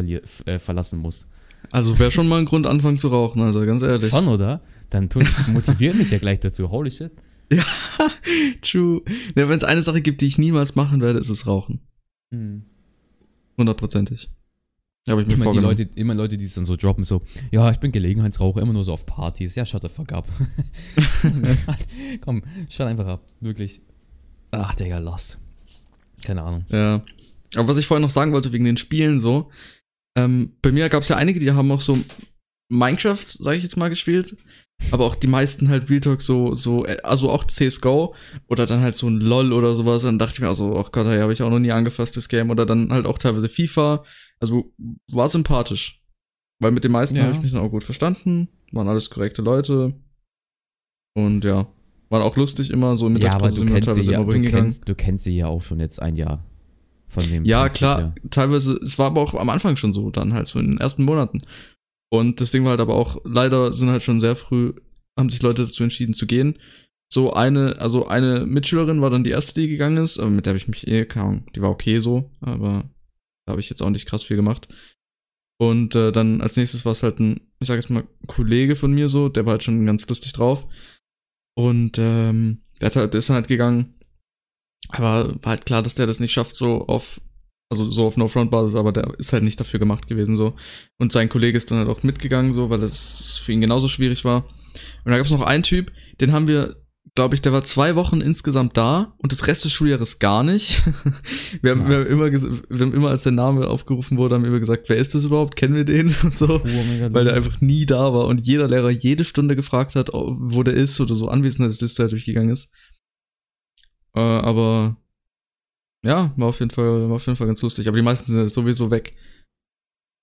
äh, 0.46 0.58
verlassen 0.58 0.98
musst. 0.98 1.28
Also 1.70 1.98
wäre 1.98 2.10
schon 2.10 2.28
mal 2.28 2.38
ein 2.38 2.44
Grund, 2.44 2.66
anfangen 2.66 2.98
zu 2.98 3.08
rauchen, 3.08 3.42
also 3.42 3.64
ganz 3.64 3.82
ehrlich. 3.82 4.10
Schon, 4.10 4.28
oder? 4.28 4.60
Dann 4.90 5.08
tun, 5.08 5.26
motiviert 5.48 5.96
mich 5.96 6.10
ja 6.10 6.18
gleich 6.18 6.40
dazu. 6.40 6.70
Holy 6.70 6.90
shit. 6.90 7.12
Ja, 7.98 8.10
true. 8.62 9.02
Ja, 9.36 9.48
Wenn 9.48 9.58
es 9.58 9.64
eine 9.64 9.82
Sache 9.82 10.00
gibt, 10.00 10.20
die 10.20 10.26
ich 10.26 10.38
niemals 10.38 10.74
machen 10.74 11.00
werde, 11.00 11.18
ist 11.18 11.28
es 11.28 11.46
Rauchen. 11.46 11.80
Hm. 12.32 12.64
Hundertprozentig. 13.58 14.30
Habe 15.08 15.22
ich 15.22 15.28
mir 15.28 15.34
Immer 15.34 15.52
die. 15.52 15.58
Leute, 15.58 15.82
immer 15.96 16.14
Leute, 16.14 16.36
die 16.36 16.44
es 16.44 16.54
dann 16.54 16.64
so 16.64 16.76
droppen, 16.76 17.02
so, 17.02 17.22
ja, 17.50 17.70
ich 17.70 17.78
bin 17.78 17.90
Gelegenheitsraucher, 17.90 18.62
immer 18.62 18.72
nur 18.72 18.84
so 18.84 18.92
auf 18.92 19.04
Partys. 19.04 19.56
Ja, 19.56 19.66
shut 19.66 19.82
the 19.82 19.88
fuck 19.88 20.12
up. 20.12 20.28
Komm, 22.20 22.42
shut 22.70 22.86
einfach 22.86 23.06
ab. 23.06 23.26
Wirklich. 23.40 23.82
Ach, 24.52 24.74
Digga, 24.76 24.98
lost. 24.98 25.38
Keine 26.24 26.42
Ahnung. 26.42 26.64
Ja. 26.68 27.02
Aber 27.56 27.68
was 27.68 27.78
ich 27.78 27.86
vorhin 27.86 28.02
noch 28.02 28.10
sagen 28.10 28.32
wollte 28.32 28.52
wegen 28.52 28.64
den 28.64 28.76
Spielen 28.76 29.18
so, 29.18 29.50
ähm, 30.16 30.52
bei 30.62 30.70
mir 30.70 30.88
gab 30.88 31.02
es 31.02 31.08
ja 31.08 31.16
einige, 31.16 31.40
die 31.40 31.50
haben 31.50 31.70
auch 31.72 31.80
so 31.80 31.98
Minecraft, 32.68 33.24
sage 33.26 33.56
ich 33.56 33.62
jetzt 33.64 33.76
mal, 33.76 33.88
gespielt. 33.88 34.36
Aber 34.90 35.04
auch 35.06 35.14
die 35.14 35.26
meisten 35.26 35.68
halt 35.68 35.88
Real 35.88 36.00
Talk 36.00 36.20
so, 36.22 36.54
so, 36.54 36.84
äh, 36.84 36.98
also 37.02 37.30
auch 37.30 37.44
CSGO 37.46 38.14
oder 38.48 38.66
dann 38.66 38.80
halt 38.80 38.94
so 38.94 39.08
ein 39.08 39.20
LOL 39.20 39.52
oder 39.52 39.74
sowas. 39.74 40.02
Dann 40.02 40.18
dachte 40.18 40.34
ich 40.34 40.40
mir 40.40 40.48
also, 40.48 40.76
ach 40.78 40.92
Gott, 40.92 41.06
hey, 41.06 41.20
habe 41.20 41.32
ich 41.32 41.42
auch 41.42 41.50
noch 41.50 41.58
nie 41.58 41.72
angefasst, 41.72 42.16
das 42.16 42.28
Game. 42.28 42.50
Oder 42.50 42.66
dann 42.66 42.92
halt 42.92 43.06
auch 43.06 43.18
teilweise 43.18 43.48
FIFA. 43.48 44.04
Also 44.40 44.72
war 45.10 45.28
sympathisch. 45.28 46.02
Weil 46.58 46.72
mit 46.72 46.84
den 46.84 46.92
meisten 46.92 47.16
Ja. 47.16 47.24
habe 47.24 47.34
ich 47.36 47.42
mich 47.42 47.52
dann 47.52 47.60
auch 47.62 47.70
gut 47.70 47.84
verstanden. 47.84 48.48
Waren 48.72 48.88
alles 48.88 49.10
korrekte 49.10 49.42
Leute. 49.42 49.94
Und 51.14 51.44
ja, 51.44 51.66
waren 52.08 52.22
auch 52.22 52.36
lustig 52.36 52.70
immer. 52.70 52.96
So 52.96 53.06
in 53.06 53.16
Ja, 53.16 53.34
aber 53.34 53.50
du 53.50 53.64
kennst, 53.64 53.74
sie 53.94 54.02
teilweise 54.02 54.12
ja, 54.12 54.22
du, 54.22 54.42
kennst, 54.42 54.88
du 54.88 54.94
kennst 54.94 55.24
sie 55.24 55.36
ja 55.36 55.46
auch 55.46 55.62
schon 55.62 55.80
jetzt 55.80 56.00
ein 56.00 56.16
Jahr. 56.16 56.44
Von 57.08 57.28
dem 57.28 57.44
Ja, 57.44 57.62
Prinzip 57.64 57.78
klar, 57.78 57.98
her. 57.98 58.14
teilweise, 58.30 58.72
es 58.82 58.98
war 58.98 59.08
aber 59.08 59.20
auch 59.20 59.34
am 59.34 59.50
Anfang 59.50 59.76
schon 59.76 59.92
so, 59.92 60.08
dann 60.10 60.32
halt 60.32 60.46
so 60.46 60.58
in 60.58 60.68
den 60.68 60.78
ersten 60.78 61.04
Monaten. 61.04 61.42
Und 62.12 62.42
das 62.42 62.50
Ding 62.50 62.62
war 62.64 62.72
halt 62.72 62.80
aber 62.80 62.94
auch, 62.94 63.22
leider 63.24 63.72
sind 63.72 63.88
halt 63.88 64.02
schon 64.02 64.20
sehr 64.20 64.36
früh, 64.36 64.74
haben 65.18 65.30
sich 65.30 65.40
Leute 65.40 65.62
dazu 65.62 65.82
entschieden 65.82 66.12
zu 66.12 66.26
gehen. 66.26 66.58
So 67.10 67.32
eine, 67.32 67.78
also 67.78 68.06
eine 68.06 68.44
Mitschülerin 68.44 69.00
war 69.00 69.08
dann 69.08 69.24
die 69.24 69.30
erste, 69.30 69.60
die 69.60 69.68
gegangen 69.68 69.96
ist, 69.96 70.18
aber 70.18 70.28
mit 70.28 70.44
der 70.44 70.50
habe 70.50 70.58
ich 70.58 70.68
mich 70.68 70.86
eh, 70.86 71.06
keine 71.06 71.26
Ahnung, 71.26 71.46
die 71.54 71.62
war 71.62 71.70
okay 71.70 71.98
so, 72.00 72.30
aber 72.40 72.90
da 73.46 73.52
habe 73.52 73.60
ich 73.60 73.70
jetzt 73.70 73.82
auch 73.82 73.88
nicht 73.88 74.06
krass 74.06 74.24
viel 74.24 74.36
gemacht. 74.36 74.68
Und 75.58 75.94
äh, 75.94 76.12
dann 76.12 76.42
als 76.42 76.56
nächstes 76.56 76.84
war 76.84 76.92
es 76.92 77.02
halt 77.02 77.18
ein, 77.18 77.40
ich 77.60 77.68
sag 77.68 77.76
jetzt 77.76 77.88
mal, 77.88 78.06
Kollege 78.26 78.76
von 78.76 78.92
mir 78.92 79.08
so, 79.08 79.30
der 79.30 79.46
war 79.46 79.52
halt 79.52 79.62
schon 79.62 79.86
ganz 79.86 80.06
lustig 80.06 80.34
drauf. 80.34 80.66
Und 81.54 81.98
ähm, 81.98 82.62
der, 82.82 82.90
halt, 82.90 83.14
der 83.14 83.18
ist 83.18 83.30
dann 83.30 83.36
halt 83.36 83.48
gegangen. 83.48 83.94
Aber 84.88 85.34
war 85.42 85.50
halt 85.50 85.64
klar, 85.64 85.82
dass 85.82 85.94
der 85.94 86.06
das 86.06 86.20
nicht 86.20 86.32
schafft, 86.32 86.56
so 86.56 86.86
auf, 86.88 87.22
also 87.72 87.90
so 87.90 88.06
auf 88.06 88.18
No-Front-Basis, 88.18 88.76
aber 88.76 88.92
der 88.92 89.18
ist 89.18 89.32
halt 89.32 89.42
nicht 89.42 89.58
dafür 89.58 89.80
gemacht 89.80 90.06
gewesen, 90.06 90.36
so. 90.36 90.54
Und 90.98 91.10
sein 91.10 91.30
Kollege 91.30 91.56
ist 91.56 91.70
dann 91.70 91.78
halt 91.78 91.88
auch 91.88 92.02
mitgegangen, 92.02 92.52
so, 92.52 92.68
weil 92.68 92.80
das 92.80 93.40
für 93.42 93.52
ihn 93.52 93.62
genauso 93.62 93.88
schwierig 93.88 94.26
war. 94.26 94.44
Und 95.04 95.10
da 95.10 95.16
gab 95.16 95.24
es 95.24 95.32
noch 95.32 95.42
einen 95.42 95.62
Typ, 95.62 95.90
den 96.20 96.32
haben 96.32 96.48
wir, 96.48 96.76
glaube 97.14 97.34
ich, 97.34 97.40
der 97.40 97.54
war 97.54 97.64
zwei 97.64 97.96
Wochen 97.96 98.20
insgesamt 98.20 98.76
da 98.76 99.14
und 99.16 99.32
das 99.32 99.46
Rest 99.46 99.64
des 99.64 99.72
Schuljahres 99.72 100.18
gar 100.18 100.42
nicht. 100.42 100.82
wir, 101.62 101.70
haben, 101.70 101.88
wir, 101.88 101.96
haben 101.96 102.06
immer, 102.08 102.30
wir 102.30 102.78
haben 102.78 102.92
immer, 102.92 103.08
als 103.08 103.22
der 103.22 103.32
Name 103.32 103.66
aufgerufen 103.68 104.18
wurde, 104.18 104.34
haben 104.34 104.42
wir 104.42 104.50
immer 104.50 104.60
gesagt, 104.60 104.90
wer 104.90 104.98
ist 104.98 105.14
das 105.14 105.24
überhaupt? 105.24 105.56
Kennen 105.56 105.74
wir 105.74 105.84
den? 105.84 106.14
Und 106.22 106.36
so. 106.36 106.60
Oh. 106.62 107.08
Weil 107.10 107.24
der 107.24 107.34
einfach 107.34 107.62
nie 107.62 107.86
da 107.86 108.12
war 108.12 108.26
und 108.26 108.46
jeder 108.46 108.68
Lehrer 108.68 108.90
jede 108.90 109.24
Stunde 109.24 109.56
gefragt 109.56 109.94
hat, 109.94 110.10
wo 110.12 110.62
der 110.62 110.74
ist 110.74 111.00
oder 111.00 111.14
so 111.14 111.28
Anwesenheitsliste 111.28 112.02
halt 112.02 112.12
durchgegangen 112.12 112.50
ist. 112.50 112.70
Äh, 114.14 114.20
aber 114.20 115.01
ja, 116.04 116.32
war 116.36 116.48
auf 116.48 116.58
jeden 116.60 116.70
Fall, 116.70 117.08
war 117.08 117.16
auf 117.16 117.26
jeden 117.26 117.36
Fall 117.36 117.46
ganz 117.46 117.62
lustig. 117.62 117.86
Aber 117.88 117.96
die 117.96 118.02
meisten 118.02 118.30
sind 118.32 118.50
sowieso 118.50 118.90
weg. 118.90 119.14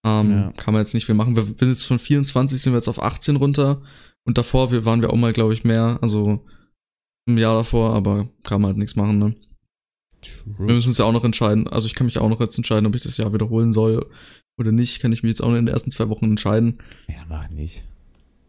Ähm, 0.06 0.32
Ja. 0.32 0.52
Kann 0.54 0.74
man 0.74 0.82
jetzt 0.82 0.94
nicht 0.94 1.06
viel 1.06 1.16
machen. 1.16 1.36
Wir 1.36 1.44
sind 1.44 1.62
jetzt 1.68 1.86
von 1.86 2.00
24 2.00 2.62
sind 2.62 2.74
wir 2.74 2.78
jetzt 2.78 2.88
auf 2.88 3.02
18 3.02 3.36
runter. 3.36 3.82
Und 4.26 4.38
davor 4.38 4.72
wir 4.72 4.86
waren 4.86 5.02
wir 5.02 5.12
auch 5.12 5.18
mal, 5.18 5.34
glaube 5.34 5.54
ich, 5.54 5.64
mehr. 5.64 5.98
Also 6.02 6.46
im 7.26 7.38
Jahr 7.38 7.56
davor, 7.56 7.94
aber 7.94 8.30
kann 8.44 8.62
man 8.62 8.70
halt 8.70 8.78
nichts 8.78 8.96
machen, 8.96 9.20
ne? 9.20 9.36
Wir 10.22 10.56
True. 10.58 10.74
müssen 10.74 10.90
uns 10.90 10.98
ja 10.98 11.06
auch 11.06 11.14
noch 11.14 11.24
entscheiden. 11.24 11.68
Also 11.68 11.88
ich 11.88 11.96
kann 11.96 12.06
mich 12.06 12.18
auch 12.18 12.28
noch 12.30 12.42
jetzt 12.42 12.58
entscheiden, 12.58 12.86
ob 12.86 12.96
ich 12.96 13.04
das 13.04 13.18
Jahr 13.18 13.34
wiederholen 13.34 13.72
soll 13.72 14.06
oder 14.58 14.72
nicht. 14.72 15.00
Kann 15.00 15.14
ich 15.14 15.24
mich 15.24 15.30
jetzt 15.32 15.42
auch 15.42 15.50
in 15.50 15.56
den 15.56 15.68
ersten 15.68 15.92
zwei 15.92 16.10
Wochen 16.10 16.26
entscheiden. 16.26 16.80
Ja, 17.08 17.26
mach 17.30 17.50
nicht. 17.50 17.86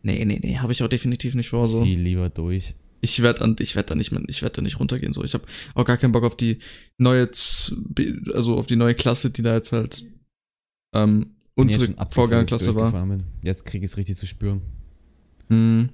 Nee, 0.02 0.24
nee, 0.24 0.40
nee, 0.42 0.58
habe 0.58 0.72
ich 0.72 0.82
auch 0.82 0.88
definitiv 0.88 1.34
nicht 1.34 1.50
vor. 1.50 1.62
So. 1.64 1.82
Zieh 1.82 1.94
lieber 1.94 2.28
durch. 2.30 2.74
Ich 3.00 3.22
werde 3.22 3.42
an, 3.42 3.56
ich 3.58 3.76
werde 3.76 3.88
da 3.90 3.94
nicht 3.94 4.12
mehr, 4.12 4.22
ich 4.26 4.42
werde 4.42 4.56
da 4.56 4.62
nicht 4.62 4.78
runtergehen. 4.78 5.12
So, 5.12 5.24
ich 5.24 5.34
habe 5.34 5.44
auch 5.74 5.84
gar 5.84 5.96
keinen 5.96 6.12
Bock 6.12 6.24
auf 6.24 6.36
die 6.36 6.58
neue, 6.98 7.30
also 8.34 8.56
auf 8.56 8.66
die 8.66 8.76
neue 8.76 8.94
Klasse, 8.94 9.30
die 9.30 9.42
da 9.42 9.54
jetzt 9.54 9.72
halt 9.72 10.04
ähm, 10.94 11.36
unsere 11.54 11.94
Vorgängerklasse 12.10 12.70
ich 12.70 12.76
war. 12.76 13.18
Jetzt 13.42 13.64
krieg 13.64 13.82
ich 13.82 13.90
es 13.90 13.96
richtig 13.96 14.16
zu 14.16 14.26
spüren. 14.26 14.60
Hm. 15.48 15.90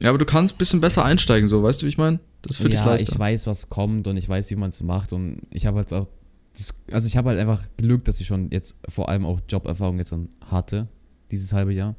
Ja, 0.00 0.10
aber 0.10 0.18
du 0.18 0.24
kannst 0.24 0.56
ein 0.56 0.58
bisschen 0.58 0.80
besser 0.80 1.04
einsteigen, 1.04 1.48
so, 1.48 1.62
weißt 1.62 1.80
du, 1.80 1.86
wie 1.86 1.90
ich 1.90 1.98
meine? 1.98 2.20
Das 2.42 2.52
ist 2.52 2.58
für 2.58 2.68
dich 2.68 2.80
ja, 2.80 2.86
leichter. 2.86 3.12
ich 3.12 3.18
weiß, 3.18 3.46
was 3.46 3.70
kommt 3.70 4.06
und 4.06 4.16
ich 4.16 4.28
weiß, 4.28 4.50
wie 4.50 4.56
man 4.56 4.68
es 4.68 4.82
macht 4.82 5.12
und 5.12 5.42
ich 5.50 5.66
habe 5.66 5.78
halt 5.78 5.92
auch, 5.92 6.06
das, 6.52 6.74
also 6.90 7.06
ich 7.06 7.16
habe 7.16 7.30
halt 7.30 7.40
einfach 7.40 7.64
Glück, 7.76 8.04
dass 8.04 8.20
ich 8.20 8.26
schon 8.26 8.50
jetzt 8.50 8.76
vor 8.88 9.08
allem 9.08 9.24
auch 9.24 9.40
Joberfahrung 9.48 9.98
jetzt 9.98 10.14
hatte, 10.46 10.88
dieses 11.30 11.52
halbe 11.52 11.72
Jahr. 11.72 11.96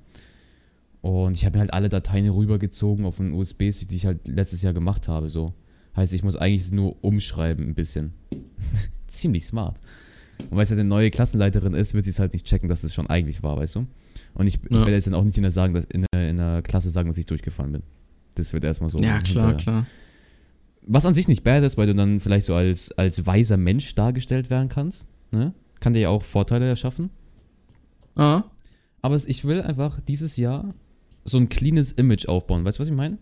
Und 1.07 1.37
ich 1.37 1.45
habe 1.45 1.55
mir 1.57 1.61
halt 1.61 1.73
alle 1.73 1.87
Dateien 1.87 2.27
rübergezogen 2.27 3.05
auf 3.05 3.21
einen 3.21 3.31
USB-Stick, 3.31 3.87
die 3.87 3.95
ich 3.95 4.05
halt 4.05 4.27
letztes 4.27 4.61
Jahr 4.61 4.73
gemacht 4.73 5.07
habe, 5.07 5.29
so. 5.29 5.53
Heißt, 5.95 6.13
ich 6.13 6.21
muss 6.21 6.35
eigentlich 6.35 6.69
nur 6.73 7.01
umschreiben 7.01 7.65
ein 7.65 7.75
bisschen. 7.75 8.11
Ziemlich 9.07 9.45
smart. 9.45 9.77
Und 10.49 10.57
weil 10.57 10.63
es 10.63 10.69
ja 10.69 10.75
eine 10.75 10.83
neue 10.83 11.09
Klassenleiterin 11.09 11.73
ist, 11.73 11.93
wird 11.93 12.03
sie 12.03 12.09
es 12.11 12.19
halt 12.19 12.33
nicht 12.33 12.45
checken, 12.45 12.67
dass 12.67 12.83
es 12.83 12.93
schon 12.93 13.07
eigentlich 13.07 13.41
war, 13.41 13.55
weißt 13.55 13.77
du? 13.77 13.87
Und 14.33 14.47
ich, 14.47 14.55
ich 14.55 14.69
Ja. 14.69 14.79
werde 14.79 14.91
jetzt 14.91 15.07
dann 15.07 15.13
auch 15.13 15.23
nicht 15.23 15.37
in 15.37 15.43
der, 15.43 15.51
sagen, 15.51 15.73
dass, 15.73 15.85
in, 15.85 16.05
der, 16.11 16.29
in 16.29 16.35
der 16.37 16.61
Klasse 16.61 16.89
sagen, 16.89 17.07
dass 17.07 17.17
ich 17.17 17.25
durchgefallen 17.25 17.71
bin. 17.71 17.83
Das 18.35 18.51
wird 18.51 18.65
erstmal 18.65 18.89
so. 18.89 18.97
ja, 18.99 19.19
klar, 19.19 19.47
hinterher. 19.47 19.55
klar. 19.55 19.85
Was 20.85 21.05
an 21.05 21.13
sich 21.13 21.29
nicht 21.29 21.43
bad 21.45 21.63
ist, 21.63 21.77
weil 21.77 21.87
du 21.87 21.95
dann 21.95 22.19
vielleicht 22.19 22.45
so 22.45 22.53
als, 22.53 22.91
als 22.91 23.25
weiser 23.25 23.55
Mensch 23.57 23.95
dargestellt 23.95 24.49
werden 24.49 24.67
kannst. 24.67 25.07
Ne? 25.31 25.53
Kann 25.79 25.93
dir 25.93 25.99
ja 26.01 26.09
auch 26.09 26.21
Vorteile 26.21 26.67
erschaffen. 26.67 27.09
Ah, 28.15 28.43
Aber 29.01 29.15
ich 29.15 29.45
will 29.45 29.61
einfach 29.61 30.01
dieses 30.01 30.35
Jahr 30.37 30.73
so 31.27 31.37
ein 31.37 31.49
cleanes 31.49 31.91
Image 31.91 32.27
aufbauen. 32.27 32.65
Weißt 32.65 32.79
du, 32.79 32.81
was 32.81 32.87
ich 32.87 32.95
meine? 32.95 33.17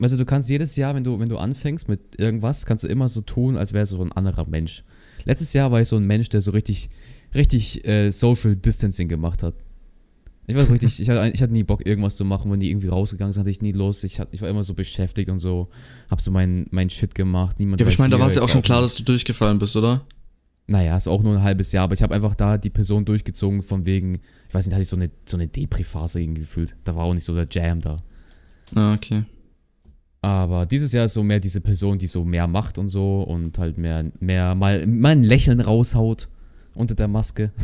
Also 0.00 0.16
du 0.16 0.24
kannst 0.24 0.48
jedes 0.48 0.76
Jahr, 0.76 0.94
wenn 0.94 1.04
du, 1.04 1.20
wenn 1.20 1.28
du 1.28 1.36
anfängst 1.36 1.88
mit 1.88 2.00
irgendwas, 2.18 2.64
kannst 2.64 2.84
du 2.84 2.88
immer 2.88 3.08
so 3.08 3.20
tun, 3.20 3.58
als 3.58 3.74
wärst 3.74 3.92
du 3.92 3.96
so 3.96 4.02
ein 4.02 4.12
anderer 4.12 4.46
Mensch. 4.48 4.82
Letztes 5.24 5.52
Jahr 5.52 5.70
war 5.72 5.80
ich 5.82 5.88
so 5.88 5.96
ein 5.96 6.06
Mensch, 6.06 6.30
der 6.30 6.40
so 6.40 6.52
richtig, 6.52 6.88
richtig 7.34 7.86
äh, 7.86 8.10
Social 8.10 8.56
Distancing 8.56 9.08
gemacht 9.08 9.42
hat. 9.42 9.54
Ich 10.46 10.56
war 10.56 10.64
so 10.64 10.72
richtig, 10.72 10.98
ich 10.98 11.08
hatte, 11.10 11.30
ich 11.32 11.42
hatte 11.42 11.52
nie 11.52 11.62
Bock, 11.62 11.86
irgendwas 11.86 12.16
zu 12.16 12.24
machen. 12.24 12.50
Wenn 12.50 12.60
die 12.60 12.70
irgendwie 12.70 12.88
rausgegangen 12.88 13.32
sind, 13.32 13.42
hatte 13.42 13.50
ich 13.50 13.60
nie 13.60 13.72
Lust. 13.72 14.02
Ich, 14.04 14.18
hatte, 14.18 14.34
ich 14.34 14.40
war 14.40 14.48
immer 14.48 14.64
so 14.64 14.74
beschäftigt 14.74 15.28
und 15.28 15.38
so, 15.38 15.68
hab 16.10 16.20
so 16.20 16.30
mein, 16.30 16.66
mein 16.70 16.88
Shit 16.88 17.14
gemacht. 17.14 17.60
Niemand 17.60 17.80
ja, 17.80 17.84
aber 17.84 17.92
ich 17.92 17.98
meine, 17.98 18.12
da 18.12 18.18
war 18.18 18.26
es 18.26 18.34
ja 18.34 18.42
auch 18.42 18.48
schon 18.48 18.62
klar, 18.62 18.80
dass 18.80 18.96
du 18.96 19.04
durchgefallen 19.04 19.58
bist, 19.58 19.76
oder? 19.76 20.04
Naja, 20.70 20.96
ist 20.96 21.08
auch 21.08 21.24
nur 21.24 21.34
ein 21.34 21.42
halbes 21.42 21.72
Jahr, 21.72 21.82
aber 21.82 21.94
ich 21.94 22.02
habe 22.02 22.14
einfach 22.14 22.36
da 22.36 22.56
die 22.56 22.70
Person 22.70 23.04
durchgezogen 23.04 23.60
von 23.62 23.86
wegen, 23.86 24.20
ich 24.48 24.54
weiß 24.54 24.66
nicht, 24.66 24.70
da 24.70 24.76
hatte 24.76 24.82
ich 24.82 24.88
so 24.88 24.94
eine, 24.94 25.10
so 25.26 25.36
eine 25.36 25.48
Depri-Phase 25.48 26.22
irgendwie 26.22 26.42
gefühlt. 26.42 26.76
Da 26.84 26.94
war 26.94 27.04
auch 27.04 27.12
nicht 27.12 27.24
so 27.24 27.34
der 27.34 27.48
Jam 27.50 27.80
da. 27.80 27.96
Ah, 28.76 28.94
okay. 28.94 29.24
Aber 30.22 30.66
dieses 30.66 30.92
Jahr 30.92 31.06
ist 31.06 31.14
so 31.14 31.24
mehr 31.24 31.40
diese 31.40 31.60
Person, 31.60 31.98
die 31.98 32.06
so 32.06 32.24
mehr 32.24 32.46
macht 32.46 32.78
und 32.78 32.88
so 32.88 33.22
und 33.22 33.58
halt 33.58 33.78
mehr, 33.78 34.12
mehr 34.20 34.54
mal, 34.54 34.86
mal 34.86 35.10
ein 35.10 35.24
Lächeln 35.24 35.60
raushaut 35.60 36.28
unter 36.74 36.94
der 36.94 37.08
Maske. 37.08 37.52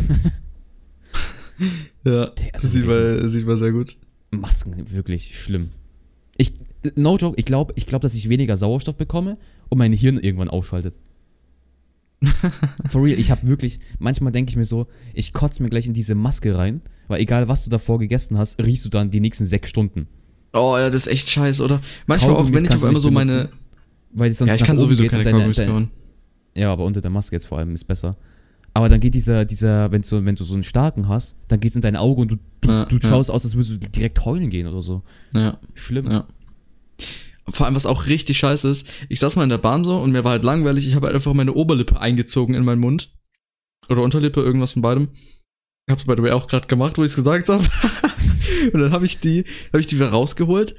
Ja, 2.05 2.31
das 2.53 2.63
sieht 2.65 2.87
man, 2.87 3.31
sieht 3.31 3.47
man 3.47 3.57
sehr 3.57 3.73
gut. 3.73 3.97
Masken, 4.31 4.93
wirklich 4.93 5.39
schlimm. 5.39 5.71
Ich, 6.37 6.53
no 6.97 7.17
joke, 7.17 7.35
ich 7.39 7.47
glaube, 7.47 7.73
ich 7.77 7.87
glaub, 7.87 8.03
dass 8.03 8.15
ich 8.15 8.29
weniger 8.29 8.57
Sauerstoff 8.57 8.99
bekomme 8.99 9.39
und 9.71 9.79
mein 9.79 9.95
Hirn 9.95 10.19
irgendwann 10.19 10.51
ausschaltet. 10.51 10.95
For 12.89 13.03
real, 13.03 13.19
ich 13.19 13.31
habe 13.31 13.47
wirklich, 13.47 13.79
manchmal 13.99 14.33
denke 14.33 14.51
ich 14.51 14.57
mir 14.57 14.65
so, 14.65 14.87
ich 15.15 15.33
kotze 15.33 15.63
mir 15.63 15.69
gleich 15.69 15.87
in 15.87 15.93
diese 15.93 16.15
Maske 16.15 16.57
rein, 16.57 16.81
weil 17.09 17.21
egal 17.21 17.49
was 17.49 17.65
du 17.65 17.71
davor 17.71 17.99
gegessen 17.99 18.39
hast, 18.39 18.59
riechst 18.63 18.85
du 18.85 18.89
dann 18.89 19.11
die 19.11 19.21
nächsten 19.21 19.47
sechs 19.47 19.69
Stunden. 19.69 20.09
Oh 20.53 20.77
ja, 20.79 20.89
das 20.89 21.07
ist 21.07 21.13
echt 21.13 21.31
scheiße, 21.31 21.63
oder? 21.63 21.83
Manchmal 22.07 22.37
auch, 22.37 22.47
wenn 22.51 22.65
ich 22.65 22.71
du 22.71 22.87
einmal 22.87 23.01
so 23.01 23.11
meine. 23.11 23.51
Weil 24.13 24.31
es 24.31 24.39
sonst 24.39 24.49
Ja, 24.49 24.57
ich 24.57 24.65
kann 24.65 24.79
sowieso 24.79 25.03
geht 25.03 25.13
keine 25.13 25.31
Kaugummis 25.31 25.59
kauen. 25.59 25.91
Ja, 26.55 26.73
aber 26.73 26.85
unter 26.87 27.03
der 27.03 27.11
Maske 27.11 27.37
jetzt 27.37 27.47
vor 27.47 27.59
allem 27.59 27.75
ist 27.75 27.85
besser. 27.85 28.17
Aber 28.73 28.89
dann 28.89 29.01
geht 29.01 29.15
dieser, 29.15 29.45
dieser, 29.45 29.91
wenn 29.93 30.03
du, 30.03 30.25
wenn 30.25 30.35
du 30.35 30.45
so 30.45 30.55
einen 30.55 30.63
starken 30.63 31.09
hast, 31.09 31.37
dann 31.49 31.61
geht's 31.61 31.77
in 31.77 31.83
deine 31.83 32.01
Augen 32.01 32.23
und 32.23 32.31
du, 32.31 32.37
du, 32.63 32.69
Ja, 32.69 32.85
du 32.87 32.97
ja. 32.97 33.09
schaust 33.09 33.31
aus, 33.31 33.45
als 33.45 33.55
würdest 33.55 33.73
du 33.73 33.89
direkt 33.91 34.25
heulen 34.25 34.49
gehen 34.49 34.67
oder 34.67 34.81
so. 34.81 35.03
Ja. 35.35 35.59
Schlimm. 35.75 36.07
Ja. 36.11 36.27
Vor 37.49 37.67
allem, 37.67 37.77
was 37.77 37.87
auch 37.87 38.07
richtig 38.07 38.39
scheiße 38.39 38.69
ist, 38.69 38.89
ich 39.09 39.21
saß 39.21 39.37
mal 39.37 39.45
in 39.45 39.49
der 39.51 39.59
Bahn 39.59 39.85
so 39.85 39.99
und 39.99 40.11
mir 40.11 40.25
war 40.25 40.33
halt 40.33 40.45
langweilig, 40.45 40.87
ich 40.89 40.95
habe 40.97 41.07
halt 41.07 41.15
einfach 41.15 41.33
meine 41.33 41.53
Oberlippe 41.55 42.01
eingezogen 42.01 42.55
in 42.55 42.65
meinen 42.65 42.81
Mund. 42.81 43.13
Oder 43.89 44.03
Unterlippe, 44.03 44.41
irgendwas 44.41 44.73
von 44.73 44.83
beidem. 44.83 45.09
Ich 45.87 45.93
hab's 45.93 46.05
by 46.05 46.15
the 46.17 46.23
way 46.23 46.33
auch 46.33 46.49
gerade 46.49 46.67
gemacht, 46.67 46.99
wo 46.99 47.05
ich 47.05 47.11
es 47.11 47.17
gesagt 47.17 47.49
habe. 47.49 47.63
und 48.73 48.81
dann 48.81 48.91
habe 48.91 49.05
ich 49.05 49.21
die, 49.21 49.45
habe 49.69 49.81
ich 49.81 49.87
die 49.87 49.97
wieder 49.97 50.09
rausgeholt. 50.09 50.75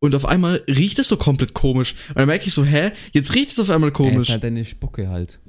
Und 0.00 0.14
auf 0.14 0.24
einmal 0.26 0.62
riecht 0.68 1.00
es 1.00 1.08
so 1.08 1.16
komplett 1.16 1.54
komisch. 1.54 1.96
Und 2.10 2.18
dann 2.18 2.28
merke 2.28 2.46
ich 2.46 2.52
so, 2.54 2.64
hä? 2.64 2.92
Jetzt 3.12 3.34
riecht 3.34 3.50
es 3.50 3.58
auf 3.58 3.70
einmal 3.70 3.90
Ja, 3.90 3.94
komisch. 3.94 4.24
ist 4.24 4.28
halt 4.30 4.44
deine 4.44 4.64
Spucke 4.64 5.08
halt. 5.08 5.40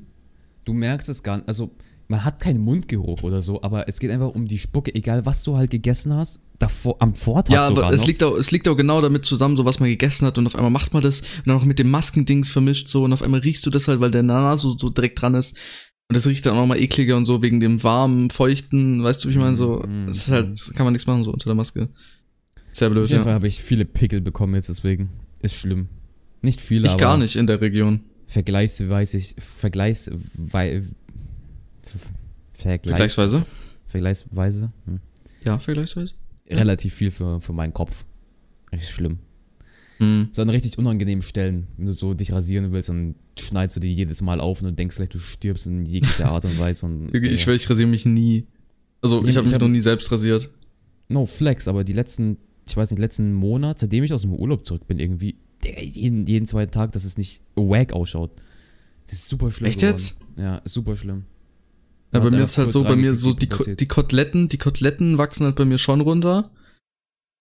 Du 0.65 0.73
merkst 0.73 1.07
es 1.09 1.21
gar 1.21 1.37
nicht. 1.37 1.47
Also, 1.47 1.75
man 2.09 2.25
hat 2.25 2.39
keinen 2.41 2.59
Mundgeruch 2.59 3.23
oder 3.23 3.41
so, 3.41 3.61
aber 3.61 3.87
es 3.87 3.99
geht 3.99 4.11
einfach 4.11 4.29
um 4.29 4.47
die 4.47 4.57
Spucke, 4.57 4.93
egal 4.93 5.25
was 5.25 5.43
du 5.43 5.55
halt 5.55 5.69
gegessen 5.71 6.13
hast, 6.13 6.41
davor, 6.57 6.97
am 7.01 7.13
Vortag 7.15 7.53
Ja, 7.53 7.67
sogar 7.67 7.85
aber 7.85 7.93
es 7.93 8.01
noch. 8.01 8.07
liegt, 8.07 8.23
auch, 8.23 8.35
es 8.35 8.51
liegt 8.51 8.67
auch 8.67 8.75
genau 8.75 8.99
damit 8.99 9.23
zusammen, 9.25 9.55
so 9.55 9.63
was 9.63 9.79
man 9.79 9.89
gegessen 9.89 10.25
hat 10.25 10.37
und 10.37 10.47
auf 10.47 10.55
einmal 10.55 10.71
macht 10.71 10.91
man 10.93 11.03
das 11.03 11.21
und 11.21 11.27
dann 11.47 11.55
auch 11.57 11.63
mit 11.65 11.79
dem 11.79 11.89
Maskendings 11.89 12.49
vermischt 12.49 12.87
so 12.89 13.03
und 13.05 13.13
auf 13.13 13.21
einmal 13.21 13.39
riechst 13.41 13.65
du 13.65 13.69
das 13.69 13.87
halt, 13.87 13.99
weil 13.99 14.11
der 14.11 14.23
Nase 14.23 14.63
so, 14.63 14.77
so 14.77 14.89
direkt 14.89 15.21
dran 15.21 15.35
ist 15.35 15.55
und 16.09 16.15
das 16.15 16.25
riecht 16.25 16.45
dann 16.47 16.55
auch 16.55 16.61
nochmal 16.61 16.79
ekliger 16.81 17.15
und 17.15 17.25
so 17.25 17.43
wegen 17.43 17.59
dem 17.59 17.81
warmen, 17.83 18.31
feuchten, 18.31 19.03
weißt 19.03 19.23
du, 19.23 19.27
wie 19.29 19.33
ich 19.33 19.37
meine, 19.39 19.55
so, 19.55 19.83
Mhm, 19.87 20.07
es 20.09 20.17
ist 20.27 20.31
halt, 20.31 20.71
kann 20.75 20.85
man 20.85 20.93
nichts 20.93 21.05
machen 21.07 21.23
so 21.23 21.31
unter 21.31 21.45
der 21.45 21.55
Maske. 21.55 21.89
Sehr 22.71 22.89
blöd, 22.89 23.03
Auf 23.03 23.09
jeden 23.11 23.19
ja. 23.19 23.23
Fall 23.25 23.33
habe 23.33 23.47
ich 23.47 23.61
viele 23.61 23.85
Pickel 23.85 24.19
bekommen 24.21 24.55
jetzt, 24.55 24.69
deswegen 24.69 25.09
ist 25.41 25.53
schlimm. 25.55 25.89
Nicht 26.41 26.59
viele, 26.61 26.85
Ich 26.87 26.93
aber 26.93 26.99
gar 26.99 27.17
nicht 27.17 27.35
in 27.35 27.45
der 27.45 27.61
Region. 27.61 28.01
vergleichsweise, 28.27 29.19
vergleichsweise, 29.37 30.89
vergleichs, 32.51 32.87
Vergleichsweise. 32.87 33.43
vergleichsweise, 33.85 34.71
hm. 34.85 34.99
Ja, 35.45 35.57
vergleichsweise. 35.59 36.13
relativ 36.49 36.93
viel 36.93 37.11
für, 37.11 37.39
für 37.39 37.53
meinen 37.53 37.73
Kopf. 37.73 38.05
Richtig 38.71 38.89
schlimm. 38.89 39.19
Mhm. 39.99 40.29
So 40.31 40.41
an 40.41 40.49
richtig 40.49 40.77
unangenehmen 40.77 41.21
Stellen. 41.21 41.67
Wenn 41.77 41.87
du 41.87 41.91
so 41.93 42.13
dich 42.13 42.31
rasieren 42.31 42.71
willst, 42.71 42.89
dann 42.89 43.15
schneidest 43.37 43.75
du 43.77 43.79
dir 43.81 43.91
jedes 43.91 44.21
Mal 44.21 44.39
auf 44.39 44.61
und 44.61 44.67
du 44.67 44.73
denkst 44.73 44.95
gleich, 44.97 45.09
du 45.09 45.19
stirbst 45.19 45.65
in 45.67 45.85
jeglicher 45.85 46.31
Art 46.31 46.45
und 46.45 46.57
Weise. 46.59 46.85
Und, 46.85 47.09
Ich 47.13 47.23
äh, 47.23 47.37
schwöre, 47.37 47.55
ich 47.55 47.69
rasiere 47.69 47.87
mich 47.89 48.05
nie. 48.05 48.45
Also, 49.01 49.21
Ich- 49.21 49.27
ich 49.29 49.35
habe 49.37 49.45
ich 49.45 49.51
mich 49.51 49.53
hab- 49.55 49.61
noch 49.61 49.67
nie 49.69 49.79
selbst 49.81 50.11
rasiert. 50.11 50.49
no 51.09 51.25
flex, 51.25 51.67
aber 51.67 51.83
die 51.83 51.93
letzten, 51.93 52.37
ich 52.67 52.75
weiß 52.77 52.91
nicht, 52.91 52.99
letzten 52.99 53.33
Monat, 53.33 53.79
seitdem 53.79 54.03
ich 54.03 54.13
aus 54.13 54.21
dem 54.21 54.33
Urlaub 54.33 54.63
zurück 54.65 54.87
bin, 54.87 54.99
irgendwie, 54.99 55.35
jeden, 55.81 56.25
jeden 56.27 56.47
zweiten 56.47 56.71
Tag, 56.71 56.91
dass 56.93 57.03
es 57.03 57.17
nicht 57.17 57.41
wack 57.55 57.91
ausschaut. 57.93 58.31
Das 59.07 59.13
ist 59.19 59.27
super 59.27 59.51
schlimm. 59.51 59.69
Echt 59.69 59.79
geworden. 59.81 59.95
jetzt? 59.97 60.19
Ja, 60.37 60.57
ist 60.59 60.73
super 60.73 60.95
schlimm. 60.95 61.25
Ja, 62.13 62.19
Man 62.19 62.29
bei 62.29 62.37
mir 62.37 62.43
ist 62.43 62.57
halt 62.57 62.71
so, 62.71 62.83
bei 62.83 62.95
mir 62.95 63.13
so, 63.13 63.33
die, 63.33 63.47
Ko 63.47 63.63
die 63.63 63.87
Koteletten, 63.87 64.49
die 64.49 64.57
Koteletten 64.57 65.17
wachsen 65.17 65.45
halt 65.45 65.55
bei 65.55 65.65
mir 65.65 65.77
schon 65.77 66.01
runter. 66.01 66.51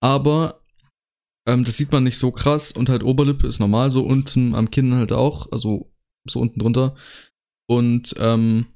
Aber 0.00 0.61
ähm, 1.46 1.64
das 1.64 1.76
sieht 1.76 1.90
man 1.90 2.04
nicht 2.04 2.18
so 2.18 2.31
krass 2.31 2.72
und 2.72 2.88
halt 2.88 3.02
Oberlippe 3.02 3.46
ist 3.46 3.59
normal, 3.59 3.90
so 3.90 4.04
unten 4.04 4.54
am 4.54 4.70
Kinn 4.70 4.94
halt 4.94 5.12
auch, 5.12 5.50
also 5.50 5.90
so 6.28 6.40
unten 6.40 6.61
drunter. 6.61 6.94
Und 7.66 8.14
ähm, 8.18 8.66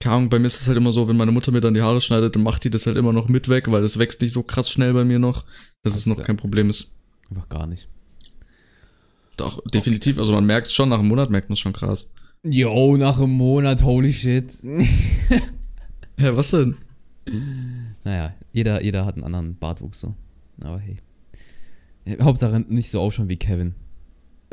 keine 0.00 0.16
Ahnung, 0.16 0.28
bei 0.30 0.38
mir 0.38 0.46
ist 0.46 0.60
es 0.60 0.66
halt 0.66 0.76
immer 0.78 0.92
so, 0.92 1.08
wenn 1.08 1.16
meine 1.16 1.32
Mutter 1.32 1.52
mir 1.52 1.60
dann 1.60 1.74
die 1.74 1.82
Haare 1.82 2.00
schneidet, 2.00 2.34
dann 2.34 2.42
macht 2.42 2.64
die 2.64 2.70
das 2.70 2.86
halt 2.86 2.96
immer 2.96 3.12
noch 3.12 3.28
mit 3.28 3.48
weg, 3.48 3.70
weil 3.70 3.82
das 3.82 3.98
wächst 3.98 4.20
nicht 4.22 4.32
so 4.32 4.42
krass 4.42 4.70
schnell 4.70 4.92
bei 4.94 5.04
mir 5.04 5.18
noch, 5.18 5.44
dass 5.82 5.92
Alles 5.92 5.96
es 5.98 6.06
noch 6.06 6.16
klar. 6.16 6.26
kein 6.26 6.36
Problem 6.36 6.70
ist. 6.70 6.98
Einfach 7.30 7.48
gar 7.48 7.66
nicht. 7.66 7.88
Doch, 9.36 9.62
definitiv, 9.72 10.18
also 10.18 10.32
man 10.32 10.46
merkt 10.46 10.68
es 10.68 10.74
schon, 10.74 10.88
nach 10.88 10.98
einem 10.98 11.08
Monat 11.08 11.30
merkt 11.30 11.48
man 11.48 11.54
es 11.54 11.60
schon 11.60 11.72
krass. 11.72 12.12
Yo, 12.42 12.96
nach 12.96 13.18
einem 13.18 13.32
Monat, 13.32 13.82
holy 13.82 14.12
shit. 14.12 14.52
Ja, 16.18 16.36
was 16.36 16.50
denn? 16.50 16.76
naja, 18.04 18.34
jeder, 18.52 18.82
jeder 18.82 19.04
hat 19.06 19.14
einen 19.14 19.24
anderen 19.24 19.56
Bartwuchs 19.56 20.00
so. 20.00 20.14
Aber 20.60 20.78
hey. 20.78 20.98
Hauptsache 22.20 22.60
nicht 22.60 22.90
so 22.90 23.00
ausschauen 23.00 23.28
wie 23.28 23.36
Kevin. 23.36 23.74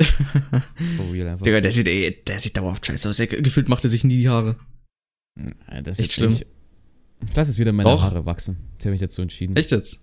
For 0.00 1.12
real 1.12 1.28
einfach. 1.28 1.44
Digga, 1.44 1.60
der 1.60 1.70
sieht, 1.70 1.86
ey, 1.86 2.22
der 2.26 2.40
sieht 2.40 2.56
dauerhaft 2.56 2.84
scheiße 2.86 3.08
aus. 3.08 3.18
Der, 3.18 3.26
gefühlt 3.26 3.68
macht 3.68 3.84
er 3.84 3.90
sich 3.90 4.04
nie 4.04 4.16
die 4.16 4.28
Haare. 4.28 4.56
Ja, 5.70 5.82
das 5.82 5.98
echt 5.98 6.08
ist 6.08 6.14
schlimm. 6.14 6.32
Ich, 6.32 6.46
lasse 7.36 7.50
jetzt 7.50 7.58
wieder 7.58 7.72
meine 7.72 7.90
Doch. 7.90 8.02
Haare 8.02 8.26
wachsen. 8.26 8.56
Ich 8.78 8.84
habe 8.84 8.92
mich 8.92 9.00
dazu 9.00 9.22
entschieden. 9.22 9.54
Echt 9.56 9.70
jetzt? 9.70 10.00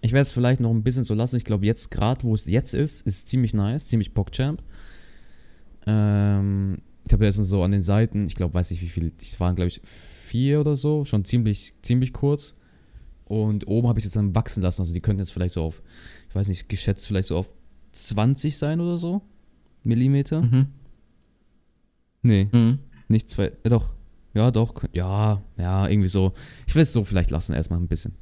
Ich 0.00 0.12
werde 0.12 0.22
es 0.22 0.32
vielleicht 0.32 0.60
noch 0.60 0.70
ein 0.70 0.84
bisschen 0.84 1.04
so 1.04 1.14
lassen. 1.14 1.36
Ich 1.36 1.44
glaube, 1.44 1.66
jetzt 1.66 1.90
gerade, 1.90 2.22
wo 2.22 2.34
es 2.34 2.46
jetzt 2.46 2.72
ist, 2.72 3.06
ist 3.06 3.14
es 3.14 3.26
ziemlich 3.26 3.52
nice, 3.52 3.88
ziemlich 3.88 4.14
PogChamp. 4.14 4.62
Ähm, 5.86 6.78
ich 7.08 7.12
habe 7.14 7.24
letztens 7.24 7.48
so 7.48 7.62
an 7.62 7.70
den 7.70 7.80
Seiten, 7.80 8.26
ich 8.26 8.34
glaube, 8.34 8.52
weiß 8.52 8.70
nicht 8.70 8.82
wie 8.82 8.88
viel, 8.88 9.10
es 9.18 9.40
waren 9.40 9.54
glaube 9.54 9.68
ich 9.68 9.80
vier 9.82 10.60
oder 10.60 10.76
so, 10.76 11.06
schon 11.06 11.24
ziemlich, 11.24 11.72
ziemlich 11.80 12.12
kurz. 12.12 12.54
Und 13.24 13.66
oben 13.66 13.88
habe 13.88 13.98
ich 13.98 14.04
es 14.04 14.10
jetzt 14.10 14.16
dann 14.16 14.34
wachsen 14.34 14.62
lassen. 14.62 14.82
Also 14.82 14.92
die 14.92 15.00
könnten 15.00 15.20
jetzt 15.20 15.32
vielleicht 15.32 15.54
so 15.54 15.62
auf, 15.62 15.82
ich 16.28 16.34
weiß 16.34 16.48
nicht, 16.48 16.68
geschätzt 16.68 17.06
vielleicht 17.06 17.28
so 17.28 17.36
auf 17.38 17.54
20 17.92 18.58
sein 18.58 18.80
oder 18.80 18.98
so. 18.98 19.22
Millimeter. 19.84 20.42
Mhm. 20.42 20.66
Nee, 22.22 22.48
Mhm. 22.52 22.78
nicht 23.08 23.30
zwei, 23.30 23.52
äh, 23.62 23.68
doch. 23.70 23.94
Ja, 24.34 24.50
doch. 24.50 24.74
Ja, 24.92 25.42
ja, 25.56 25.88
irgendwie 25.88 26.08
so. 26.08 26.32
Ich 26.66 26.74
will 26.74 26.82
es 26.82 26.92
so 26.92 27.04
vielleicht 27.04 27.30
lassen, 27.30 27.54
erstmal 27.54 27.80
ein 27.80 27.88
bisschen. 27.88 28.14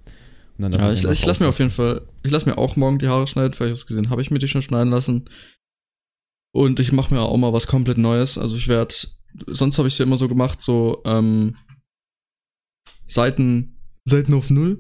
Ja, 0.59 0.93
ich, 0.93 1.05
ich 1.05 1.27
lasse 1.27 1.43
mir 1.43 1.49
auf 1.49 1.59
jeden. 1.59 1.71
Fall, 1.73 2.03
ich 2.23 2.31
lasse 2.31 2.49
mir 2.49 2.57
auch 2.57 2.77
morgen 2.77 2.99
die 2.99 3.09
Haare 3.09 3.27
schneiden, 3.27 3.59
weil 3.59 3.67
ich 3.67 3.73
es 3.75 3.87
gesehen 3.87 4.11
habe, 4.11 4.23
ich 4.23 4.31
mir 4.31 4.39
die 4.39 4.49
schon 4.49 4.63
schneiden 4.63 4.91
lassen. 4.91 5.25
Und 6.57 6.81
ich 6.81 6.91
mache 6.91 7.13
mir 7.13 7.21
auch 7.21 7.37
mal 7.37 7.53
was 7.53 7.67
komplett 7.67 7.99
Neues. 7.99 8.39
Also 8.39 8.57
ich 8.57 8.67
werde, 8.67 8.95
sonst 9.47 9.77
habe 9.77 9.89
ich 9.89 9.95
es 9.95 9.99
ja 9.99 10.07
immer 10.07 10.17
so 10.17 10.27
gemacht, 10.27 10.63
so 10.63 11.03
ähm, 11.05 11.55
Seiten, 13.07 13.77
Seiten 14.07 14.33
auf 14.33 14.49
Null 14.49 14.79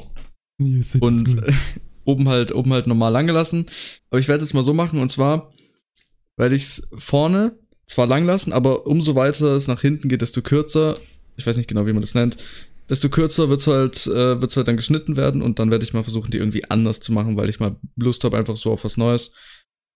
und 1.00 1.42
äh, 1.42 1.52
oben 2.06 2.30
halt, 2.30 2.52
oben 2.52 2.72
halt 2.72 2.86
normal 2.86 3.12
lang 3.12 3.26
gelassen. 3.26 3.66
Aber 4.08 4.18
ich 4.18 4.26
werde 4.26 4.42
es 4.42 4.54
mal 4.54 4.62
so 4.62 4.72
machen 4.72 5.00
und 5.00 5.10
zwar 5.10 5.52
werde 6.38 6.54
ich 6.54 6.62
es 6.62 6.88
vorne 6.96 7.58
zwar 7.84 8.06
lang 8.06 8.24
lassen, 8.24 8.54
aber 8.54 8.86
umso 8.86 9.14
weiter 9.14 9.52
es 9.52 9.68
nach 9.68 9.82
hinten 9.82 10.08
geht, 10.08 10.22
desto 10.22 10.40
kürzer, 10.40 10.98
ich 11.36 11.46
weiß 11.46 11.58
nicht 11.58 11.68
genau, 11.68 11.84
wie 11.84 11.92
man 11.92 12.00
das 12.00 12.14
nennt, 12.14 12.38
desto 12.88 13.10
kürzer 13.10 13.50
wird's 13.50 13.66
halt, 13.66 14.06
äh, 14.06 14.40
wird's 14.40 14.56
halt 14.56 14.68
dann 14.68 14.78
geschnitten 14.78 15.18
werden 15.18 15.42
und 15.42 15.58
dann 15.58 15.70
werde 15.70 15.84
ich 15.84 15.92
mal 15.92 16.02
versuchen, 16.02 16.30
die 16.30 16.38
irgendwie 16.38 16.64
anders 16.70 17.00
zu 17.00 17.12
machen, 17.12 17.36
weil 17.36 17.50
ich 17.50 17.60
mal 17.60 17.76
Lust 17.96 18.24
habe 18.24 18.38
einfach 18.38 18.56
so 18.56 18.72
auf 18.72 18.84
was 18.84 18.96
Neues. 18.96 19.34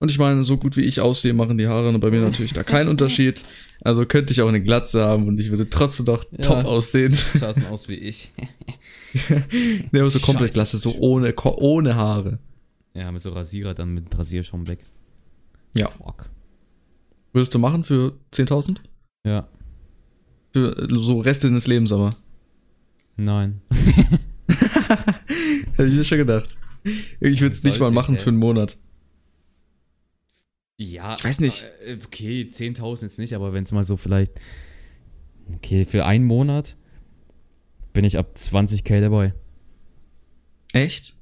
Und 0.01 0.11
ich 0.11 0.19
meine, 0.19 0.43
so 0.45 0.57
gut 0.57 0.79
wie 0.79 0.81
ich 0.81 1.01
aussehe, 1.01 1.35
machen 1.35 1.59
die 1.59 1.69
Haare 1.69 1.97
bei 1.99 2.11
mir 2.11 2.23
natürlich 2.23 2.55
da 2.55 2.63
keinen 2.63 2.89
Unterschied. 2.89 3.45
Also 3.83 4.07
könnte 4.07 4.33
ich 4.33 4.41
auch 4.41 4.49
eine 4.49 4.63
Glatze 4.63 5.05
haben 5.05 5.29
und 5.29 5.39
ich 5.39 5.51
würde 5.51 5.69
trotzdem 5.69 6.07
doch 6.07 6.25
Ja. 6.33 6.39
top 6.39 6.65
aussehen. 6.65 7.15
Schauen 7.39 7.67
aus 7.67 7.89
wie 7.91 7.97
ich. 7.97 8.33
nee, 9.93 10.01
aber 10.01 10.11
so 10.11 10.19
komplett. 10.21 10.55
Glatze, 10.55 10.79
so 10.79 10.95
ohne, 10.99 11.33
ohne 11.37 11.95
Haare. 11.97 12.39
Ja, 12.95 13.13
mit 13.13 13.21
so 13.21 13.31
Rasierer 13.31 13.75
dann 13.75 13.93
mit 13.93 14.19
Rasierschaum 14.19 14.67
weg. 14.67 14.81
Ja. 15.77 15.89
Fuck. 15.91 16.31
Würdest 17.35 17.55
du 17.55 17.59
machen 17.59 17.85
für 17.85 18.15
10.000? 18.33 18.79
Ja. 19.27 19.47
Für 20.53 20.79
äh, 20.79 20.89
so 20.95 21.21
Rest 21.21 21.45
deines 21.45 21.67
Lebens 21.67 21.93
aber. 21.93 22.17
Nein. 23.17 23.61
Hätte 24.49 25.85
ich 25.87 25.95
mir 25.95 26.05
schon 26.05 26.19
gedacht. 26.19 26.57
Ich 27.21 27.43
würde 27.43 27.55
es 27.55 27.63
nicht 27.63 27.79
mal 27.81 27.91
machen 27.91 28.17
ey. 28.17 28.23
für 28.23 28.31
einen 28.31 28.39
Monat. 28.39 28.79
Ja. 30.83 31.13
Ich 31.13 31.23
weiß 31.23 31.41
nicht. 31.41 31.65
äh, 31.85 31.99
Okay, 32.07 32.49
10.000 32.51 33.03
jetzt 33.03 33.19
nicht, 33.19 33.35
aber 33.35 33.53
wenn 33.53 33.65
es 33.65 33.73
mal 33.73 33.85
so 33.85 33.99
vielleicht. 33.99 34.33
Okay, 35.57 35.85
für 35.85 36.07
einen 36.07 36.25
Monat 36.25 36.77
bin 37.93 38.05
ich 38.05 38.17
ab 38.17 38.31
20k 38.35 39.01
dabei. 39.03 39.35
Echt? 40.73 41.15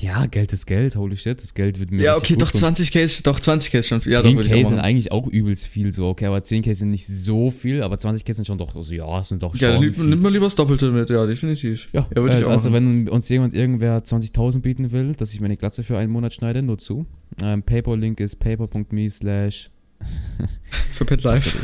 Ja, 0.00 0.26
Geld 0.26 0.52
ist 0.52 0.66
Geld, 0.66 0.96
holy 0.96 1.16
shit, 1.16 1.38
das 1.38 1.54
Geld 1.54 1.78
wird 1.78 1.92
mir. 1.92 2.02
Ja, 2.02 2.16
okay, 2.16 2.34
doch 2.34 2.50
gut 2.50 2.60
tun. 2.60 2.74
20k 2.74 3.00
ist, 3.00 3.26
doch 3.26 3.38
20k 3.38 3.78
ist 3.78 3.88
schon 3.88 4.00
viel. 4.00 4.12
Ja, 4.12 4.22
doch, 4.22 4.34
würde 4.34 4.48
ich 4.48 4.54
10k 4.54 4.64
auch 4.64 4.68
sind 4.70 4.78
eigentlich 4.80 5.12
auch 5.12 5.28
übelst 5.28 5.66
viel 5.68 5.92
so, 5.92 6.08
okay, 6.08 6.26
aber 6.26 6.38
10k 6.38 6.74
sind 6.74 6.90
nicht 6.90 7.06
so 7.06 7.50
viel, 7.50 7.82
aber 7.82 7.96
20k 7.96 8.32
sind 8.32 8.46
schon 8.46 8.58
doch, 8.58 8.74
also, 8.74 8.92
ja, 8.94 9.22
sind 9.22 9.42
doch 9.42 9.54
schon 9.54 9.60
Ja, 9.68 9.72
dann 9.78 10.08
nimmt, 10.08 10.22
man 10.22 10.32
lieber 10.32 10.46
das 10.46 10.54
Doppelte 10.56 10.90
mit, 10.90 11.08
ja, 11.10 11.24
definitiv. 11.26 11.88
Ja, 11.92 12.08
Ja, 12.14 12.22
würde 12.22 12.36
ich 12.36 12.42
äh, 12.42 12.46
auch 12.46 12.50
also 12.50 12.70
machen. 12.70 13.06
wenn 13.06 13.08
uns 13.10 13.28
jemand 13.28 13.54
irgendwer 13.54 13.98
20.000 14.02 14.60
bieten 14.60 14.90
will, 14.90 15.12
dass 15.12 15.32
ich 15.34 15.40
meine 15.40 15.56
Glatze 15.56 15.84
für 15.84 15.98
einen 15.98 16.10
Monat 16.10 16.32
schneide, 16.34 16.62
nur 16.62 16.78
zu. 16.78 17.06
Ähm, 17.42 17.62
Paypal-Link 17.62 18.18
ist 18.18 18.36
paypal.me 18.36 19.08
slash 19.10 19.70
Für 20.92 21.04
Pet 21.04 21.22
Life. 21.22 21.56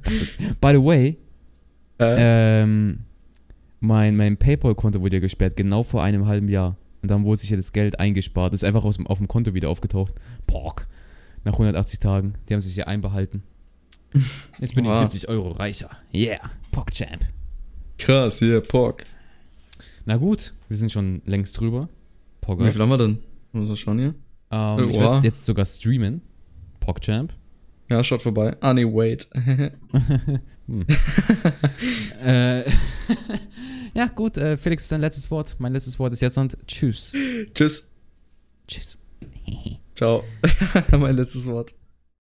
By 0.60 0.70
the 0.72 0.82
way, 0.82 1.18
Äh, 2.00 2.62
ähm, 2.62 3.00
mein, 3.80 4.16
mein 4.16 4.38
Paypal-Konto 4.38 5.02
wurde 5.02 5.16
ja 5.16 5.20
gesperrt, 5.20 5.54
genau 5.56 5.82
vor 5.82 6.02
einem 6.02 6.26
halben 6.26 6.48
Jahr. 6.48 6.78
Und 7.04 7.10
dann 7.10 7.26
wurde 7.26 7.38
sich 7.38 7.50
ja 7.50 7.56
das 7.58 7.74
Geld 7.74 8.00
eingespart. 8.00 8.54
Das 8.54 8.60
ist 8.60 8.64
einfach 8.64 8.82
aus 8.82 8.96
dem, 8.96 9.06
auf 9.06 9.18
dem 9.18 9.28
Konto 9.28 9.52
wieder 9.52 9.68
aufgetaucht. 9.68 10.14
Pork. 10.46 10.86
Nach 11.44 11.52
180 11.52 11.98
Tagen. 11.98 12.32
Die 12.48 12.54
haben 12.54 12.60
sich 12.60 12.74
ja 12.76 12.86
einbehalten. 12.86 13.42
Jetzt 14.58 14.74
bin 14.74 14.86
ich 14.86 14.90
Wow. 14.90 15.00
70 15.00 15.28
Euro 15.28 15.50
reicher. 15.50 15.90
Yeah, 16.14 16.40
PogChamp. 16.72 17.20
Krass, 17.98 18.38
hier, 18.38 18.62
Pork. 18.62 19.04
Na 20.06 20.16
gut, 20.16 20.54
wir 20.70 20.78
sind 20.78 20.92
schon 20.92 21.20
längst 21.26 21.60
drüber. 21.60 21.90
Wie 21.90 22.46
Poggers. 22.46 22.72
viel 22.72 22.80
haben 22.80 22.88
wir 22.88 22.96
denn? 22.96 23.18
Muss 23.52 23.68
man 23.68 23.76
schauen 23.76 23.98
hier? 23.98 24.14
Ähm, 24.50 24.88
ich 24.88 24.96
Oha. 24.96 25.12
werde 25.12 25.26
jetzt 25.26 25.44
sogar 25.44 25.66
streamen. 25.66 26.22
PogChamp. 26.80 27.34
Ja, 27.90 28.02
schaut 28.02 28.22
vorbei. 28.22 28.56
Ah, 28.62 28.72
nee, 28.72 28.86
wait. 28.86 29.28
Äh, 32.22 32.64
ja, 33.96 34.06
gut, 34.06 34.36
äh, 34.38 34.56
Felix, 34.56 34.88
dein 34.88 35.00
letztes 35.00 35.30
Wort. 35.30 35.56
Mein 35.58 35.72
letztes 35.72 35.98
Wort 35.98 36.12
ist 36.12 36.20
jetzt 36.20 36.38
und 36.38 36.56
tschüss. 36.66 37.14
Tschüss. 37.54 37.90
Tschüss. 38.66 38.98
Ciao. 39.94 40.24
mein 40.98 41.16
letztes 41.16 41.46
Wort. 41.46 41.74